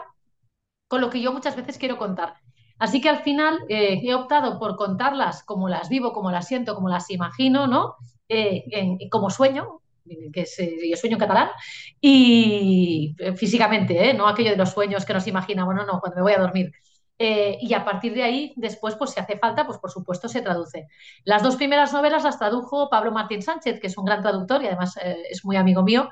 con 0.88 1.02
lo 1.02 1.10
que 1.10 1.22
yo 1.22 1.34
muchas 1.34 1.56
veces 1.56 1.78
quiero 1.78 1.98
contar. 1.98 2.36
Así 2.78 3.02
que 3.02 3.10
al 3.10 3.20
final 3.24 3.60
eh, 3.70 4.02
he 4.04 4.14
optado 4.14 4.60
por 4.60 4.76
contarlas 4.76 5.44
como 5.44 5.70
las 5.70 5.90
vivo, 5.90 6.14
como 6.14 6.32
las 6.32 6.48
siento, 6.48 6.76
como 6.76 6.90
las 6.90 7.10
imagino, 7.10 7.68
¿no? 7.68 7.96
Eh, 8.28 8.64
como 9.10 9.30
sueño, 9.30 9.82
que 10.34 10.42
es, 10.42 10.58
yo 10.58 10.98
sueño 10.98 11.16
en 11.16 11.20
catalán, 11.20 11.50
y 12.02 13.16
físicamente, 13.36 14.14
no 14.14 14.28
aquello 14.28 14.52
de 14.52 14.58
los 14.58 14.72
sueños 14.72 15.06
que 15.06 15.14
nos 15.14 15.26
imaginamos, 15.28 15.74
no, 15.74 15.86
no, 15.86 16.00
cuando 16.00 16.18
me 16.18 16.22
voy 16.22 16.34
a 16.34 16.40
dormir. 16.40 16.72
y 17.18 17.74
a 17.74 17.86
partir 17.86 18.14
de 18.14 18.24
ahí, 18.24 18.54
después, 18.56 18.96
pues 18.96 19.12
si 19.12 19.20
hace 19.20 19.38
falta, 19.38 19.66
pues 19.66 19.80
por 19.80 19.90
supuesto 19.90 20.28
se 20.28 20.42
traduce. 20.42 20.88
Las 21.24 21.44
dos 21.44 21.56
primeras 21.56 21.94
novelas 21.94 22.24
las 22.24 22.38
tradujo 22.38 22.90
Pablo 22.90 23.12
Martín 23.12 23.42
Sánchez, 23.42 23.80
que 23.80 23.88
es 23.88 23.98
un 23.98 24.06
gran 24.06 24.22
traductor 24.22 24.62
y 24.62 24.68
además 24.68 24.96
es 25.30 25.46
muy 25.46 25.56
amigo 25.56 25.82
mío, 25.82 26.10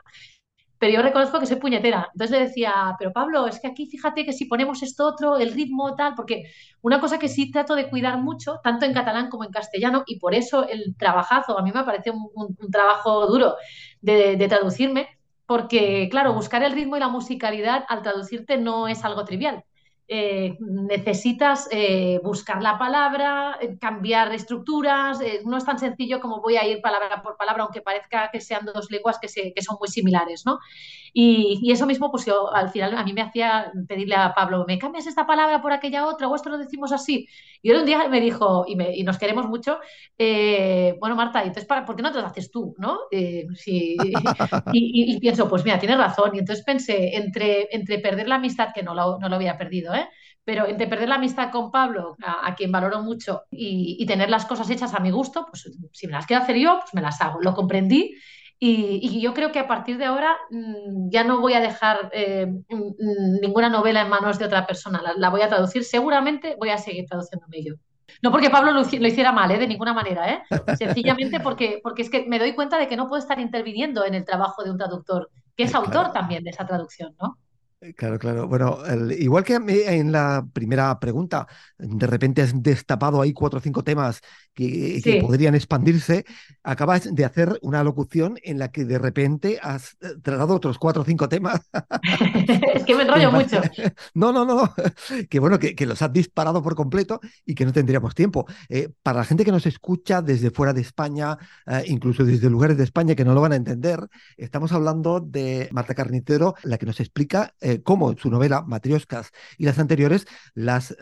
pero 0.83 0.95
yo 0.95 1.01
reconozco 1.01 1.39
que 1.39 1.45
soy 1.45 1.55
puñetera. 1.55 2.09
Entonces 2.13 2.37
le 2.37 2.45
decía, 2.45 2.73
pero 2.99 3.13
Pablo, 3.13 3.47
es 3.47 3.57
que 3.61 3.67
aquí 3.67 3.85
fíjate 3.85 4.25
que 4.25 4.33
si 4.33 4.43
ponemos 4.43 4.83
esto 4.83 5.07
otro, 5.07 5.37
el 5.37 5.53
ritmo 5.53 5.95
tal, 5.95 6.13
porque 6.13 6.43
una 6.81 6.99
cosa 6.99 7.17
que 7.19 7.29
sí 7.29 7.49
trato 7.49 7.75
de 7.75 7.89
cuidar 7.89 8.21
mucho, 8.21 8.59
tanto 8.61 8.85
en 8.85 8.93
catalán 8.93 9.29
como 9.29 9.45
en 9.45 9.51
castellano, 9.51 10.03
y 10.05 10.19
por 10.19 10.35
eso 10.35 10.67
el 10.67 10.97
trabajazo, 10.97 11.57
a 11.57 11.63
mí 11.63 11.71
me 11.71 11.85
parecido 11.85 12.17
un, 12.35 12.57
trabajo 12.69 13.27
duro 13.27 13.55
de 14.01 14.45
traducirme, 14.49 15.07
porque 15.45 16.09
claro, 16.11 16.33
buscar 16.33 16.63
el 16.63 16.73
ritmo 16.73 16.97
y 16.97 16.99
la 16.99 17.07
musicalidad 17.07 17.85
al 17.87 18.01
traducirte 18.01 18.57
no 18.57 18.89
es 18.89 19.05
algo 19.05 19.23
trivial. 19.23 19.63
Eh, 20.05 20.57
necesitas 20.59 21.69
eh, 21.71 22.19
buscar 22.21 22.61
la 22.61 22.77
palabra, 22.77 23.57
eh, 23.61 23.77
cambiar 23.79 24.33
estructuras, 24.33 25.19
no 25.45 25.57
es 25.57 25.63
tan 25.63 25.79
sencillo 25.79 26.19
como 26.19 26.41
voy 26.41 26.57
a 26.57 26.67
ir 26.67 26.81
palabra 26.81 27.21
por 27.23 27.37
palabra, 27.37 27.63
aunque 27.63 27.81
parezca 27.81 28.29
que 28.29 28.41
sean 28.41 28.65
dos 28.65 28.91
lenguas 28.91 29.17
que, 29.19 29.29
se, 29.29 29.53
que 29.53 29.61
son 29.61 29.77
muy 29.79 29.87
similares, 29.87 30.43
¿no? 30.45 30.59
Y, 31.13 31.59
y, 31.61 31.71
eso 31.71 31.85
mismo, 31.85 32.11
pues 32.11 32.25
yo 32.25 32.53
al 32.53 32.69
final 32.69 32.97
a 32.97 33.03
mí 33.03 33.13
me 33.13 33.21
hacía 33.21 33.71
pedirle 33.87 34.15
a 34.15 34.33
Pablo, 34.33 34.65
¿me 34.67 34.79
cambias 34.79 35.07
esta 35.07 35.25
palabra 35.25 35.61
por 35.61 35.71
aquella 35.71 36.07
otra 36.07 36.27
o 36.27 36.35
esto 36.35 36.49
lo 36.49 36.57
decimos 36.57 36.91
así? 36.91 37.27
Y 37.61 37.69
él 37.69 37.77
un 37.77 37.85
día 37.85 38.07
me 38.09 38.19
dijo, 38.19 38.65
y, 38.67 38.75
me, 38.75 38.95
y 38.95 39.03
nos 39.03 39.17
queremos 39.17 39.47
mucho, 39.47 39.79
bueno, 40.99 41.15
Marta, 41.15 41.41
entonces, 41.41 41.65
¿para, 41.65 41.85
¿por 41.85 41.95
qué 41.95 42.01
no 42.01 42.11
te 42.11 42.19
lo 42.19 42.27
haces 42.27 42.51
tú? 42.51 42.75
¿no? 42.77 42.99
Sí, 43.55 43.95
y, 44.73 45.19
pienso, 45.19 45.47
pues 45.47 45.63
mira, 45.63 45.79
tienes 45.79 45.97
razón. 45.97 46.31
Y 46.33 46.39
entonces 46.39 46.65
pensé, 46.65 47.15
entre, 47.15 47.67
entre 47.71 47.99
perder 47.99 48.27
la 48.27 48.35
amistad, 48.35 48.69
que 48.73 48.83
no 48.83 48.93
lo, 48.93 49.19
no 49.19 49.29
lo 49.29 49.35
había 49.35 49.57
perdido, 49.57 49.93
¿eh? 49.93 50.02
Pero 50.45 50.67
entre 50.67 50.87
perder 50.87 51.09
la 51.09 51.15
amistad 51.15 51.51
con 51.51 51.71
Pablo, 51.71 52.15
a, 52.21 52.47
a 52.47 52.55
quien 52.55 52.71
valoro 52.71 53.01
mucho, 53.01 53.43
y, 53.49 53.97
y, 53.99 54.05
tener 54.05 54.29
las 54.29 54.45
cosas 54.45 54.69
hechas 54.69 54.93
a 54.93 54.99
mi 54.99 55.11
gusto, 55.11 55.45
pues 55.49 55.69
si 55.91 56.07
me 56.07 56.13
las 56.13 56.25
quiero 56.25 56.43
hacer 56.43 56.57
yo, 56.57 56.79
pues 56.81 56.93
me 56.93 57.01
las 57.01 57.21
hago. 57.21 57.39
Lo 57.41 57.53
comprendí 57.53 58.15
y, 58.59 58.99
y 59.01 59.19
yo 59.19 59.33
creo 59.33 59.51
que 59.51 59.59
a 59.59 59.67
partir 59.67 59.97
de 59.97 60.05
ahora 60.05 60.37
mmm, 60.49 61.09
ya 61.09 61.25
no 61.25 61.41
voy 61.41 61.53
a 61.53 61.59
dejar 61.59 62.09
eh, 62.13 62.45
mmm, 62.47 63.39
ninguna 63.41 63.67
novela 63.67 64.01
en 64.01 64.09
manos 64.09 64.39
de 64.39 64.45
otra 64.45 64.65
persona, 64.65 65.01
la, 65.01 65.13
la, 65.17 65.29
voy 65.29 65.41
a 65.41 65.49
traducir, 65.49 65.83
seguramente 65.83 66.55
voy 66.57 66.69
a 66.69 66.77
seguir 66.77 67.05
traduciéndome 67.05 67.61
yo. 67.61 67.73
No 68.21 68.31
porque 68.31 68.49
Pablo 68.49 68.71
lo, 68.71 68.83
lo 68.83 69.07
hiciera 69.07 69.33
mal, 69.33 69.51
¿eh? 69.51 69.57
de 69.57 69.67
ninguna 69.67 69.93
manera, 69.93 70.31
¿eh? 70.31 70.43
sencillamente 70.77 71.41
porque, 71.41 71.81
porque 71.83 72.03
es 72.03 72.09
que 72.09 72.25
me 72.25 72.39
doy 72.39 72.53
cuenta 72.53 72.77
de 72.77 72.87
que 72.87 72.95
no 72.95 73.09
puedo 73.09 73.21
estar 73.21 73.37
interviniendo 73.39 74.05
en 74.05 74.13
el 74.13 74.23
trabajo 74.23 74.63
de 74.63 74.71
un 74.71 74.77
traductor, 74.77 75.29
que 75.57 75.63
es 75.63 75.71
claro. 75.71 75.87
autor 75.87 76.13
también 76.13 76.45
de 76.45 76.51
esa 76.51 76.65
traducción, 76.65 77.15
¿no? 77.21 77.37
Claro, 77.97 78.17
claro. 78.17 78.47
Bueno, 78.47 78.77
igual 79.19 79.43
que 79.43 79.55
en 79.55 80.11
la 80.13 80.45
primera 80.53 80.97
pregunta, 81.01 81.47
de 81.77 82.07
repente 82.07 82.41
has 82.41 82.61
destapado 82.63 83.21
ahí 83.21 83.33
cuatro 83.33 83.59
o 83.59 83.61
cinco 83.61 83.83
temas 83.83 84.21
que, 84.53 85.01
sí. 85.01 85.01
que, 85.01 85.21
podrían 85.21 85.55
expandirse, 85.55 86.25
acabas 86.63 87.13
de 87.13 87.25
hacer 87.25 87.59
una 87.61 87.83
locución 87.83 88.37
en 88.43 88.59
la 88.59 88.71
que 88.71 88.85
de 88.85 88.99
repente 88.99 89.59
has 89.61 89.97
eh, 90.01 90.15
tratado 90.21 90.55
otros 90.55 90.77
cuatro 90.77 91.01
o 91.01 91.05
cinco 91.05 91.29
temas. 91.29 91.61
es 92.73 92.83
que 92.83 92.95
me 92.95 93.03
enrollo 93.03 93.31
mucho. 93.31 93.61
No, 94.13 94.31
no, 94.31 94.45
no. 94.45 94.73
Que 95.29 95.39
bueno, 95.39 95.59
que, 95.59 95.75
que, 95.75 95.85
los 95.85 96.01
has 96.01 96.11
disparado 96.13 96.61
por 96.61 96.75
completo 96.75 97.19
y 97.45 97.55
que 97.55 97.65
no 97.65 97.73
tendríamos 97.73 98.15
tiempo. 98.15 98.45
Eh, 98.69 98.89
para 99.01 99.19
la 99.19 99.25
gente 99.25 99.45
que 99.45 99.51
nos 99.51 99.65
escucha 99.65 100.21
desde 100.21 100.51
fuera 100.51 100.73
de 100.73 100.81
España, 100.81 101.37
eh, 101.65 101.83
incluso 101.87 102.23
desde 102.23 102.49
lugares 102.49 102.77
de 102.77 102.83
España 102.83 103.15
que 103.15 103.25
no 103.25 103.33
lo 103.33 103.41
van 103.41 103.53
a 103.53 103.55
entender, 103.55 103.99
estamos 104.37 104.71
hablando 104.71 105.19
de 105.19 105.69
Marta 105.71 105.95
Carnicero, 105.95 106.55
la 106.63 106.77
que 106.77 106.85
nos 106.85 106.99
explica 106.99 107.53
eh, 107.61 107.81
cómo 107.81 108.15
su 108.17 108.29
novela 108.29 108.61
Matrioscas 108.61 109.31
y 109.57 109.65
las 109.65 109.79
anteriores 109.79 110.25
las, 110.53 110.95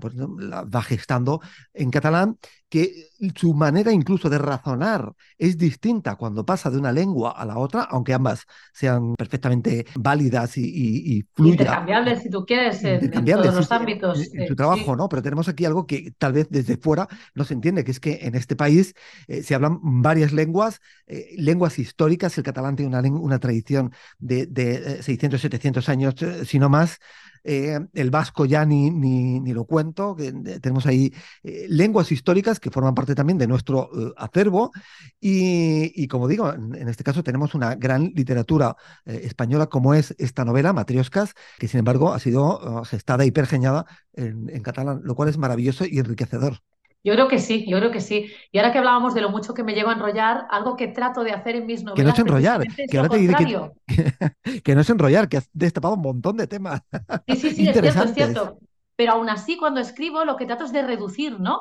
pues, 0.00 0.14
las 0.14 0.64
va 0.64 0.82
gestando 0.82 1.40
en 1.72 1.90
catalán 1.90 2.38
que 2.68 3.08
su 3.36 3.54
manera 3.54 3.92
incluso 3.92 4.28
de 4.28 4.38
razonar 4.38 5.12
es 5.38 5.56
distinta 5.56 6.16
cuando 6.16 6.44
pasa 6.44 6.70
de 6.70 6.78
una 6.78 6.92
lengua 6.92 7.30
a 7.32 7.44
la 7.44 7.58
otra, 7.58 7.82
aunque 7.82 8.12
ambas 8.12 8.44
sean 8.72 9.14
perfectamente 9.14 9.86
válidas 9.94 10.56
y, 10.56 10.62
y, 10.64 11.18
y 11.18 11.22
fluyan. 11.34 11.60
Intercambiables, 11.60 12.22
si 12.22 12.30
tú 12.30 12.44
quieres, 12.44 12.82
en, 12.84 13.12
en 13.14 13.24
todos 13.24 13.54
los 13.54 13.72
ámbitos. 13.72 14.32
En, 14.32 14.42
en, 14.42 14.48
su 14.48 14.56
trabajo, 14.56 14.92
sí. 14.92 14.96
¿no? 14.96 15.08
Pero 15.08 15.22
tenemos 15.22 15.48
aquí 15.48 15.64
algo 15.64 15.86
que 15.86 16.12
tal 16.18 16.32
vez 16.32 16.48
desde 16.50 16.76
fuera 16.76 17.08
no 17.34 17.44
se 17.44 17.54
entiende, 17.54 17.84
que 17.84 17.90
es 17.90 18.00
que 18.00 18.20
en 18.22 18.34
este 18.34 18.56
país 18.56 18.94
eh, 19.28 19.42
se 19.42 19.54
hablan 19.54 19.78
varias 19.82 20.32
lenguas, 20.32 20.80
eh, 21.06 21.34
lenguas 21.36 21.78
históricas, 21.78 22.36
el 22.38 22.44
catalán 22.44 22.76
tiene 22.76 22.96
una, 22.96 23.08
una 23.08 23.38
tradición 23.38 23.92
de, 24.18 24.46
de 24.46 25.02
600, 25.02 25.40
700 25.40 25.88
años, 25.88 26.14
eh, 26.22 26.44
si 26.44 26.58
no 26.58 26.68
más, 26.68 26.98
eh, 27.44 27.78
el 27.92 28.10
vasco 28.10 28.46
ya 28.46 28.64
ni, 28.64 28.90
ni, 28.90 29.40
ni, 29.40 29.52
lo 29.52 29.64
cuento, 29.66 30.16
que 30.16 30.32
tenemos 30.60 30.86
ahí 30.86 31.12
eh, 31.42 31.66
lenguas 31.68 32.10
históricas 32.10 32.58
que 32.58 32.70
forman 32.70 32.94
parte 32.94 33.14
también 33.14 33.38
de 33.38 33.46
nuestro 33.46 33.90
eh, 33.94 34.12
acervo 34.16 34.72
y, 35.20 35.92
y, 36.02 36.08
como 36.08 36.26
digo, 36.26 36.52
en, 36.52 36.88
este 36.88 37.04
caso 37.04 37.22
tenemos 37.22 37.54
una 37.54 37.74
gran 37.74 38.12
literatura 38.14 38.76
eh, 39.04 39.20
española 39.24 39.66
como 39.66 39.94
es 39.94 40.14
esta 40.18 40.44
novela, 40.44 40.72
Matrioscas, 40.72 41.34
que 41.58 41.68
sin 41.68 41.78
embargo 41.80 42.12
ha 42.12 42.18
sido 42.18 42.84
gestada 42.84 43.24
y 43.26 43.30
pergeñada 43.30 43.86
en 44.14 44.62
catalán, 44.62 45.00
lo 45.04 45.14
cual 45.14 45.28
es 45.28 45.38
maravilloso 45.38 45.84
y 45.86 45.98
enriquecedor. 45.98 46.60
Yo 47.04 47.12
creo 47.12 47.28
que 47.28 47.38
sí, 47.38 47.66
yo 47.68 47.76
creo 47.78 47.90
que 47.90 48.00
sí. 48.00 48.32
Y 48.50 48.58
ahora 48.58 48.72
que 48.72 48.78
hablábamos 48.78 49.12
de 49.12 49.20
lo 49.20 49.28
mucho 49.28 49.52
que 49.52 49.62
me 49.62 49.74
llevo 49.74 49.90
a 49.90 49.92
enrollar, 49.92 50.46
algo 50.50 50.74
que 50.74 50.88
trato 50.88 51.22
de 51.22 51.32
hacer 51.32 51.56
en 51.56 51.66
mis 51.66 51.84
novelas. 51.84 51.96
Que 51.96 52.04
no 52.04 52.10
es 52.10 52.18
enrollar, 52.18 52.66
que 52.90 52.96
ahora 52.96 53.10
te 53.10 53.18
diré 53.18 53.34
que, 53.36 54.60
que, 54.62 54.74
no 54.74 54.80
es 54.80 54.88
enrollar, 54.88 55.28
que 55.28 55.36
has 55.36 55.50
destapado 55.52 55.94
un 55.94 56.00
montón 56.00 56.38
de 56.38 56.46
temas. 56.46 56.80
Sí, 57.28 57.36
sí, 57.36 57.50
sí, 57.50 57.68
es 57.68 57.78
cierto, 57.78 58.04
es 58.04 58.14
cierto. 58.14 58.58
Pero 58.96 59.12
aún 59.12 59.28
así, 59.28 59.58
cuando 59.58 59.80
escribo, 59.80 60.24
lo 60.24 60.36
que 60.36 60.46
trato 60.46 60.64
es 60.64 60.72
de 60.72 60.82
reducir, 60.82 61.38
¿no? 61.38 61.60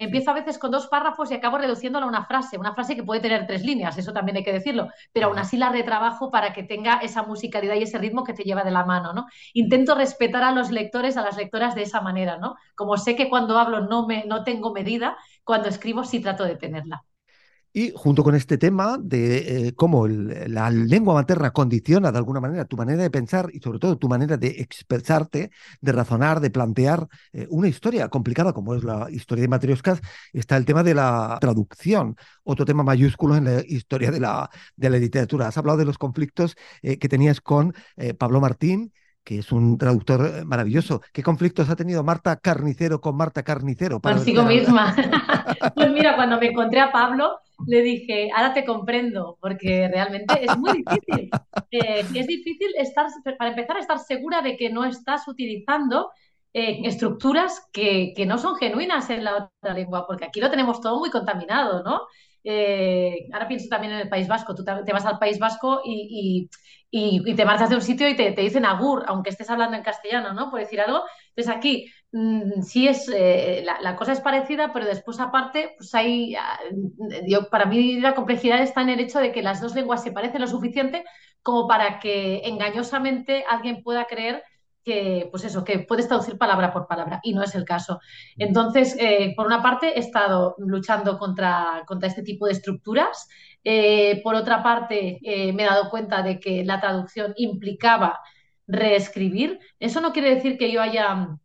Empiezo 0.00 0.30
a 0.30 0.34
veces 0.34 0.58
con 0.58 0.70
dos 0.70 0.86
párrafos 0.86 1.30
y 1.30 1.34
acabo 1.34 1.58
reduciéndolo 1.58 2.06
a 2.06 2.08
una 2.08 2.24
frase, 2.24 2.56
una 2.56 2.72
frase 2.74 2.94
que 2.94 3.02
puede 3.02 3.20
tener 3.20 3.46
tres 3.48 3.64
líneas, 3.64 3.98
eso 3.98 4.12
también 4.12 4.36
hay 4.36 4.44
que 4.44 4.52
decirlo, 4.52 4.88
pero 5.12 5.26
aún 5.26 5.38
así 5.38 5.56
la 5.56 5.70
retrabajo 5.70 6.30
para 6.30 6.52
que 6.52 6.62
tenga 6.62 6.98
esa 6.98 7.24
musicalidad 7.24 7.74
y 7.74 7.82
ese 7.82 7.98
ritmo 7.98 8.22
que 8.22 8.32
te 8.32 8.44
lleva 8.44 8.62
de 8.62 8.70
la 8.70 8.84
mano, 8.84 9.12
¿no? 9.12 9.26
Intento 9.54 9.96
respetar 9.96 10.44
a 10.44 10.52
los 10.52 10.70
lectores, 10.70 11.16
a 11.16 11.22
las 11.22 11.36
lectoras 11.36 11.74
de 11.74 11.82
esa 11.82 12.00
manera, 12.00 12.38
¿no? 12.38 12.54
Como 12.76 12.96
sé 12.96 13.16
que 13.16 13.28
cuando 13.28 13.58
hablo 13.58 13.80
no, 13.80 14.06
me, 14.06 14.24
no 14.24 14.44
tengo 14.44 14.72
medida, 14.72 15.16
cuando 15.42 15.68
escribo 15.68 16.04
sí 16.04 16.20
trato 16.20 16.44
de 16.44 16.56
tenerla. 16.56 17.04
Y 17.78 17.92
junto 17.94 18.24
con 18.24 18.34
este 18.34 18.58
tema 18.58 18.98
de 19.00 19.68
eh, 19.68 19.72
cómo 19.76 20.08
la 20.08 20.68
lengua 20.68 21.14
materna 21.14 21.52
condiciona 21.52 22.10
de 22.10 22.18
alguna 22.18 22.40
manera 22.40 22.64
tu 22.64 22.76
manera 22.76 23.04
de 23.04 23.08
pensar 23.08 23.50
y 23.52 23.60
sobre 23.60 23.78
todo 23.78 23.96
tu 23.96 24.08
manera 24.08 24.36
de 24.36 24.48
expresarte, 24.48 25.52
de 25.80 25.92
razonar, 25.92 26.40
de 26.40 26.50
plantear 26.50 27.06
eh, 27.32 27.46
una 27.50 27.68
historia 27.68 28.08
complicada 28.08 28.52
como 28.52 28.74
es 28.74 28.82
la 28.82 29.08
historia 29.12 29.42
de 29.42 29.48
Matrioscas, 29.48 30.00
está 30.32 30.56
el 30.56 30.64
tema 30.64 30.82
de 30.82 30.94
la 30.94 31.38
traducción, 31.40 32.16
otro 32.42 32.64
tema 32.64 32.82
mayúsculo 32.82 33.36
en 33.36 33.44
la 33.44 33.62
historia 33.64 34.10
de 34.10 34.18
la, 34.18 34.50
de 34.74 34.90
la 34.90 34.98
literatura. 34.98 35.46
Has 35.46 35.58
hablado 35.58 35.78
de 35.78 35.84
los 35.84 35.98
conflictos 35.98 36.56
eh, 36.82 36.98
que 36.98 37.08
tenías 37.08 37.40
con 37.40 37.74
Pablo 38.18 38.40
Martín, 38.40 38.92
que 39.28 39.40
es 39.40 39.52
un 39.52 39.76
traductor 39.76 40.24
eh, 40.24 40.44
maravilloso. 40.46 41.02
¿Qué 41.12 41.22
conflictos 41.22 41.68
ha 41.68 41.76
tenido 41.76 42.02
Marta 42.02 42.36
Carnicero 42.36 42.98
con 42.98 43.14
Marta 43.14 43.42
Carnicero? 43.42 44.00
Para 44.00 44.16
Consigo 44.16 44.42
misma. 44.42 44.96
pues 45.74 45.90
mira, 45.90 46.16
cuando 46.16 46.40
me 46.40 46.46
encontré 46.46 46.80
a 46.80 46.90
Pablo, 46.90 47.38
le 47.66 47.82
dije, 47.82 48.30
ahora 48.34 48.54
te 48.54 48.64
comprendo, 48.64 49.36
porque 49.38 49.86
realmente 49.92 50.46
es 50.46 50.56
muy 50.56 50.82
difícil. 50.82 51.28
Eh, 51.70 52.06
es 52.14 52.26
difícil 52.26 52.68
estar, 52.78 53.08
para 53.36 53.50
empezar, 53.50 53.76
a 53.76 53.80
estar 53.80 53.98
segura 53.98 54.40
de 54.40 54.56
que 54.56 54.70
no 54.70 54.86
estás 54.86 55.28
utilizando 55.28 56.10
eh, 56.54 56.80
estructuras 56.84 57.68
que, 57.70 58.14
que, 58.16 58.24
no 58.24 58.38
son 58.38 58.56
genuinas 58.56 59.10
en 59.10 59.24
la 59.24 59.50
otra 59.60 59.74
lengua, 59.74 60.06
porque 60.06 60.24
aquí 60.24 60.40
lo 60.40 60.50
tenemos 60.50 60.80
todo 60.80 60.98
muy 61.00 61.10
contaminado, 61.10 61.82
¿no? 61.82 62.06
Eh, 62.50 63.28
ahora 63.30 63.46
pienso 63.46 63.68
también 63.68 63.92
en 63.92 64.00
el 64.00 64.08
País 64.08 64.26
Vasco, 64.26 64.54
tú 64.54 64.64
te 64.64 64.92
vas 64.92 65.04
al 65.04 65.18
País 65.18 65.38
Vasco 65.38 65.82
y, 65.84 66.48
te 66.90 67.44
marchas 67.44 67.68
de 67.68 67.76
un 67.76 67.82
sitio 67.82 68.08
y 68.08 68.16
te, 68.16 68.30
dicen 68.30 68.64
agur, 68.64 69.04
aunque 69.06 69.28
estés 69.28 69.50
hablando 69.50 69.76
en 69.76 69.82
castellano, 69.82 70.32
¿no? 70.32 70.50
Por 70.50 70.60
decir 70.60 70.80
algo. 70.80 71.02
Entonces 71.36 71.54
aquí 71.54 71.92
mmm, 72.10 72.62
sí 72.62 72.88
es, 72.88 73.06
eh, 73.14 73.62
la, 73.82 73.96
cosa 73.96 74.12
es 74.12 74.20
parecida, 74.22 74.72
pero 74.72 74.86
después 74.86 75.20
aparte, 75.20 75.74
pues 75.76 75.94
hay, 75.94 76.36
ah, 76.36 76.58
para 77.50 77.66
mí 77.66 78.00
la 78.00 78.14
complejidad 78.14 78.62
está 78.62 78.80
en 78.80 78.88
el 78.88 79.00
hecho 79.00 79.18
de 79.18 79.30
que 79.30 79.42
las 79.42 79.60
dos 79.60 79.74
lenguas 79.74 80.02
se 80.02 80.12
parecen 80.12 80.40
lo 80.40 80.46
suficiente 80.46 81.04
como 81.42 81.68
para 81.68 81.98
que 82.00 82.40
engañosamente 82.44 83.44
alguien 83.46 83.82
pueda 83.82 84.06
creer 84.06 84.42
que, 84.88 85.28
pues 85.30 85.44
eso, 85.44 85.64
que 85.64 85.80
puedes 85.80 86.08
traducir 86.08 86.38
palabra 86.38 86.72
por 86.72 86.86
palabra 86.86 87.20
y 87.22 87.34
no 87.34 87.42
es 87.42 87.54
el 87.54 87.66
caso. 87.66 88.00
Entonces, 88.38 88.96
eh, 88.98 89.34
por 89.36 89.46
una 89.46 89.62
parte, 89.62 89.88
he 89.94 90.00
estado 90.00 90.54
luchando 90.56 91.18
contra, 91.18 91.84
contra 91.86 92.08
este 92.08 92.22
tipo 92.22 92.46
de 92.46 92.52
estructuras. 92.52 93.28
Eh, 93.62 94.22
por 94.24 94.34
otra 94.34 94.62
parte, 94.62 95.18
eh, 95.22 95.52
me 95.52 95.64
he 95.64 95.66
dado 95.66 95.90
cuenta 95.90 96.22
de 96.22 96.40
que 96.40 96.64
la 96.64 96.80
traducción 96.80 97.34
implicaba 97.36 98.18
reescribir. 98.66 99.58
Eso 99.78 100.00
no 100.00 100.14
quiere 100.14 100.34
decir 100.34 100.56
que 100.56 100.72
yo 100.72 100.80
haya 100.80 101.36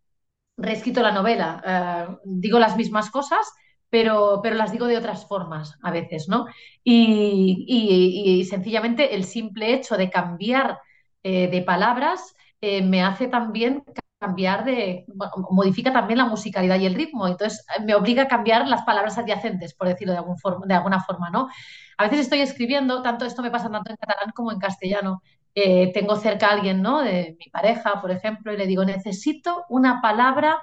reescrito 0.56 1.02
la 1.02 1.12
novela. 1.12 2.20
digo 2.24 2.60
las 2.60 2.78
mismas 2.78 3.10
cosas, 3.12 3.46
pero, 3.90 4.40
pero, 4.42 4.56
las 4.56 4.72
digo 4.72 4.88
de 4.88 4.98
otras 4.98 5.28
formas 5.28 5.78
a 5.84 5.92
veces, 5.92 6.30
¿no? 6.30 6.46
Y, 6.84 7.66
y, 7.68 8.40
y 8.40 8.46
sencillamente 8.46 9.16
el 9.16 9.26
simple 9.26 9.74
hecho 9.74 9.98
de 9.98 10.10
cambiar 10.10 10.80
de 11.24 11.64
palabras 11.66 12.36
eh, 12.66 12.82
me 12.82 13.04
hace 13.04 13.28
también 13.28 13.84
cambiar 14.18 14.64
de, 14.64 15.06
modifica 15.50 15.92
también 15.92 16.20
la 16.20 16.26
musicalidad 16.28 16.80
y 16.80 16.86
el 16.86 16.96
ritmo, 16.96 17.28
entonces 17.28 17.66
eh, 17.78 17.84
me 17.84 17.94
obliga 17.94 18.24
a 18.24 18.28
cambiar 18.30 18.66
las 18.70 18.84
palabras 18.84 19.18
adyacentes, 19.18 19.74
por 19.74 19.90
decirlo 19.90 20.14
de, 20.14 20.20
algún 20.20 20.38
de 20.66 20.74
alguna 20.74 21.02
forma, 21.02 21.30
¿no? 21.30 21.50
A 21.98 22.04
veces 22.04 22.22
estoy 22.22 22.40
escribiendo, 22.40 23.02
tanto 23.02 23.26
esto 23.26 23.42
me 23.42 23.52
pasa 23.52 23.70
tanto 23.70 23.92
en 23.92 23.98
catalán 23.98 24.32
como 24.34 24.54
en 24.54 24.60
castellano, 24.60 25.22
eh, 25.54 25.92
tengo 25.92 26.16
cerca 26.16 26.48
a 26.48 26.52
alguien, 26.54 26.82
¿no? 26.82 27.02
De 27.02 27.36
mi 27.38 27.52
pareja, 27.52 28.00
por 28.00 28.12
ejemplo, 28.12 28.54
y 28.54 28.58
le 28.58 28.66
digo, 28.66 28.86
necesito 28.86 29.66
una 29.68 30.02
palabra 30.02 30.62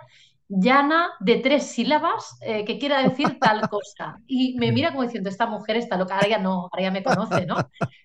llana 0.50 1.10
de 1.20 1.36
tres 1.36 1.66
sílabas 1.72 2.36
eh, 2.42 2.64
que 2.66 2.78
quiera 2.78 3.02
decir 3.02 3.38
tal 3.40 3.68
cosa. 3.68 4.18
Y 4.26 4.56
me 4.58 4.72
mira 4.72 4.90
como 4.90 5.04
diciendo, 5.04 5.30
esta 5.30 5.46
mujer 5.46 5.76
está 5.78 5.96
loca, 5.96 6.16
ahora 6.16 6.28
ya 6.28 6.38
no, 6.38 6.64
ahora 6.72 6.82
ya 6.82 6.90
me 6.90 7.02
conoce, 7.04 7.46
¿no? 7.46 7.56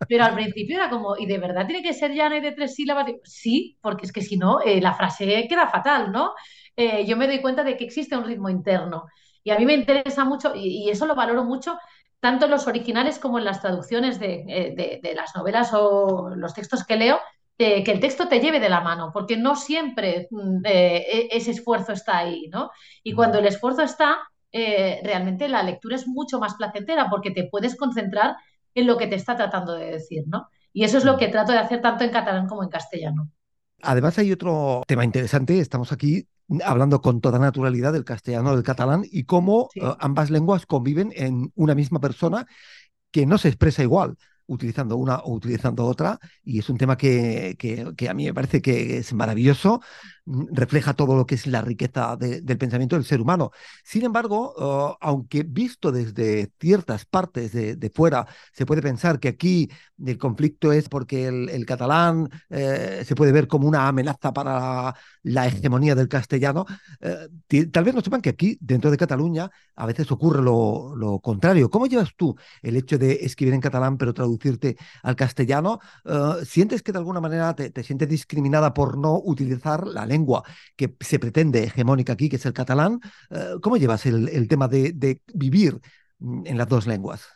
Pero 0.08 0.24
al 0.26 0.36
principio 0.36 0.78
era 0.78 0.90
como, 0.90 1.18
¿y 1.18 1.26
de 1.26 1.38
verdad 1.40 1.66
tiene 1.68 1.84
que 1.84 1.94
ser 1.94 2.14
llana 2.14 2.38
y 2.38 2.42
de 2.42 2.52
tres 2.54 2.76
sílabas? 2.76 3.06
Digo, 3.08 3.20
sí, 3.24 3.78
porque 3.82 4.06
es 4.06 4.12
que 4.14 4.22
si 4.22 4.38
no, 4.38 4.62
eh, 4.62 4.82
la 4.82 4.94
frase 4.94 5.48
queda 5.50 5.68
fatal, 5.70 6.12
¿no? 6.12 6.34
Eh, 6.76 7.06
yo 7.06 7.18
me 7.18 7.28
doy 7.28 7.42
cuenta 7.42 7.64
de 7.64 7.78
que 7.78 7.86
existe 7.86 8.18
un 8.18 8.26
ritmo 8.26 8.50
interno. 8.50 9.06
Y 9.44 9.52
a 9.52 9.58
mí 9.60 9.66
me 9.66 9.74
interesa 9.74 10.26
mucho, 10.26 10.54
y, 10.56 10.86
y 10.88 10.90
eso 10.90 11.06
lo 11.06 11.16
valoro 11.16 11.44
mucho, 11.44 11.78
tanto 12.20 12.46
en 12.46 12.52
los 12.52 12.68
originales 12.68 13.20
como 13.20 13.38
en 13.40 13.46
las 13.46 13.62
traducciones 13.62 14.20
de, 14.20 14.44
de, 14.76 15.00
de 15.04 15.16
las 15.16 15.36
novelas 15.36 15.72
o 15.74 16.32
los 16.36 16.54
textos 16.54 16.84
que 16.86 16.96
leo, 16.98 17.20
eh, 17.58 17.86
que 17.86 17.92
el 17.92 18.02
texto 18.02 18.28
te 18.28 18.42
lleve 18.42 18.60
de 18.60 18.68
la 18.68 18.82
mano, 18.82 19.12
porque 19.14 19.38
no 19.38 19.56
siempre 19.56 20.28
mm, 20.30 20.66
eh, 20.66 21.06
e, 21.10 21.28
ese 21.32 21.52
esfuerzo 21.52 21.94
está 21.94 22.18
ahí, 22.18 22.50
¿no? 22.52 22.70
Y 23.02 23.14
cuando 23.14 23.40
el 23.40 23.46
esfuerzo 23.46 23.82
está, 23.82 24.18
eh, 24.52 25.00
realmente 25.04 25.48
la 25.48 25.64
lectura 25.64 25.96
es 25.96 26.06
mucho 26.06 26.38
más 26.38 26.56
placentera 26.56 27.10
porque 27.10 27.32
te 27.32 27.46
puedes 27.46 27.78
concentrar 27.78 28.36
en 28.74 28.88
lo 28.88 28.98
que 28.98 29.08
te 29.08 29.16
está 29.16 29.38
tratando 29.38 29.74
de 29.74 29.92
decir, 29.92 30.24
¿no? 30.28 30.50
Y 30.74 30.84
eso 30.84 30.98
es 30.98 31.06
lo 31.06 31.18
que 31.18 31.30
trato 31.30 31.54
de 31.54 31.60
hacer 31.60 31.82
tanto 31.82 32.04
en 32.04 32.12
catalán 32.12 32.48
como 32.48 32.62
en 32.62 32.70
castellano. 32.70 33.32
Además 33.82 34.18
hay 34.18 34.34
otro 34.34 34.84
tema 34.86 35.06
interesante, 35.06 35.60
estamos 35.60 35.94
aquí 35.94 36.28
hablando 36.66 37.00
con 37.00 37.22
toda 37.22 37.40
naturalidad 37.40 37.94
del 37.94 38.04
castellano, 38.04 38.54
del 38.54 38.64
catalán 38.64 39.04
y 39.10 39.24
cómo 39.24 39.70
sí. 39.72 39.80
uh, 39.80 39.96
ambas 40.00 40.30
lenguas 40.30 40.66
conviven 40.66 41.14
en 41.16 41.54
una 41.56 41.74
misma 41.74 42.00
persona 42.00 42.46
que 43.12 43.26
no 43.26 43.38
se 43.38 43.48
expresa 43.48 43.82
igual 43.82 44.18
utilizando 44.48 44.98
una 44.98 45.18
o 45.20 45.34
utilizando 45.34 45.86
otra, 45.86 46.20
y 46.44 46.60
es 46.60 46.70
un 46.70 46.78
tema 46.78 46.98
que, 46.98 47.56
que, 47.60 47.94
que, 47.98 48.10
a 48.10 48.14
mí 48.14 48.26
me 48.26 48.34
parece 48.34 48.62
que 48.62 48.98
es 48.98 49.14
maravilloso, 49.14 49.82
refleja 50.26 50.94
todo 50.94 51.16
lo 51.16 51.26
que 51.26 51.36
es 51.36 51.48
la 51.48 51.62
riqueza 51.62 52.16
de, 52.16 52.42
del 52.42 52.58
pensamiento 52.58 52.96
del 52.96 53.06
ser 53.06 53.22
humano. 53.22 53.52
Sin 53.84 54.04
embargo, 54.04 54.54
uh, 54.58 54.96
aunque 55.00 55.44
visto 55.44 55.92
desde 55.92 56.52
ciertas 56.60 57.06
partes 57.06 57.52
de, 57.52 57.76
de, 57.76 57.90
fuera, 57.90 58.28
se 58.52 58.66
puede 58.66 58.82
pensar 58.82 59.20
que 59.20 59.28
aquí 59.28 59.70
el 60.04 60.18
conflicto 60.18 60.72
es 60.72 60.90
porque 60.90 61.28
el, 61.28 61.50
el 61.50 61.66
catalán 61.66 62.30
eh, 62.50 63.04
se 63.06 63.16
puede 63.16 63.32
ver 63.32 63.48
como 63.48 63.68
una 63.68 63.88
amenaza 63.88 64.34
para 64.34 64.54
la, 64.54 64.96
la 65.24 65.48
hegemonía 65.48 65.96
del 65.96 66.08
castellano, 66.08 66.66
eh, 67.02 67.68
tal 67.72 67.84
vez 67.84 67.94
no 67.94 68.02
sepan 68.02 68.22
que 68.22 68.30
aquí, 68.30 68.58
dentro 68.62 68.92
de 68.92 68.98
Cataluña, 68.98 69.50
a 69.76 69.86
veces 69.86 70.12
ocurre 70.12 70.42
lo, 70.42 70.96
lo 70.96 71.20
contrario. 71.20 71.70
¿Cómo 71.70 71.88
llevas 71.88 72.12
tú 72.16 72.36
el 72.62 72.78
hecho 72.78 72.98
de 72.98 73.14
escribir 73.22 73.54
en 73.54 73.62
catalán 73.62 73.98
pero 73.98 74.14
traducirte 74.14 74.78
al 75.04 75.16
castellano? 75.16 75.80
Uh, 76.04 76.44
¿Sientes 76.46 76.82
que 76.82 76.92
de 76.92 77.00
alguna 77.00 77.22
manera 77.22 77.56
te, 77.56 77.70
te, 77.70 77.84
sientes 77.84 78.10
discriminada 78.10 78.74
por 78.74 78.98
no 78.98 79.22
utilizar 79.24 79.88
la 79.88 80.06
lengua 80.06 80.15
que 80.76 80.96
se 81.00 81.20
pretende 81.20 81.64
hegemónica 81.64 82.14
aquí, 82.14 82.30
que 82.30 82.38
es 82.38 82.46
el 82.46 82.54
catalán? 82.54 83.00
Uh, 83.30 83.60
¿Cómo 83.60 83.78
llevas 83.78 84.06
el, 84.06 84.48
tema 84.48 84.68
de, 84.68 85.22
vivir 85.34 85.80
en 86.20 86.58
las 86.58 86.70
dos 86.70 86.88
lenguas? 86.88 87.28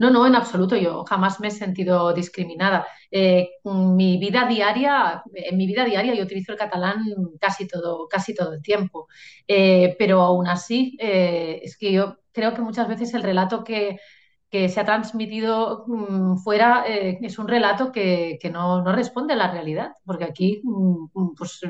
No, 0.00 0.08
no, 0.10 0.26
en 0.26 0.34
absoluto. 0.34 0.76
Yo 0.76 1.04
jamás 1.04 1.40
me 1.40 1.48
he 1.48 1.50
sentido 1.50 2.14
discriminada. 2.14 2.86
Eh, 3.10 3.50
mi 3.64 4.18
vida 4.18 4.46
diaria, 4.46 5.22
en 5.34 5.56
mi 5.58 5.66
vida 5.66 5.84
diaria 5.84 6.14
yo 6.14 6.24
utilizo 6.24 6.52
el 6.52 6.58
catalán 6.58 7.04
casi 7.38 7.68
todo, 7.68 8.08
casi 8.08 8.34
todo 8.34 8.54
el 8.54 8.62
tiempo. 8.62 9.08
Eh, 9.46 9.94
pero 9.98 10.22
aún 10.22 10.46
así, 10.48 10.96
eh, 10.98 11.60
es 11.62 11.76
que 11.76 11.92
yo 11.92 12.16
creo 12.32 12.54
que 12.54 12.62
muchas 12.62 12.88
veces 12.88 13.12
el 13.12 13.22
relato 13.22 13.62
que, 13.62 13.98
que 14.50 14.68
se 14.68 14.80
ha 14.80 14.84
transmitido 14.84 15.84
um, 15.84 16.36
fuera 16.36 16.84
eh, 16.86 17.18
es 17.22 17.38
un 17.38 17.46
relato 17.46 17.92
que, 17.92 18.36
que 18.42 18.50
no, 18.50 18.82
no, 18.82 18.92
responde 18.92 19.34
a 19.34 19.36
la 19.36 19.50
realidad, 19.50 19.92
porque 20.04 20.24
aquí 20.24 20.60
um, 20.64 21.08
pues, 21.36 21.60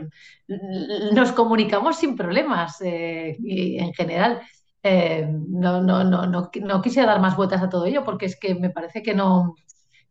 nos 1.12 1.32
comunicamos 1.32 1.98
sin 1.98 2.16
problemas 2.16 2.80
eh, 2.80 3.36
en 3.38 3.92
general. 3.92 4.40
Eh, 4.82 5.28
no, 5.28 5.82
no, 5.82 6.04
no, 6.04 6.26
no, 6.26 6.50
no 6.54 6.82
quisiera 6.82 7.12
dar 7.12 7.20
más 7.20 7.36
vueltas 7.36 7.62
a 7.62 7.68
todo 7.68 7.84
ello, 7.84 8.02
porque 8.02 8.24
es 8.26 8.40
que 8.40 8.54
me 8.54 8.70
parece 8.70 9.02
que 9.02 9.14
no, 9.14 9.54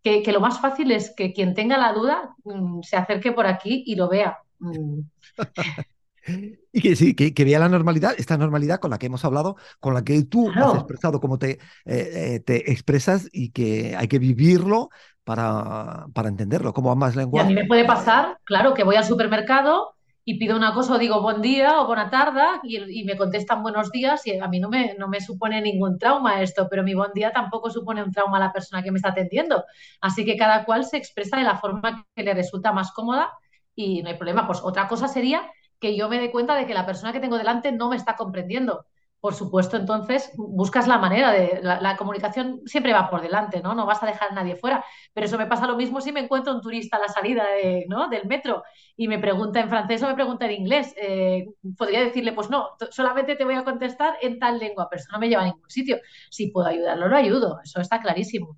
que, 0.03 0.21
que, 0.21 0.31
lo 0.31 0.39
más 0.39 0.61
fácil 0.61 0.91
es 0.91 1.11
que 1.15 1.33
quien 1.33 1.55
tenga 1.55 1.77
la 1.79 1.91
duda 1.91 2.35
um, 2.43 2.83
se 2.83 2.97
acerque 2.97 3.31
por 3.31 3.47
aquí 3.47 3.83
y 3.87 3.95
lo 3.95 4.07
vea. 4.09 4.37
Y 6.71 6.81
que 6.81 6.95
sí, 6.95 7.15
que, 7.15 7.33
que, 7.33 7.45
vea 7.45 7.57
la 7.57 7.67
normalidad, 7.67 8.13
esta 8.19 8.37
normalidad 8.37 8.79
con 8.79 8.91
la 8.91 8.99
que 8.99 9.07
hemos 9.07 9.25
hablado, 9.25 9.55
con 9.79 9.95
la 9.95 10.03
que 10.03 10.21
tú 10.25 10.51
claro. 10.51 10.67
has 10.67 10.75
expresado 10.75 11.19
cómo 11.19 11.39
te, 11.39 11.57
eh, 11.85 12.41
te, 12.45 12.71
expresas 12.71 13.27
y 13.31 13.49
que 13.49 13.95
hay 13.97 14.07
que 14.07 14.19
vivirlo 14.19 14.89
para, 15.23 16.05
para 16.13 16.29
entenderlo, 16.29 16.71
como 16.71 16.91
ambas 16.91 17.15
lenguas. 17.15 17.43
Y 17.43 17.45
a 17.45 17.49
mí 17.49 17.55
me 17.55 17.65
puede 17.65 17.85
pasar, 17.85 18.37
claro, 18.43 18.75
que 18.75 18.83
voy 18.83 18.97
al 18.97 19.03
supermercado 19.03 19.95
y 20.29 20.37
pido 20.37 20.55
una 20.55 20.75
cosa 20.75 20.93
o 20.93 20.99
digo 20.99 21.23
buen 21.23 21.41
día 21.41 21.81
o 21.81 21.87
buena 21.87 22.11
tarde 22.11 22.43
y, 22.61 22.77
y, 22.99 23.03
me 23.03 23.17
contestan 23.17 23.63
buenos 23.63 23.89
días 23.89 24.27
y 24.27 24.37
a 24.37 24.47
mí 24.47 24.59
no 24.59 24.69
me, 24.69 24.93
no 24.93 25.07
me 25.07 25.21
supone 25.21 25.59
ningún 25.59 25.97
trauma 25.97 26.43
esto, 26.43 26.67
pero 26.69 26.83
mi 26.83 26.93
buen 26.93 27.11
día 27.13 27.31
tampoco 27.31 27.71
supone 27.71 28.03
un 28.03 28.11
trauma 28.11 28.37
a 28.37 28.41
la 28.41 28.53
persona 28.53 28.83
que 28.83 28.91
me 28.91 28.97
está 28.97 29.09
atendiendo. 29.09 29.65
Así 30.01 30.25
que 30.25 30.37
cada 30.37 30.65
cual 30.65 30.85
se 30.85 30.97
expresa 30.97 31.37
de 31.37 31.45
la 31.45 31.57
forma 31.57 32.05
que 32.15 32.23
le 32.23 32.35
resulta 32.35 32.71
más 32.71 32.91
cómoda 32.91 33.31
y 33.73 34.03
no 34.03 34.09
hay 34.09 34.17
problema. 34.17 34.45
Pues 34.45 34.59
otra 34.61 34.87
cosa 34.87 35.07
sería 35.07 35.49
que 35.79 35.95
yo 35.95 36.09
me 36.09 36.19
dé 36.19 36.31
cuenta 36.31 36.55
de 36.55 36.65
que 36.65 36.73
la 36.73 36.85
persona 36.85 37.13
que 37.13 37.19
tengo 37.19 37.37
delante 37.37 37.71
no 37.71 37.89
me 37.89 37.95
está 37.95 38.15
comprendiendo. 38.15 38.85
Por 39.21 39.33
supuesto, 39.33 39.75
entonces 39.75 40.31
buscas 40.37 40.87
la 40.87 40.97
manera 40.97 41.31
de. 41.33 41.59
La, 41.61 41.97
comunicación 41.97 42.61
siempre 42.65 42.93
va 42.93 43.09
por 43.09 43.21
delante, 43.21 43.61
¿no? 43.61 43.75
No 43.75 43.85
vas 43.85 44.01
a 44.01 44.05
dejar 44.05 44.31
a 44.31 44.33
nadie 44.33 44.55
fuera. 44.55 44.85
Pero 45.13 45.25
eso 45.25 45.37
me 45.37 45.45
pasa 45.45 45.67
lo 45.67 45.75
mismo 45.75 45.99
si 45.99 46.13
me 46.13 46.21
encuentro 46.21 46.53
un 46.53 46.61
turista 46.61 46.95
a 46.95 47.01
la 47.01 47.09
salida 47.09 47.45
de, 47.51 47.85
¿no? 47.89 48.07
del 48.07 48.27
metro 48.27 48.63
y 48.95 49.09
me 49.09 49.19
pregunta 49.19 49.59
en 49.59 49.67
francés 49.69 50.01
o 50.03 50.07
me 50.07 50.15
pregunta 50.15 50.45
en 50.45 50.51
inglés. 50.51 50.93
Eh, 50.95 51.47
podría 51.77 51.99
decirle, 51.99 52.31
pues 52.31 52.49
no, 52.49 52.69
solamente 52.91 53.35
te 53.35 53.43
voy 53.43 53.55
a 53.55 53.65
contestar 53.65 54.15
en 54.21 54.39
tal 54.39 54.57
lengua, 54.57 54.87
pero 54.89 55.01
eso 55.01 55.11
no 55.11 55.19
me 55.19 55.27
lleva 55.27 55.41
a 55.41 55.45
ningún 55.45 55.69
sitio. 55.69 55.97
Si 56.29 56.47
puedo 56.51 56.67
ayudarlo, 56.67 57.09
lo 57.09 57.17
ayudo. 57.17 57.59
Eso 57.61 57.81
está 57.81 57.99
clarísimo. 58.01 58.57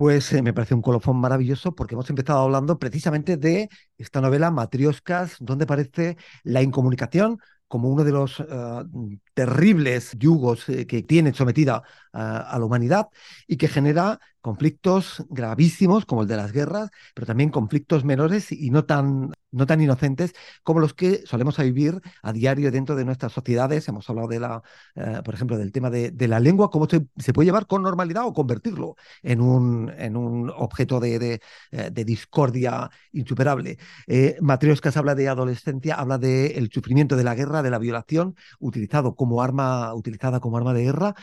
Pues 0.00 0.32
eh, 0.32 0.40
me 0.40 0.54
parece 0.54 0.72
un 0.74 0.80
colofón 0.80 1.18
maravilloso 1.18 1.74
porque 1.74 1.94
hemos 1.94 2.08
empezado 2.08 2.38
hablando 2.40 2.78
precisamente 2.78 3.36
de 3.36 3.68
esta 3.98 4.22
novela 4.22 4.50
Matrioscas, 4.50 5.36
donde 5.40 5.64
aparece 5.64 6.16
la 6.42 6.62
incomunicación 6.62 7.38
como 7.68 7.90
uno 7.90 8.02
de 8.02 8.12
los 8.12 8.40
uh, 8.40 8.88
terribles 9.34 10.12
yugos 10.18 10.66
eh, 10.70 10.86
que 10.86 11.02
tiene 11.02 11.34
sometida 11.34 11.82
a 12.12 12.58
la 12.58 12.64
humanidad 12.64 13.08
y 13.46 13.56
que 13.56 13.68
genera 13.68 14.20
conflictos 14.40 15.24
gravísimos 15.28 16.06
como 16.06 16.22
el 16.22 16.28
de 16.28 16.36
las 16.36 16.52
guerras, 16.52 16.90
pero 17.14 17.26
también 17.26 17.50
conflictos 17.50 18.04
menores 18.04 18.52
y 18.52 18.70
no 18.70 18.84
tan, 18.84 19.32
no 19.52 19.66
tan 19.66 19.80
inocentes 19.80 20.34
como 20.62 20.80
los 20.80 20.94
que 20.94 21.22
solemos 21.26 21.58
vivir 21.58 22.00
a 22.22 22.32
diario 22.32 22.70
dentro 22.70 22.96
de 22.96 23.04
nuestras 23.04 23.32
sociedades. 23.32 23.86
Hemos 23.88 24.08
hablado 24.08 24.28
de 24.28 24.40
la, 24.40 24.62
uh, 24.96 25.22
por 25.22 25.34
ejemplo, 25.34 25.58
del 25.58 25.72
tema 25.72 25.90
de, 25.90 26.10
de, 26.10 26.28
la 26.28 26.40
lengua, 26.40 26.70
cómo 26.70 26.88
se, 26.88 27.00
puede 27.32 27.46
llevar 27.46 27.66
con 27.66 27.82
normalidad 27.82 28.26
o 28.26 28.32
convertirlo 28.32 28.96
en 29.22 29.40
un, 29.40 29.92
en 29.96 30.16
un 30.16 30.50
objeto 30.50 31.00
de, 31.00 31.18
de, 31.18 31.40
eh, 31.72 31.90
discordia 32.04 32.90
insuperable. 33.12 33.78
Eh, 34.06 34.38
habla 34.96 35.14
de 35.14 35.28
adolescencia, 35.28 35.94
habla 35.94 36.18
del 36.18 36.68
de 36.68 36.70
sufrimiento 36.72 37.16
de 37.16 37.24
la 37.24 37.34
guerra, 37.34 37.62
de 37.62 37.70
la 37.70 37.78
violación, 37.78 38.36
utilizado 38.58 39.14
como 39.14 39.42
arma, 39.42 39.94
utilizada 39.94 40.40
como 40.40 40.56
arma 40.56 40.74
de 40.74 40.84
guerra. 40.84 41.14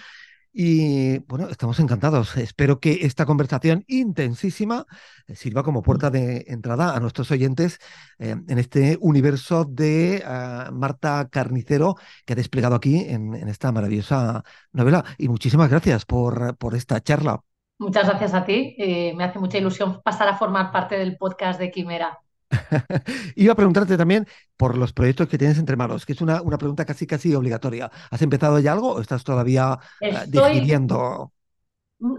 Y 0.59 1.19
bueno, 1.27 1.49
estamos 1.49 1.79
encantados. 1.79 2.35
Espero 2.35 2.79
que 2.79 3.05
esta 3.05 3.27
conversación 3.27 3.83
intensísima 3.85 4.87
sirva 5.27 5.61
como 5.61 5.83
puerta 5.83 6.09
de 6.09 6.45
entrada 6.47 6.95
a 6.95 6.99
nuestros 6.99 7.29
oyentes 7.29 7.77
eh, 8.17 8.35
en 8.47 8.57
este 8.57 8.97
universo 8.99 9.65
de 9.65 10.23
uh, 10.25 10.71
Marta 10.73 11.29
Carnicero 11.29 11.97
que 12.25 12.33
ha 12.33 12.35
desplegado 12.35 12.73
aquí 12.73 13.01
en, 13.07 13.35
en, 13.35 13.49
esta 13.49 13.71
maravillosa 13.71 14.43
novela. 14.71 15.05
Y 15.19 15.29
muchísimas 15.29 15.69
gracias 15.69 16.05
por, 16.05 16.57
por 16.57 16.73
esta 16.73 17.01
charla. 17.01 17.39
Muchas 17.77 18.07
gracias 18.07 18.33
a 18.33 18.43
ti. 18.43 18.75
Eh, 18.79 19.13
me 19.15 19.25
hace 19.25 19.37
mucha 19.37 19.59
ilusión 19.59 20.01
pasar 20.01 20.27
a 20.27 20.37
formar 20.37 20.71
parte 20.71 20.97
del 20.97 21.17
podcast 21.17 21.59
de 21.59 21.69
Quimera. 21.69 22.17
Iba 23.35 23.53
a 23.53 23.55
preguntarte 23.55 23.97
también 23.97 24.27
por 24.55 24.77
los 24.77 24.93
proyectos 24.93 25.27
que 25.27 25.37
tienes 25.37 25.57
entre 25.57 25.75
manos, 25.75 26.05
que 26.05 26.13
es 26.13 26.21
una, 26.21 26.41
una 26.41 26.57
pregunta 26.57 26.85
casi 26.85 27.05
casi 27.05 27.33
obligatoria. 27.35 27.91
¿Has 28.09 28.21
empezado 28.21 28.59
ya 28.59 28.73
algo 28.73 28.93
o 28.93 29.01
estás 29.01 29.23
todavía 29.23 29.77
estoy, 29.99 30.39
uh, 30.39 30.53
digiriendo? 30.53 31.31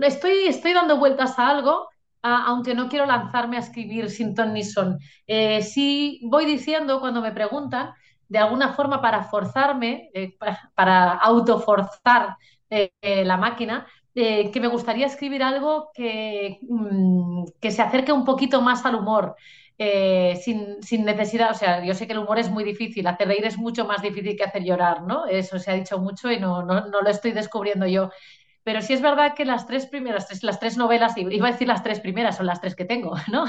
Estoy, 0.01 0.47
estoy 0.47 0.72
dando 0.72 0.99
vueltas 0.99 1.39
a 1.39 1.49
algo, 1.49 1.89
aunque 2.22 2.74
no 2.74 2.89
quiero 2.89 3.07
lanzarme 3.07 3.57
a 3.57 3.61
escribir 3.61 4.11
sin 4.11 4.35
ton 4.35 4.53
ni 4.53 4.64
son. 4.64 4.99
Eh, 5.26 5.62
sí 5.62 6.20
voy 6.24 6.47
diciendo 6.47 7.01
cuando 7.01 7.20
me 7.20 7.33
preguntan, 7.33 7.95
de 8.29 8.39
alguna 8.39 8.74
forma 8.74 9.01
para 9.01 9.24
forzarme, 9.24 10.11
eh, 10.12 10.37
para, 10.39 10.70
para, 10.74 11.12
autoforzar 11.12 12.37
eh, 12.70 12.91
la 13.24 13.37
máquina, 13.37 13.87
eh, 14.14 14.51
que 14.51 14.61
me 14.61 14.68
gustaría 14.68 15.07
escribir 15.07 15.43
algo 15.43 15.91
que, 15.95 16.59
mmm, 16.62 17.45
que 17.61 17.70
se 17.70 17.83
acerque 17.83 18.12
un 18.12 18.24
poquito 18.24 18.61
más 18.61 18.85
al 18.85 18.97
humor. 18.97 19.37
Eh, 19.81 20.41
sin, 20.43 20.83
sin, 20.83 21.05
necesidad, 21.05 21.53
o 21.53 21.55
sea, 21.55 21.85
yo 21.85 21.95
sé 21.95 22.09
que 22.09 22.12
el 22.12 22.18
humor 22.18 22.41
es 22.41 22.51
muy 22.51 22.64
difícil, 22.64 23.07
hacer 23.07 23.29
reír 23.29 23.45
es 23.45 23.59
mucho 23.59 23.85
más 23.85 24.03
difícil 24.03 24.37
que 24.37 24.43
hacer 24.43 24.64
llorar, 24.64 25.03
¿no? 25.03 25.26
Eso 25.26 25.59
se 25.61 25.70
ha 25.70 25.74
dicho 25.74 25.99
mucho 25.99 26.33
y 26.33 26.41
no, 26.41 26.64
no, 26.64 26.87
no 26.89 27.01
lo 27.01 27.09
estoy 27.11 27.31
descubriendo 27.31 27.87
yo. 27.87 28.11
Pero 28.68 28.83
sí 28.83 28.93
es 28.93 29.01
verdad 29.01 29.35
que 29.35 29.47
las 29.47 29.66
tres 29.66 29.87
primeras, 29.87 30.43
las 30.43 30.61
tres 30.61 30.76
novelas, 30.76 31.16
iba 31.16 31.49
a 31.49 31.53
decir 31.53 31.66
las 31.66 31.83
tres 31.83 32.01
primeras, 32.01 32.37
son 32.37 32.45
las 32.45 32.61
tres 32.61 32.74
que 32.76 32.85
tengo, 32.85 33.14
¿no? 33.33 33.47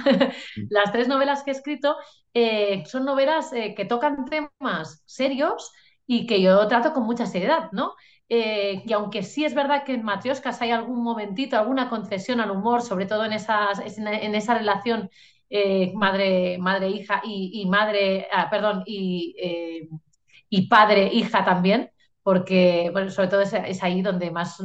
las 0.70 0.92
tres 0.94 1.10
novelas 1.10 1.44
que 1.44 1.52
he 1.52 1.54
escrito 1.54 1.98
eh, 2.34 2.84
son 2.86 3.04
novelas 3.04 3.52
eh, 3.52 3.74
que 3.76 3.84
tocan 3.84 4.24
temas 4.24 5.04
serios 5.06 5.74
y 6.08 6.26
que 6.26 6.42
yo 6.42 6.66
trato 6.68 6.94
con 6.94 7.04
mucha 7.04 7.26
seriedad, 7.26 7.70
¿no? 7.74 7.96
Eh, 8.30 8.82
y 8.86 8.94
aunque 8.94 9.24
sí 9.24 9.44
es 9.44 9.54
verdad 9.56 9.84
que 9.84 9.94
en 9.94 10.04
Matrioscas 10.04 10.62
hay 10.62 10.72
algún 10.72 11.04
momentito, 11.04 11.58
alguna 11.58 11.90
concesión 11.90 12.40
al 12.40 12.52
humor, 12.52 12.82
sobre 12.82 13.06
todo 13.06 13.26
en, 13.26 13.34
esas, 13.34 13.80
en 13.98 14.36
esa 14.36 14.54
relación 14.54 15.10
madre, 15.96 16.58
madre, 16.60 16.90
hija 16.90 17.22
y, 17.24 17.66
madre, 17.68 18.28
ah, 18.32 18.50
perdón, 18.50 18.84
y, 18.86 19.36
y 20.50 20.68
padre, 20.68 21.10
hija 21.14 21.46
también, 21.46 21.92
porque 22.24 22.90
bueno, 22.92 23.10
sobre 23.10 23.28
todo 23.28 23.42
es, 23.42 23.84
ahí 23.84 24.02
donde 24.02 24.32
más 24.32 24.58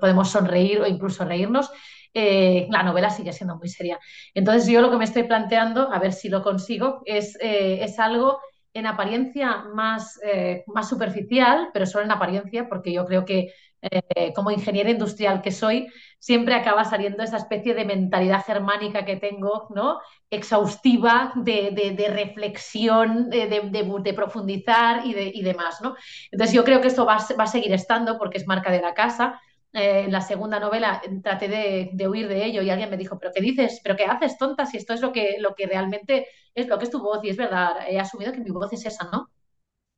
podemos 0.00 0.30
sonreír 0.30 0.80
o 0.80 0.86
incluso 0.86 1.24
reírnos. 1.24 1.70
Eh, 2.12 2.66
la 2.70 2.82
novela 2.82 3.10
sigue 3.10 3.32
siendo 3.32 3.56
muy 3.56 3.68
seria. 3.68 3.98
Entonces 4.34 4.68
yo 4.68 4.80
lo 4.80 4.90
que 4.90 4.96
me 4.96 5.04
estoy 5.04 5.24
planteando, 5.24 5.92
a 5.92 5.98
ver 5.98 6.12
si 6.12 6.28
lo 6.28 6.42
consigo, 6.42 7.02
es, 7.04 7.36
eh, 7.40 7.84
es 7.84 7.98
algo 7.98 8.40
en 8.72 8.86
apariencia 8.86 9.64
más, 9.74 10.18
eh, 10.24 10.64
más 10.68 10.88
superficial, 10.88 11.70
pero 11.72 11.86
solo 11.86 12.04
en 12.04 12.12
apariencia, 12.12 12.68
porque 12.68 12.92
yo 12.92 13.04
creo 13.04 13.24
que 13.24 13.52
eh, 13.82 14.32
como 14.34 14.50
ingeniera 14.50 14.90
industrial 14.90 15.40
que 15.40 15.50
soy, 15.50 15.88
siempre 16.18 16.54
acaba 16.54 16.84
saliendo 16.84 17.22
esa 17.22 17.38
especie 17.38 17.74
de 17.74 17.86
mentalidad 17.86 18.44
germánica 18.44 19.06
que 19.06 19.16
tengo, 19.16 19.68
¿no? 19.74 20.00
Exhaustiva, 20.28 21.32
de, 21.36 22.10
reflexión, 22.14 23.30
de, 23.30 24.12
profundizar 24.14 25.06
y, 25.06 25.42
demás, 25.42 25.80
¿no? 25.80 25.96
Entonces 26.30 26.54
yo 26.54 26.62
creo 26.62 26.82
que 26.82 26.88
esto 26.88 27.06
va, 27.06 27.16
a 27.16 27.46
seguir 27.46 27.72
estando 27.72 28.18
porque 28.18 28.38
es 28.38 28.46
marca 28.46 28.70
de 28.70 28.82
la 28.82 28.92
casa. 28.92 29.40
Eh, 29.72 30.00
en 30.06 30.12
la 30.12 30.20
segunda 30.20 30.60
novela 30.60 31.00
traté 31.22 31.48
de, 31.48 32.08
huir 32.08 32.28
de 32.28 32.44
ello 32.44 32.60
y 32.60 32.70
alguien 32.70 32.90
me 32.90 32.96
dijo, 32.98 33.18
pero 33.18 33.32
¿qué 33.34 33.40
dices? 33.40 33.80
¿Pero 33.82 33.96
qué 33.96 34.04
haces, 34.04 34.36
tonta? 34.36 34.66
Si 34.66 34.76
esto 34.76 34.92
es 34.92 35.00
lo 35.00 35.12
que, 35.12 35.36
lo 35.38 35.54
que 35.54 35.66
realmente 35.66 36.26
es 36.54 36.68
lo 36.68 36.78
que 36.78 36.84
es 36.84 36.90
tu 36.90 37.00
voz 37.00 37.20
y 37.24 37.30
es 37.30 37.36
verdad, 37.38 37.76
he 37.88 37.98
asumido 37.98 38.32
que 38.32 38.40
mi 38.40 38.50
voz 38.50 38.72
es 38.72 38.84
esa, 38.84 39.08
¿no? 39.10 39.30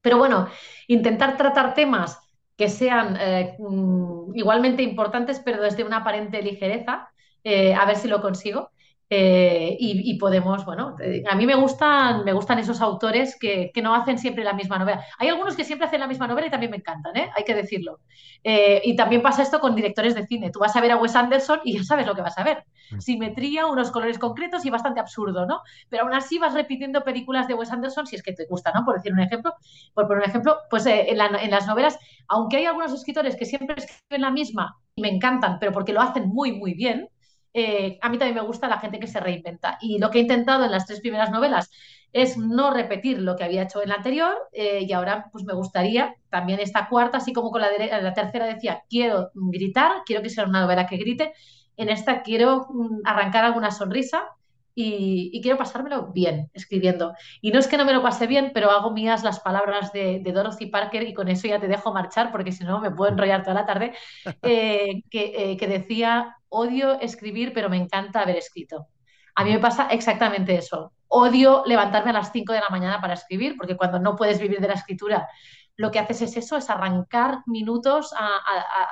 Pero 0.02 0.18
bueno, 0.18 0.48
intentar 0.88 1.36
tratar 1.36 1.74
temas 1.74 2.18
que 2.62 2.68
sean 2.68 3.16
eh, 3.20 3.56
mm, 3.58 4.36
igualmente 4.36 4.82
importantes, 4.84 5.40
pero 5.44 5.60
desde 5.62 5.82
una 5.84 5.98
aparente 5.98 6.40
ligereza, 6.42 7.10
eh, 7.44 7.74
a 7.74 7.84
ver 7.86 7.96
si 7.96 8.06
lo 8.08 8.20
consigo. 8.22 8.70
Eh, 9.14 9.76
y, 9.78 10.14
podemos, 10.14 10.64
bueno, 10.64 10.96
a 11.28 11.34
mí 11.34 11.44
me 11.44 11.54
gustan, 11.54 12.24
me 12.24 12.32
gustan 12.32 12.58
esos 12.58 12.80
autores 12.80 13.36
que, 13.38 13.70
no 13.82 13.94
hacen 13.94 14.16
siempre 14.16 14.42
la 14.42 14.54
misma 14.54 14.78
novela. 14.78 15.04
Hay 15.18 15.28
algunos 15.28 15.54
que 15.54 15.64
siempre 15.64 15.86
hacen 15.86 16.00
la 16.00 16.06
misma 16.06 16.26
novela 16.26 16.46
y 16.46 16.50
también 16.50 16.70
me 16.70 16.78
encantan, 16.78 17.12
hay 17.14 17.44
que 17.44 17.54
decirlo. 17.54 18.00
y 18.42 18.96
también 18.96 19.20
pasa 19.20 19.42
esto 19.42 19.60
con 19.60 19.74
directores 19.74 20.14
de 20.14 20.26
cine. 20.26 20.50
Tú 20.50 20.60
vas 20.60 20.74
a 20.76 20.80
ver 20.80 20.92
a 20.92 20.96
Wes 20.96 21.14
Anderson 21.14 21.60
y 21.62 21.76
ya 21.76 21.84
sabes 21.84 22.06
lo 22.06 22.14
que 22.14 22.22
vas 22.22 22.38
a 22.38 22.42
ver. 22.42 22.64
Mm. 22.90 23.00
Simetría, 23.00 23.66
unos 23.66 23.90
colores 23.90 24.18
concretos 24.18 24.64
y 24.64 24.70
bastante 24.70 25.00
absurdo, 25.00 25.44
¿no? 25.44 25.60
Pero 25.90 26.04
aún 26.04 26.14
así 26.14 26.38
vas 26.38 26.54
repitiendo 26.54 27.04
películas 27.04 27.48
de 27.48 27.54
Wes 27.54 27.70
Anderson 27.70 28.06
si 28.06 28.16
es 28.16 28.22
que 28.22 28.32
te 28.32 28.46
gusta, 28.46 28.72
¿no? 28.74 28.82
Por 28.86 28.94
decir 28.94 29.12
un 29.12 29.20
ejemplo, 29.20 29.52
por 29.92 30.06
poner 30.06 30.22
un 30.22 30.30
ejemplo, 30.30 30.56
pues 30.70 30.86
en, 30.86 31.20
en 31.20 31.50
las 31.50 31.66
novelas 31.66 31.98
aunque 32.28 32.56
hay 32.56 32.64
algunos 32.64 32.92
escritores 32.92 33.36
que 33.36 33.44
siempre 33.44 33.76
escriben 33.76 34.22
la 34.22 34.30
misma 34.30 34.78
y 34.94 35.02
me 35.02 35.08
encantan, 35.08 35.58
pero 35.58 35.72
porque 35.72 35.92
lo 35.92 36.00
hacen 36.00 36.28
muy, 36.28 36.52
muy 36.52 36.72
bien, 36.72 37.08
eh, 37.54 37.98
a 38.00 38.08
mí 38.08 38.18
también 38.18 38.36
me 38.36 38.46
gusta 38.46 38.68
la 38.68 38.78
gente 38.78 38.98
que 38.98 39.06
se 39.06 39.20
reinventa. 39.20 39.78
Y 39.80 39.98
lo 39.98 40.10
que 40.10 40.18
he 40.18 40.22
intentado 40.22 40.64
en 40.64 40.70
las 40.70 40.86
tres 40.86 41.00
primeras 41.00 41.30
novelas 41.30 41.70
es 42.12 42.36
no 42.36 42.72
repetir 42.72 43.18
lo 43.18 43.36
que 43.36 43.44
había 43.44 43.62
hecho 43.62 43.82
en 43.82 43.88
la 43.88 43.96
anterior 43.96 44.36
eh, 44.52 44.84
y 44.86 44.92
ahora 44.92 45.28
pues 45.32 45.44
me 45.44 45.54
gustaría 45.54 46.14
también 46.28 46.60
esta 46.60 46.88
cuarta, 46.88 47.18
así 47.18 47.32
como 47.32 47.50
con 47.50 47.62
la, 47.62 47.70
la 47.78 48.14
tercera 48.14 48.46
decía, 48.46 48.82
quiero 48.88 49.30
gritar, 49.34 50.02
quiero 50.04 50.22
que 50.22 50.28
sea 50.30 50.44
una 50.44 50.60
novela 50.62 50.86
que 50.86 50.98
grite, 50.98 51.32
en 51.76 51.88
esta 51.88 52.22
quiero 52.22 52.66
mm, 52.70 53.00
arrancar 53.04 53.44
alguna 53.44 53.70
sonrisa 53.70 54.28
y, 54.74 55.40
quiero 55.42 55.58
pasármelo 55.58 56.08
bien 56.12 56.50
escribiendo. 56.54 57.14
Y 57.40 57.50
no 57.50 57.58
es 57.58 57.66
que 57.68 57.76
no 57.76 57.84
me 57.84 57.92
lo 57.92 58.02
pase 58.02 58.26
bien, 58.26 58.52
pero 58.54 58.70
hago 58.70 58.92
mías 58.92 59.22
las 59.22 59.40
palabras 59.40 59.92
de, 59.92 60.22
Dorothy 60.24 60.66
Parker 60.66 61.02
y 61.02 61.14
con 61.14 61.28
eso 61.28 61.46
ya 61.48 61.60
te 61.60 61.68
dejo 61.68 61.92
marchar 61.92 62.32
porque 62.32 62.52
si 62.52 62.64
no 62.64 62.80
me 62.80 62.90
puedo 62.90 63.10
enrollar 63.12 63.42
toda 63.42 63.54
la 63.54 63.66
tarde, 63.66 63.94
eh, 64.42 65.02
que, 65.10 65.52
eh, 65.52 65.56
que 65.56 65.66
decía, 65.66 66.36
odio 66.48 67.00
escribir, 67.00 67.52
pero 67.52 67.68
me 67.68 67.76
encanta 67.76 68.22
haber 68.22 68.36
escrito. 68.36 68.88
A 69.34 69.44
mí 69.44 69.52
me 69.52 69.58
pasa 69.58 69.88
exactamente 69.88 70.54
eso. 70.54 70.92
Odio 71.08 71.62
levantarme 71.66 72.10
a 72.10 72.14
las 72.14 72.32
5 72.32 72.52
de 72.52 72.60
la 72.60 72.68
mañana 72.70 73.00
para 73.00 73.14
escribir, 73.14 73.56
porque 73.56 73.76
cuando 73.76 73.98
no 73.98 74.16
puedes 74.16 74.38
vivir 74.40 74.60
de 74.60 74.68
la 74.68 74.74
escritura, 74.74 75.28
lo 75.76 75.90
que 75.90 75.98
haces 75.98 76.22
es 76.22 76.36
eso, 76.36 76.56
es 76.56 76.68
arrancar 76.68 77.42
minutos 77.46 78.12
a, 78.18 78.36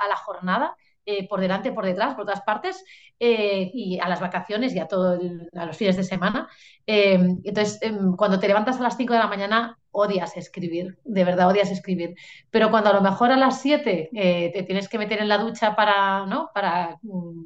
a 0.04 0.08
la 0.08 0.16
jornada 0.16 0.76
eh, 1.06 1.26
por 1.28 1.40
delante, 1.40 1.72
por 1.72 1.84
detrás, 1.86 2.14
por 2.14 2.24
todas 2.24 2.42
partes, 2.42 2.84
eh, 3.18 3.70
y 3.72 3.98
a 3.98 4.08
las 4.08 4.20
vacaciones 4.20 4.74
y 4.74 4.78
a, 4.78 4.86
todo 4.86 5.18
a 5.54 5.66
los 5.66 5.76
fines 5.76 5.96
de 5.96 6.04
semana. 6.04 6.48
Eh, 6.86 7.14
entonces, 7.44 7.78
em, 7.82 8.16
cuando 8.16 8.38
te 8.38 8.48
levantas 8.48 8.78
a 8.78 8.82
las 8.82 8.96
5 8.96 9.12
de 9.14 9.18
la 9.18 9.26
mañana, 9.26 9.78
odias 9.90 10.36
escribir, 10.36 10.98
de 11.04 11.24
verdad 11.24 11.48
odias 11.48 11.70
escribir. 11.70 12.14
Pero 12.50 12.70
cuando 12.70 12.90
a 12.90 12.92
lo 12.92 13.00
mejor 13.00 13.32
a 13.32 13.36
las 13.36 13.60
7 13.60 14.10
te 14.12 14.62
tienes 14.64 14.88
que 14.88 14.98
meter 14.98 15.20
en 15.20 15.28
la 15.28 15.38
ducha 15.38 15.74
para, 15.74 16.26
¿no? 16.26 16.50
para, 16.54 16.98
mm, 17.02 17.44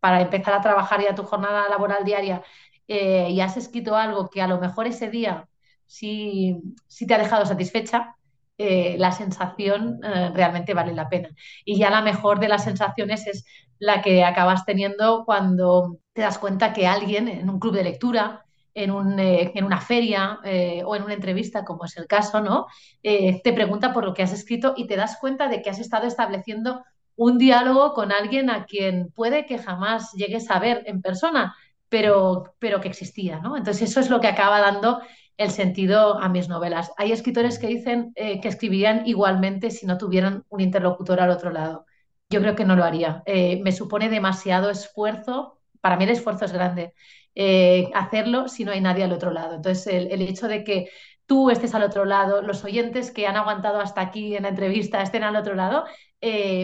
para 0.00 0.20
empezar 0.22 0.54
a 0.54 0.60
trabajar 0.60 1.02
ya 1.02 1.14
tu 1.14 1.24
jornada 1.24 1.68
laboral 1.68 2.04
diaria 2.04 2.42
y 2.86 3.40
has 3.40 3.56
escrito 3.56 3.96
algo 3.96 4.28
que 4.28 4.42
a 4.42 4.48
lo 4.48 4.60
mejor 4.60 4.86
ese 4.86 5.08
día 5.10 5.48
sí, 5.86 6.60
sí 6.86 7.06
te 7.06 7.14
ha 7.14 7.18
dejado 7.18 7.46
satisfecha, 7.46 8.16
eh, 8.56 8.96
la 8.98 9.10
sensación 9.10 10.00
eh, 10.04 10.30
realmente 10.32 10.74
vale 10.74 10.94
la 10.94 11.08
pena. 11.08 11.28
Y 11.64 11.78
ya 11.78 11.90
la 11.90 12.02
mejor 12.02 12.38
de 12.38 12.48
las 12.48 12.64
sensaciones 12.64 13.26
es 13.26 13.44
la 13.78 14.00
que 14.00 14.24
acabas 14.24 14.64
teniendo 14.64 15.24
cuando 15.24 15.98
te 16.12 16.22
das 16.22 16.38
cuenta 16.38 16.72
que 16.72 16.86
alguien 16.86 17.28
en 17.28 17.50
un 17.50 17.58
club 17.58 17.74
de 17.74 17.84
lectura, 17.84 18.44
en, 18.72 18.90
un, 18.92 19.18
eh, 19.18 19.52
en 19.54 19.64
una 19.64 19.80
feria 19.80 20.40
o 20.84 20.96
en 20.96 21.02
una 21.02 21.14
entrevista, 21.14 21.64
como 21.64 21.84
es 21.84 21.96
el 21.96 22.06
caso, 22.06 22.40
¿no? 22.40 22.66
te 23.02 23.52
pregunta 23.52 23.92
por 23.92 24.04
lo 24.04 24.14
que 24.14 24.22
has 24.22 24.32
escrito 24.32 24.74
y 24.76 24.86
te 24.86 24.96
das 24.96 25.18
cuenta 25.20 25.48
de 25.48 25.62
que 25.62 25.70
has 25.70 25.78
estado 25.78 26.06
estableciendo 26.06 26.84
un 27.16 27.38
diálogo 27.38 27.92
con 27.94 28.12
alguien 28.12 28.50
a 28.50 28.66
quien 28.66 29.10
puede 29.12 29.46
que 29.46 29.58
jamás 29.58 30.12
llegues 30.12 30.50
a 30.50 30.58
ver 30.58 30.82
en 30.86 31.02
persona, 31.02 31.54
pero, 31.88 32.54
pero 32.58 32.80
que 32.80 32.88
existía, 32.88 33.38
¿no? 33.38 33.56
Entonces 33.56 33.90
eso 33.90 34.00
es 34.00 34.10
lo 34.10 34.20
que 34.20 34.26
acaba 34.26 34.60
dando 34.60 35.00
el 35.36 35.50
sentido 35.50 36.18
a 36.20 36.28
mis 36.28 36.48
novelas. 36.48 36.92
Hay 36.96 37.12
escritores 37.12 37.58
que 37.58 37.66
dicen 37.66 38.12
eh, 38.14 38.40
que 38.40 38.48
escribirían 38.48 39.06
igualmente 39.06 39.70
si 39.70 39.86
no 39.86 39.98
tuvieran 39.98 40.44
un 40.48 40.60
interlocutor 40.60 41.20
al 41.20 41.30
otro 41.30 41.50
lado. 41.50 41.86
Yo 42.30 42.40
creo 42.40 42.54
que 42.54 42.64
no 42.64 42.76
lo 42.76 42.84
haría. 42.84 43.22
Eh, 43.26 43.60
me 43.62 43.72
supone 43.72 44.08
demasiado 44.08 44.70
esfuerzo, 44.70 45.58
para 45.80 45.96
mí 45.96 46.04
el 46.04 46.10
esfuerzo 46.10 46.44
es 46.44 46.52
grande, 46.52 46.94
eh, 47.34 47.90
hacerlo 47.94 48.48
si 48.48 48.64
no 48.64 48.72
hay 48.72 48.80
nadie 48.80 49.04
al 49.04 49.12
otro 49.12 49.32
lado. 49.32 49.54
Entonces, 49.56 49.86
el, 49.86 50.22
hecho 50.22 50.48
de 50.48 50.64
que 50.64 50.88
tú 51.26 51.50
estés 51.50 51.74
al 51.74 51.82
otro 51.82 52.04
lado, 52.04 52.42
los 52.42 52.64
oyentes 52.64 53.10
que 53.10 53.26
han 53.26 53.36
aguantado 53.36 53.80
hasta 53.80 54.00
aquí 54.00 54.36
en 54.36 54.44
la 54.44 54.50
entrevista 54.50 55.02
estén 55.02 55.24
al 55.24 55.36
otro 55.36 55.54
lado, 55.54 55.84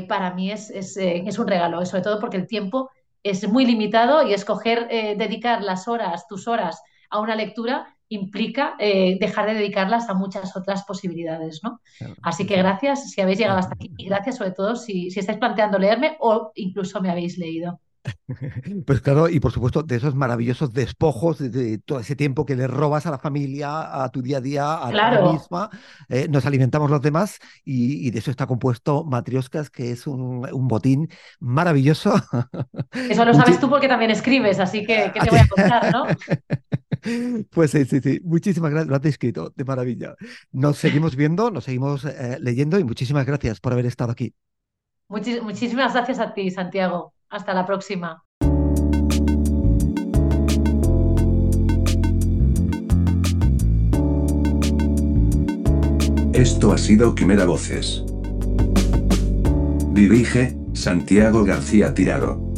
para 0.09 0.33
mí 0.33 0.51
es, 0.51 0.71
es, 0.71 1.39
un 1.39 1.47
regalo, 1.47 1.85
sobre 1.85 2.03
todo 2.03 2.18
porque 2.18 2.39
el 2.39 2.47
tiempo 2.47 2.91
es 3.23 3.47
muy 3.47 3.66
limitado 3.66 4.27
y 4.27 4.33
escoger 4.33 4.89
dedicar 4.89 5.62
las 5.62 5.87
horas, 5.87 6.27
tus 6.29 6.49
horas, 6.49 6.83
a 7.11 7.21
una 7.21 7.37
lectura 7.37 7.95
implica 8.11 8.75
eh, 8.79 9.17
dejar 9.19 9.47
de 9.47 9.55
dedicarlas 9.55 10.09
a 10.11 10.15
muchas 10.15 10.57
otras 10.57 10.85
posibilidades, 10.85 11.61
¿no? 11.63 11.81
Así 12.23 12.47
que 12.47 12.57
gracias 12.57 13.11
si 13.11 13.21
habéis 13.21 13.39
llegado 13.39 13.59
hasta 13.59 13.75
aquí 13.75 13.93
y 13.97 14.07
gracias 14.07 14.37
sobre 14.37 14.51
todo 14.51 14.77
si, 14.77 15.11
si 15.11 15.21
estáis 15.21 15.39
planteando 15.39 15.79
leerme 15.79 16.17
o 16.21 16.51
incluso 16.55 17.01
me 17.01 17.11
habéis 17.11 17.39
leído. 17.39 17.81
Pues 18.87 19.01
claro, 19.01 19.29
y 19.29 19.41
por 19.41 19.53
supuesto, 19.53 19.83
de 19.83 19.97
esos 19.97 20.15
maravillosos 20.15 20.73
despojos 20.73 21.39
de, 21.39 21.79
todo 21.79 22.01
ese 22.01 22.17
tiempo 22.17 22.47
que 22.47 22.57
le 22.57 22.67
robas 22.67 23.07
a 23.07 23.11
la 23.11 23.19
familia, 23.19 24.03
a 24.03 24.09
tu 24.11 24.23
día 24.23 24.39
a 24.39 24.41
día, 24.41 24.87
a 24.87 24.91
ti 24.91 25.33
misma, 25.33 25.71
eh, 26.09 26.27
nos 26.29 26.47
alimentamos 26.47 26.91
los 26.91 27.03
demás 27.03 27.39
y, 27.65 28.11
de 28.11 28.19
eso 28.19 28.31
está 28.31 28.47
compuesto 28.47 29.05
Matrioscas, 29.05 29.71
que 29.71 29.91
es 29.91 30.07
un, 30.07 30.41
botín 30.69 31.09
maravilloso. 31.41 32.15
Eso 32.93 33.25
lo 33.25 33.35
sabes 33.35 33.61
tú 33.61 33.69
porque 33.69 33.89
también 33.89 34.11
escribes, 34.11 34.61
así 34.61 34.85
que 34.85 35.11
¿qué 35.13 35.21
te 35.21 35.31
voy 35.31 35.39
a 35.39 35.49
contar, 35.49 35.93
no? 35.93 36.07
Pues 37.51 37.71
sí, 37.71 37.85
sí, 37.85 38.01
sí. 38.01 38.21
Muchísimas 38.25 38.71
gracias. 38.71 38.89
Lo 38.89 38.97
has 38.97 39.05
escrito 39.05 39.53
de 39.57 39.65
maravilla. 39.65 40.15
Nos 40.53 40.79
seguimos 40.79 41.17
viendo, 41.17 41.51
nos 41.51 41.65
seguimos 41.65 42.05
eh, 42.05 42.39
leyendo 42.41 42.79
y 42.79 42.85
muchísimas 42.85 43.27
gracias 43.27 43.61
por 43.61 43.73
haber 43.73 43.87
estado 43.87 44.13
aquí. 44.13 44.35
muchísimas 45.09 45.95
gracias 45.95 46.19
a 46.19 46.33
ti, 46.35 46.51
Santiago. 46.51 47.15
Hasta 47.29 47.55
la 47.55 47.67
próxima. 47.67 48.25
Esto 56.33 56.73
ha 56.73 56.79
sido 56.79 57.15
Quimera 57.15 57.45
Voces. 57.45 58.03
Dirige, 59.93 60.57
Santiago 60.73 61.45
García 61.45 61.93
Tirado. 61.93 62.50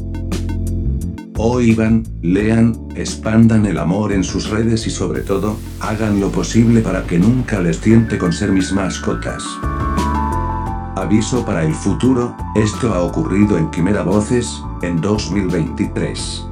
Oigan, 1.39 2.05
lean, 2.21 2.89
expandan 2.95 3.65
el 3.65 3.79
amor 3.79 4.13
en 4.13 4.23
sus 4.23 4.51
redes 4.51 4.87
y 4.87 4.91
sobre 4.91 5.23
todo, 5.23 5.57
hagan 5.81 6.21
lo 6.21 6.31
posible 6.31 6.83
para 6.83 7.05
que 7.05 7.19
nunca 7.19 7.61
les 7.61 7.81
tiente 7.81 8.19
con 8.19 8.33
ser 8.33 8.53
mis 8.53 8.73
mascotas. 8.73 9.43
aviso 10.95 11.45
para 11.45 11.65
el 11.65 11.75
futuro, 11.75 12.37
esto 12.55 12.93
ha 12.95 13.03
ocurrido 13.03 13.57
en 13.57 13.71
Quimera 13.71 14.03
Voces, 14.03 14.63
en 14.83 15.01
2023. 15.01 16.52